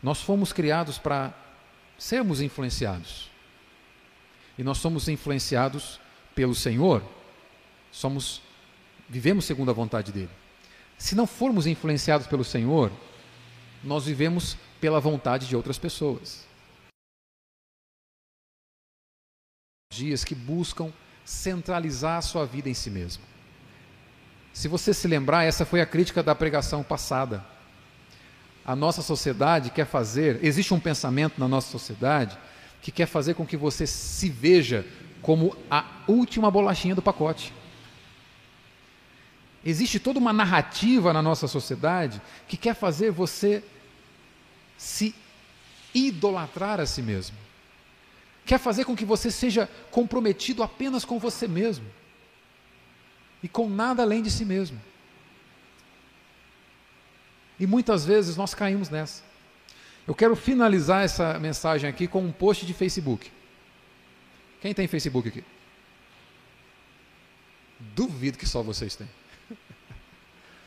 Nós 0.01 0.21
fomos 0.21 0.51
criados 0.51 0.97
para 0.97 1.33
sermos 1.97 2.41
influenciados. 2.41 3.30
E 4.57 4.63
nós 4.63 4.77
somos 4.77 5.07
influenciados 5.07 5.99
pelo 6.35 6.55
Senhor. 6.55 7.03
Somos 7.91 8.41
vivemos 9.09 9.43
segundo 9.43 9.69
a 9.69 9.73
vontade 9.73 10.11
dele. 10.11 10.29
Se 10.97 11.15
não 11.15 11.27
formos 11.27 11.67
influenciados 11.67 12.27
pelo 12.27 12.45
Senhor, 12.45 12.91
nós 13.83 14.05
vivemos 14.05 14.55
pela 14.79 15.01
vontade 15.01 15.47
de 15.47 15.55
outras 15.55 15.77
pessoas. 15.77 16.45
Dias 19.91 20.23
que 20.23 20.33
buscam 20.33 20.93
centralizar 21.25 22.17
a 22.17 22.21
sua 22.21 22.45
vida 22.45 22.69
em 22.69 22.73
si 22.73 22.89
mesmo. 22.89 23.23
Se 24.53 24.67
você 24.67 24.93
se 24.93 25.07
lembrar, 25.07 25.43
essa 25.43 25.65
foi 25.65 25.81
a 25.81 25.85
crítica 25.85 26.23
da 26.23 26.33
pregação 26.33 26.83
passada. 26.83 27.43
A 28.63 28.75
nossa 28.75 29.01
sociedade 29.01 29.71
quer 29.71 29.85
fazer, 29.85 30.39
existe 30.43 30.73
um 30.73 30.79
pensamento 30.79 31.39
na 31.39 31.47
nossa 31.47 31.69
sociedade 31.69 32.37
que 32.81 32.91
quer 32.91 33.05
fazer 33.05 33.35
com 33.35 33.45
que 33.45 33.55
você 33.55 33.85
se 33.85 34.27
veja 34.29 34.85
como 35.21 35.55
a 35.69 35.85
última 36.07 36.49
bolachinha 36.49 36.95
do 36.95 37.01
pacote. 37.01 37.53
Existe 39.63 39.99
toda 39.99 40.17
uma 40.17 40.33
narrativa 40.33 41.13
na 41.13 41.21
nossa 41.21 41.47
sociedade 41.47 42.19
que 42.47 42.57
quer 42.57 42.73
fazer 42.73 43.11
você 43.11 43.63
se 44.75 45.13
idolatrar 45.93 46.79
a 46.79 46.85
si 46.85 47.01
mesmo. 47.03 47.37
Quer 48.43 48.57
fazer 48.57 48.85
com 48.85 48.95
que 48.95 49.05
você 49.05 49.29
seja 49.29 49.69
comprometido 49.91 50.63
apenas 50.63 51.05
com 51.05 51.19
você 51.19 51.47
mesmo 51.47 51.85
e 53.43 53.47
com 53.47 53.69
nada 53.69 54.01
além 54.01 54.23
de 54.23 54.31
si 54.31 54.43
mesmo. 54.43 54.81
E 57.59 57.67
muitas 57.67 58.03
vezes 58.03 58.35
nós 58.35 58.55
caímos 58.55 58.89
nessa. 58.89 59.30
Eu 60.11 60.15
quero 60.15 60.35
finalizar 60.35 61.05
essa 61.05 61.39
mensagem 61.39 61.89
aqui 61.89 62.05
com 62.05 62.21
um 62.21 62.33
post 62.33 62.65
de 62.65 62.73
Facebook. 62.73 63.31
Quem 64.59 64.73
tem 64.73 64.85
Facebook 64.85 65.29
aqui? 65.29 65.41
Duvido 67.79 68.37
que 68.37 68.45
só 68.45 68.61
vocês 68.61 68.93
têm. 68.93 69.09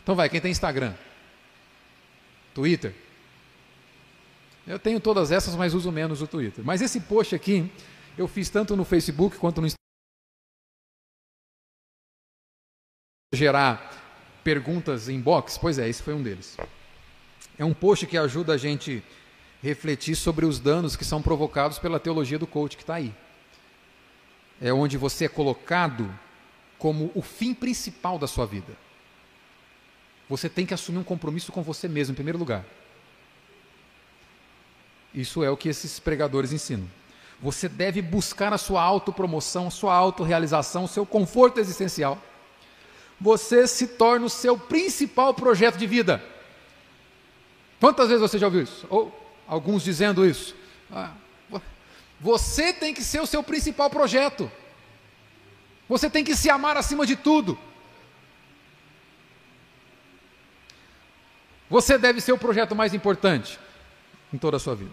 Então 0.03 0.15
vai, 0.15 0.31
quem 0.31 0.41
tem 0.41 0.51
Instagram? 0.51 0.95
Twitter? 2.55 2.95
Eu 4.67 4.79
tenho 4.79 4.99
todas 4.99 5.31
essas, 5.31 5.55
mas 5.55 5.75
uso 5.75 5.93
menos 5.93 6.23
o 6.23 6.27
Twitter. 6.27 6.65
Mas 6.65 6.81
esse 6.81 7.01
post 7.03 7.35
aqui, 7.35 7.71
eu 8.17 8.27
fiz 8.27 8.49
tanto 8.49 8.75
no 8.75 8.85
Facebook 8.85 9.37
quanto 9.37 9.61
no 9.61 9.67
Instagram. 9.67 9.79
Gerar 13.35 14.41
perguntas 14.43 15.11
em 15.11 15.21
box? 15.21 15.59
Pois 15.59 15.79
é, 15.79 15.87
esse 15.87 16.03
foi 16.03 16.15
um 16.15 16.23
deles. 16.23 16.57
É 17.59 17.65
um 17.65 17.75
post 17.75 18.07
que 18.07 18.17
ajuda 18.17 18.55
a 18.55 18.57
gente 18.57 19.05
refletir 19.65 20.15
sobre 20.15 20.45
os 20.45 20.61
danos 20.61 20.95
que 20.95 21.07
são 21.07 21.23
provocados 21.23 21.79
pela 21.79 21.99
teologia 21.99 22.39
do 22.39 22.47
coach 22.47 22.77
que 22.77 22.83
está 22.83 22.97
aí. 22.97 23.15
É 24.61 24.71
onde 24.75 24.99
você 24.99 25.25
é 25.25 25.29
colocado 25.29 26.15
como 26.79 27.11
o 27.15 27.23
fim 27.23 27.55
principal 27.55 28.19
da 28.19 28.27
sua 28.27 28.45
vida. 28.45 28.77
Você 30.29 30.51
tem 30.51 30.67
que 30.67 30.75
assumir 30.75 30.99
um 30.99 31.05
compromisso 31.05 31.51
com 31.51 31.63
você 31.63 31.89
mesmo, 31.89 32.13
em 32.13 32.15
primeiro 32.15 32.39
lugar. 32.39 32.63
Isso 35.15 35.43
é 35.43 35.49
o 35.49 35.57
que 35.57 35.71
esses 35.71 35.99
pregadores 35.99 36.53
ensinam. 36.53 36.87
Você 37.41 37.67
deve 37.67 38.03
buscar 38.03 38.53
a 38.53 38.59
sua 38.59 38.83
autopromoção, 38.83 39.69
a 39.69 39.71
sua 39.71 39.95
autorrealização, 39.95 40.85
o 40.85 40.89
seu 40.89 41.07
conforto 41.07 41.59
existencial. 41.59 42.23
Você 43.19 43.67
se 43.67 43.87
torna 43.87 44.27
o 44.27 44.31
seu 44.31 44.59
principal 44.59 45.33
projeto 45.33 45.79
de 45.79 45.87
vida. 45.87 46.23
Quantas 47.81 48.09
vezes 48.09 48.21
você 48.21 48.39
já 48.39 48.47
ouviu 48.47 48.63
isso? 48.63 48.87
Ou 48.91 49.24
alguns 49.47 49.83
dizendo 49.83 50.27
isso? 50.27 50.55
Ah, 50.91 51.13
você 52.21 52.73
tem 52.73 52.95
que 52.95 53.03
ser 53.03 53.21
o 53.21 53.27
seu 53.27 53.43
principal 53.43 53.91
projeto. 53.91 54.51
Você 55.89 56.09
tem 56.09 56.25
que 56.25 56.35
se 56.35 56.49
amar 56.49 56.77
acima 56.77 57.05
de 57.05 57.17
tudo. 57.17 57.59
Você 61.69 61.99
deve 61.99 62.21
ser 62.21 62.33
o 62.33 62.39
projeto 62.39 62.75
mais 62.75 62.95
importante 62.95 63.59
em 64.33 64.39
toda 64.39 64.57
a 64.57 64.61
sua 64.61 64.75
vida. 64.75 64.93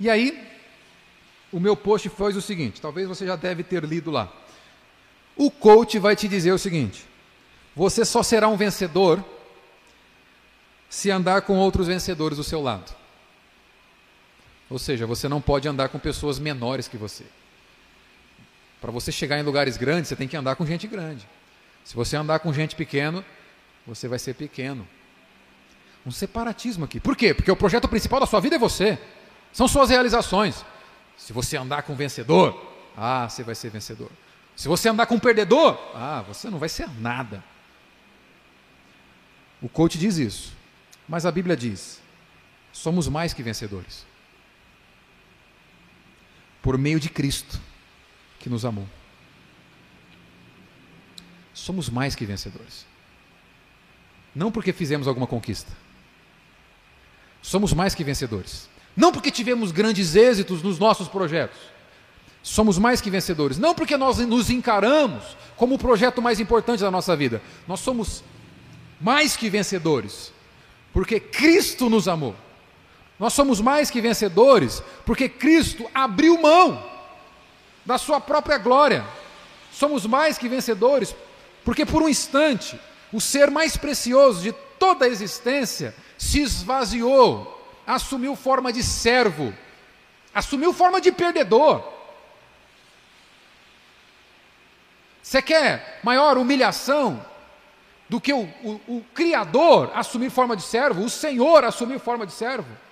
E 0.00 0.10
aí, 0.10 0.46
o 1.52 1.60
meu 1.60 1.76
post 1.76 2.08
foi 2.08 2.32
o 2.32 2.42
seguinte: 2.42 2.80
talvez 2.80 3.06
você 3.06 3.26
já 3.26 3.36
deve 3.36 3.62
ter 3.62 3.84
lido 3.84 4.10
lá. 4.10 4.32
O 5.36 5.50
coach 5.50 5.98
vai 5.98 6.16
te 6.16 6.26
dizer 6.26 6.52
o 6.52 6.58
seguinte: 6.58 7.06
você 7.74 8.04
só 8.04 8.22
será 8.22 8.48
um 8.48 8.56
vencedor 8.56 9.24
se 10.88 11.10
andar 11.10 11.42
com 11.42 11.56
outros 11.56 11.86
vencedores 11.86 12.38
do 12.38 12.44
seu 12.44 12.62
lado. 12.62 12.94
Ou 14.68 14.78
seja, 14.78 15.06
você 15.06 15.28
não 15.28 15.40
pode 15.40 15.68
andar 15.68 15.88
com 15.88 15.98
pessoas 15.98 16.38
menores 16.38 16.88
que 16.88 16.96
você. 16.96 17.24
Para 18.80 18.90
você 18.90 19.10
chegar 19.12 19.38
em 19.38 19.42
lugares 19.42 19.76
grandes, 19.76 20.08
você 20.08 20.16
tem 20.16 20.28
que 20.28 20.36
andar 20.36 20.56
com 20.56 20.66
gente 20.66 20.86
grande. 20.86 21.26
Se 21.84 21.94
você 21.94 22.16
andar 22.16 22.40
com 22.40 22.52
gente 22.52 22.74
pequeno, 22.74 23.24
você 23.86 24.08
vai 24.08 24.18
ser 24.18 24.34
pequeno. 24.34 24.86
Um 26.04 26.10
separatismo 26.10 26.84
aqui. 26.84 27.00
Por 27.00 27.16
quê? 27.16 27.32
Porque 27.32 27.50
o 27.50 27.56
projeto 27.56 27.88
principal 27.88 28.20
da 28.20 28.26
sua 28.26 28.40
vida 28.40 28.56
é 28.56 28.58
você. 28.58 28.98
São 29.52 29.68
suas 29.68 29.90
realizações. 29.90 30.64
Se 31.16 31.32
você 31.32 31.56
andar 31.56 31.82
com 31.82 31.94
vencedor, 31.94 32.74
ah, 32.96 33.28
você 33.28 33.42
vai 33.42 33.54
ser 33.54 33.70
vencedor. 33.70 34.10
Se 34.54 34.68
você 34.68 34.88
andar 34.88 35.06
com 35.06 35.18
perdedor, 35.18 35.78
ah, 35.94 36.24
você 36.26 36.50
não 36.50 36.58
vai 36.58 36.68
ser 36.68 36.88
nada. 36.98 37.42
O 39.60 39.68
coach 39.68 39.98
diz 39.98 40.16
isso. 40.18 40.52
Mas 41.08 41.24
a 41.24 41.30
Bíblia 41.30 41.56
diz: 41.56 42.00
somos 42.72 43.08
mais 43.08 43.32
que 43.32 43.42
vencedores. 43.42 44.04
Por 46.66 46.76
meio 46.76 46.98
de 46.98 47.08
Cristo, 47.08 47.60
que 48.40 48.50
nos 48.50 48.64
amou. 48.64 48.88
Somos 51.54 51.88
mais 51.88 52.16
que 52.16 52.26
vencedores. 52.26 52.84
Não 54.34 54.50
porque 54.50 54.72
fizemos 54.72 55.06
alguma 55.06 55.28
conquista. 55.28 55.70
Somos 57.40 57.72
mais 57.72 57.94
que 57.94 58.02
vencedores. 58.02 58.68
Não 58.96 59.12
porque 59.12 59.30
tivemos 59.30 59.70
grandes 59.70 60.16
êxitos 60.16 60.60
nos 60.60 60.76
nossos 60.76 61.06
projetos. 61.06 61.56
Somos 62.42 62.78
mais 62.78 63.00
que 63.00 63.10
vencedores. 63.10 63.58
Não 63.58 63.72
porque 63.72 63.96
nós 63.96 64.18
nos 64.18 64.50
encaramos 64.50 65.36
como 65.54 65.76
o 65.76 65.78
projeto 65.78 66.20
mais 66.20 66.40
importante 66.40 66.80
da 66.80 66.90
nossa 66.90 67.14
vida. 67.14 67.40
Nós 67.68 67.78
somos 67.78 68.24
mais 69.00 69.36
que 69.36 69.48
vencedores 69.48 70.32
porque 70.92 71.20
Cristo 71.20 71.88
nos 71.88 72.08
amou. 72.08 72.34
Nós 73.18 73.32
somos 73.32 73.60
mais 73.60 73.90
que 73.90 74.00
vencedores, 74.00 74.82
porque 75.04 75.28
Cristo 75.28 75.88
abriu 75.94 76.40
mão 76.40 76.82
da 77.84 77.96
sua 77.96 78.20
própria 78.20 78.58
glória. 78.58 79.04
Somos 79.72 80.04
mais 80.06 80.36
que 80.36 80.48
vencedores, 80.48 81.14
porque 81.64 81.86
por 81.86 82.02
um 82.02 82.08
instante 82.08 82.78
o 83.12 83.20
ser 83.20 83.50
mais 83.50 83.76
precioso 83.76 84.42
de 84.42 84.52
toda 84.78 85.06
a 85.06 85.08
existência 85.08 85.94
se 86.18 86.40
esvaziou, 86.40 87.52
assumiu 87.86 88.36
forma 88.36 88.72
de 88.72 88.82
servo, 88.82 89.54
assumiu 90.34 90.72
forma 90.72 91.00
de 91.00 91.12
perdedor. 91.12 91.96
Você 95.22 95.42
quer 95.42 96.00
maior 96.02 96.38
humilhação 96.38 97.24
do 98.08 98.20
que 98.20 98.32
o, 98.32 98.42
o, 98.62 98.80
o, 98.86 99.04
Criador 99.14 99.90
assumir 99.94 100.30
forma 100.30 100.56
de 100.56 100.62
servo, 100.62 101.02
o 101.02 101.10
Senhor 101.10 101.64
assumir 101.64 101.98
forma 101.98 102.24
de 102.24 102.32
servo? 102.32 102.85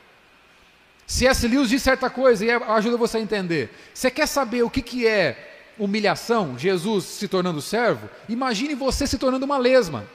C.S. 1.06 1.46
Lewis 1.46 1.68
diz 1.68 1.82
certa 1.82 2.08
coisa 2.08 2.44
e 2.44 2.50
é, 2.50 2.54
ajuda 2.54 2.96
você 2.96 3.18
a 3.18 3.20
entender. 3.20 3.70
Você 3.92 4.10
quer 4.10 4.26
saber 4.26 4.62
o 4.62 4.70
que, 4.70 4.80
que 4.80 5.06
é 5.06 5.72
humilhação, 5.78 6.58
Jesus 6.58 7.04
se 7.04 7.28
tornando 7.28 7.60
servo? 7.60 8.08
Imagine 8.28 8.74
você 8.74 9.06
se 9.06 9.18
tornando 9.18 9.44
uma 9.44 9.58
lesma. 9.58 10.06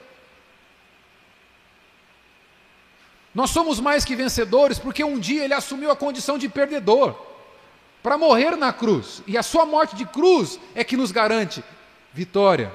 Nós 3.33 3.51
somos 3.51 3.79
mais 3.79 4.03
que 4.03 4.15
vencedores 4.15 4.79
porque 4.79 5.03
um 5.03 5.19
dia 5.19 5.43
ele 5.43 5.53
assumiu 5.53 5.91
a 5.91 5.95
condição 5.95 6.37
de 6.37 6.49
perdedor 6.49 7.15
para 8.01 8.17
morrer 8.17 8.55
na 8.55 8.73
cruz. 8.73 9.21
E 9.27 9.37
a 9.37 9.43
sua 9.43 9.65
morte 9.65 9.95
de 9.95 10.05
cruz 10.05 10.59
é 10.73 10.83
que 10.83 10.97
nos 10.97 11.11
garante 11.11 11.63
vitória. 12.13 12.71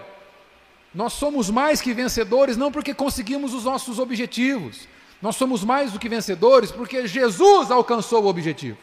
Nós 0.95 1.15
somos 1.15 1.51
mais 1.51 1.81
que 1.81 1.93
vencedores 1.93 2.57
não 2.57 2.71
porque 2.71 2.95
conseguimos 2.95 3.53
os 3.53 3.65
nossos 3.65 3.99
objetivos. 3.99 4.87
Nós 5.21 5.37
somos 5.37 5.65
mais 5.65 5.93
do 5.93 5.99
que 5.99 6.09
vencedores 6.09 6.71
porque 6.71 7.07
Jesus 7.07 7.71
alcançou 7.71 8.25
o 8.25 8.29
objetivo. 8.29 8.79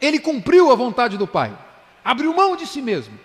Ele 0.00 0.18
cumpriu 0.18 0.72
a 0.72 0.74
vontade 0.74 1.16
do 1.16 1.26
Pai, 1.26 1.56
abriu 2.04 2.34
mão 2.34 2.56
de 2.56 2.66
si 2.66 2.82
mesmo, 2.82 3.18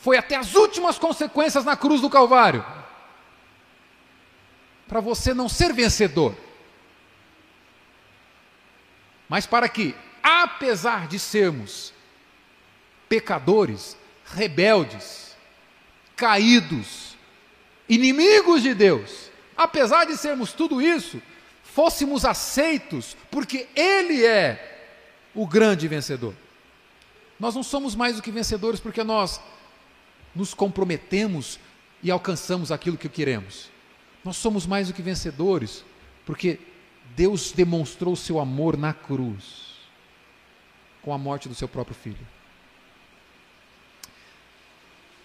foi 0.00 0.16
até 0.16 0.36
as 0.36 0.54
últimas 0.54 0.98
consequências 0.98 1.64
na 1.64 1.76
cruz 1.76 2.00
do 2.00 2.08
Calvário. 2.08 2.64
Para 4.88 5.00
você 5.00 5.34
não 5.34 5.48
ser 5.48 5.72
vencedor, 5.74 6.34
mas 9.28 9.46
para 9.46 9.68
que, 9.68 9.94
apesar 10.22 11.08
de 11.08 11.18
sermos 11.18 11.92
pecadores, 13.08 13.96
rebeldes, 14.24 15.36
caídos, 16.14 17.16
inimigos 17.88 18.62
de 18.62 18.74
Deus, 18.74 19.25
apesar 19.56 20.04
de 20.04 20.16
sermos 20.16 20.52
tudo 20.52 20.82
isso, 20.82 21.20
fôssemos 21.62 22.24
aceitos, 22.24 23.16
porque 23.30 23.68
Ele 23.74 24.24
é 24.24 24.90
o 25.34 25.46
grande 25.46 25.86
vencedor. 25.88 26.34
Nós 27.38 27.54
não 27.54 27.62
somos 27.62 27.94
mais 27.94 28.16
do 28.16 28.22
que 28.22 28.30
vencedores 28.30 28.80
porque 28.80 29.04
nós 29.04 29.40
nos 30.34 30.54
comprometemos 30.54 31.58
e 32.02 32.10
alcançamos 32.10 32.72
aquilo 32.72 32.96
que 32.96 33.08
queremos. 33.08 33.70
Nós 34.24 34.36
somos 34.36 34.66
mais 34.66 34.88
do 34.88 34.94
que 34.94 35.02
vencedores, 35.02 35.84
porque 36.24 36.58
Deus 37.14 37.52
demonstrou 37.52 38.14
o 38.14 38.16
seu 38.16 38.40
amor 38.40 38.76
na 38.76 38.92
cruz, 38.92 39.76
com 41.02 41.12
a 41.12 41.18
morte 41.18 41.48
do 41.48 41.54
seu 41.54 41.68
próprio 41.68 41.94
filho. 41.94 42.26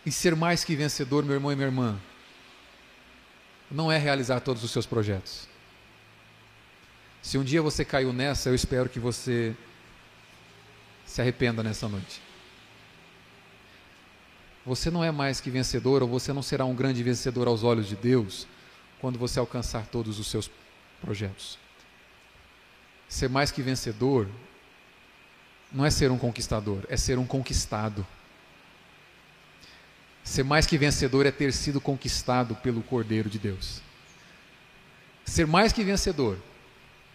E 0.05 0.11
ser 0.11 0.35
mais 0.35 0.63
que 0.63 0.75
vencedor, 0.75 1.23
meu 1.23 1.35
irmão 1.35 1.51
e 1.51 1.55
minha 1.55 1.67
irmã, 1.67 1.99
não 3.71 3.91
é 3.91 3.97
realizar 3.97 4.41
todos 4.41 4.63
os 4.63 4.71
seus 4.71 4.85
projetos. 4.85 5.47
Se 7.21 7.37
um 7.37 7.43
dia 7.43 7.61
você 7.61 7.85
caiu 7.85 8.11
nessa, 8.11 8.49
eu 8.49 8.55
espero 8.55 8.89
que 8.89 8.99
você 8.99 9.55
se 11.05 11.21
arrependa 11.21 11.63
nessa 11.63 11.87
noite. 11.87 12.21
Você 14.65 14.91
não 14.91 15.03
é 15.03 15.11
mais 15.11 15.41
que 15.41 15.49
vencedor, 15.49 16.03
ou 16.03 16.07
você 16.07 16.33
não 16.33 16.43
será 16.43 16.65
um 16.65 16.75
grande 16.75 17.01
vencedor 17.01 17.47
aos 17.47 17.63
olhos 17.63 17.87
de 17.87 17.95
Deus, 17.95 18.47
quando 18.99 19.17
você 19.17 19.39
alcançar 19.39 19.87
todos 19.87 20.19
os 20.19 20.27
seus 20.27 20.49
projetos. 20.99 21.57
Ser 23.07 23.29
mais 23.29 23.51
que 23.51 23.61
vencedor 23.61 24.27
não 25.71 25.85
é 25.85 25.89
ser 25.89 26.11
um 26.11 26.17
conquistador, 26.17 26.83
é 26.89 26.97
ser 26.97 27.17
um 27.17 27.25
conquistado. 27.25 28.05
Ser 30.23 30.43
mais 30.43 30.65
que 30.65 30.77
vencedor 30.77 31.25
é 31.25 31.31
ter 31.31 31.51
sido 31.51 31.81
conquistado 31.81 32.55
pelo 32.55 32.81
Cordeiro 32.83 33.29
de 33.29 33.39
Deus. 33.39 33.81
Ser 35.25 35.47
mais 35.47 35.71
que 35.71 35.83
vencedor 35.83 36.37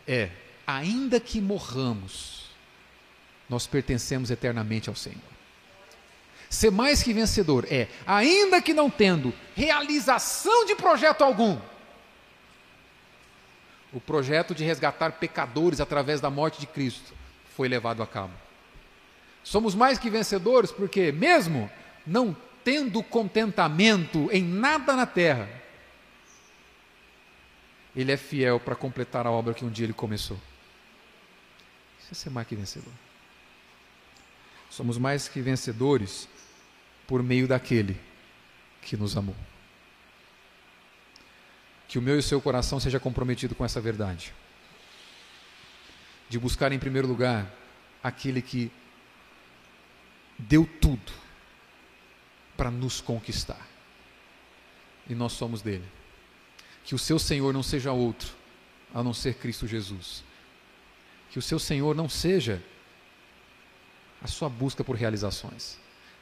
é, 0.07 0.31
ainda 0.67 1.21
que 1.21 1.41
morramos, 1.41 2.51
nós 3.49 3.67
pertencemos 3.67 4.31
eternamente 4.31 4.89
ao 4.89 4.95
Senhor. 4.95 5.21
Ser 6.49 6.71
mais 6.71 7.03
que 7.03 7.13
vencedor 7.13 7.67
é, 7.71 7.89
ainda 8.07 8.63
que 8.63 8.73
não 8.73 8.89
tendo 8.89 9.33
realização 9.55 10.65
de 10.65 10.75
projeto 10.75 11.23
algum, 11.23 11.59
o 13.93 14.01
projeto 14.01 14.55
de 14.55 14.65
resgatar 14.65 15.13
pecadores 15.13 15.81
através 15.81 16.21
da 16.21 16.31
morte 16.31 16.61
de 16.61 16.67
Cristo 16.67 17.15
foi 17.57 17.69
levado 17.69 18.03
a 18.03 18.07
cabo. 18.07 18.35
Somos 19.43 19.75
mais 19.75 19.99
que 19.99 20.11
vencedores 20.11 20.71
porque, 20.71 21.13
mesmo 21.13 21.71
não 22.07 22.37
tendo 22.67 23.01
contentamento 23.01 24.29
em 24.33 24.43
nada 24.43 24.97
na 24.97 25.07
terra, 25.07 25.49
Ele 27.95 28.11
é 28.11 28.17
fiel 28.17 28.59
para 28.59 28.75
completar 28.75 29.25
a 29.25 29.31
obra 29.31 29.55
que 29.55 29.65
um 29.65 29.71
dia 29.71 29.87
Ele 29.87 29.93
começou. 29.93 30.37
Isso 32.01 32.09
é 32.11 32.15
ser 32.17 32.31
mais 32.31 32.45
que 32.49 32.57
vencedor. 32.57 32.93
Somos 34.69 34.99
mais 34.99 35.29
que 35.29 35.41
vencedores 35.41 36.29
por 37.07 37.23
meio 37.23 37.47
daquele 37.47 37.97
que 38.83 38.97
nos 38.97 39.17
amou. 39.17 39.37
Que 41.87 42.01
o 42.01 42.03
meu 42.03 42.17
e 42.17 42.19
o 42.19 42.23
seu 42.23 42.41
coração 42.41 42.81
seja 42.81 42.99
comprometido 42.99 43.55
com 43.55 43.65
essa 43.65 43.81
verdade. 43.81 44.35
De 46.29 46.37
buscar 46.37 46.73
em 46.73 46.81
primeiro 46.81 47.07
lugar 47.07 47.49
aquele 48.03 48.43
que 48.43 48.73
deu 50.37 50.69
tudo 50.81 51.26
para 52.57 52.71
nos 52.71 53.01
conquistar. 53.01 53.67
E 55.09 55.15
nós 55.15 55.33
somos 55.33 55.63
dele. 55.63 55.85
Que 56.85 56.95
o 56.95 56.99
seu 56.99 57.19
Senhor 57.19 57.53
não 57.53 57.63
seja 57.63 57.93
outro 57.93 58.33
a 58.95 59.03
não 59.03 59.13
ser 59.13 59.35
Cristo 59.35 59.67
Jesus. 59.67 60.25
Que 61.31 61.39
o 61.39 61.43
seu 61.43 61.59
Senhor 61.59 61.95
não 61.95 62.09
seja 62.09 62.63
a 64.23 64.27
sua 64.27 64.49
busca 64.49 64.83
por 64.83 64.97
realizações. 64.97 65.79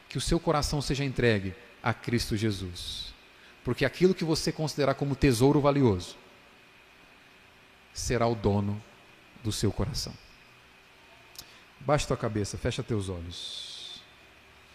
Que 0.08 0.18
o 0.18 0.20
seu 0.20 0.40
coração 0.40 0.80
seja 0.80 1.04
entregue 1.04 1.54
a 1.82 1.94
Cristo 1.94 2.36
Jesus. 2.36 3.14
Porque 3.62 3.84
aquilo 3.84 4.14
que 4.14 4.24
você 4.24 4.52
considerar 4.52 4.94
como 4.94 5.16
tesouro 5.16 5.60
valioso 5.60 6.16
será 7.92 8.26
o 8.26 8.34
dono 8.34 8.82
do 9.42 9.52
seu 9.52 9.72
coração. 9.72 10.12
Baixe 11.80 12.06
tua 12.06 12.16
cabeça, 12.16 12.58
fecha 12.58 12.82
teus 12.82 13.08
olhos. 13.08 13.73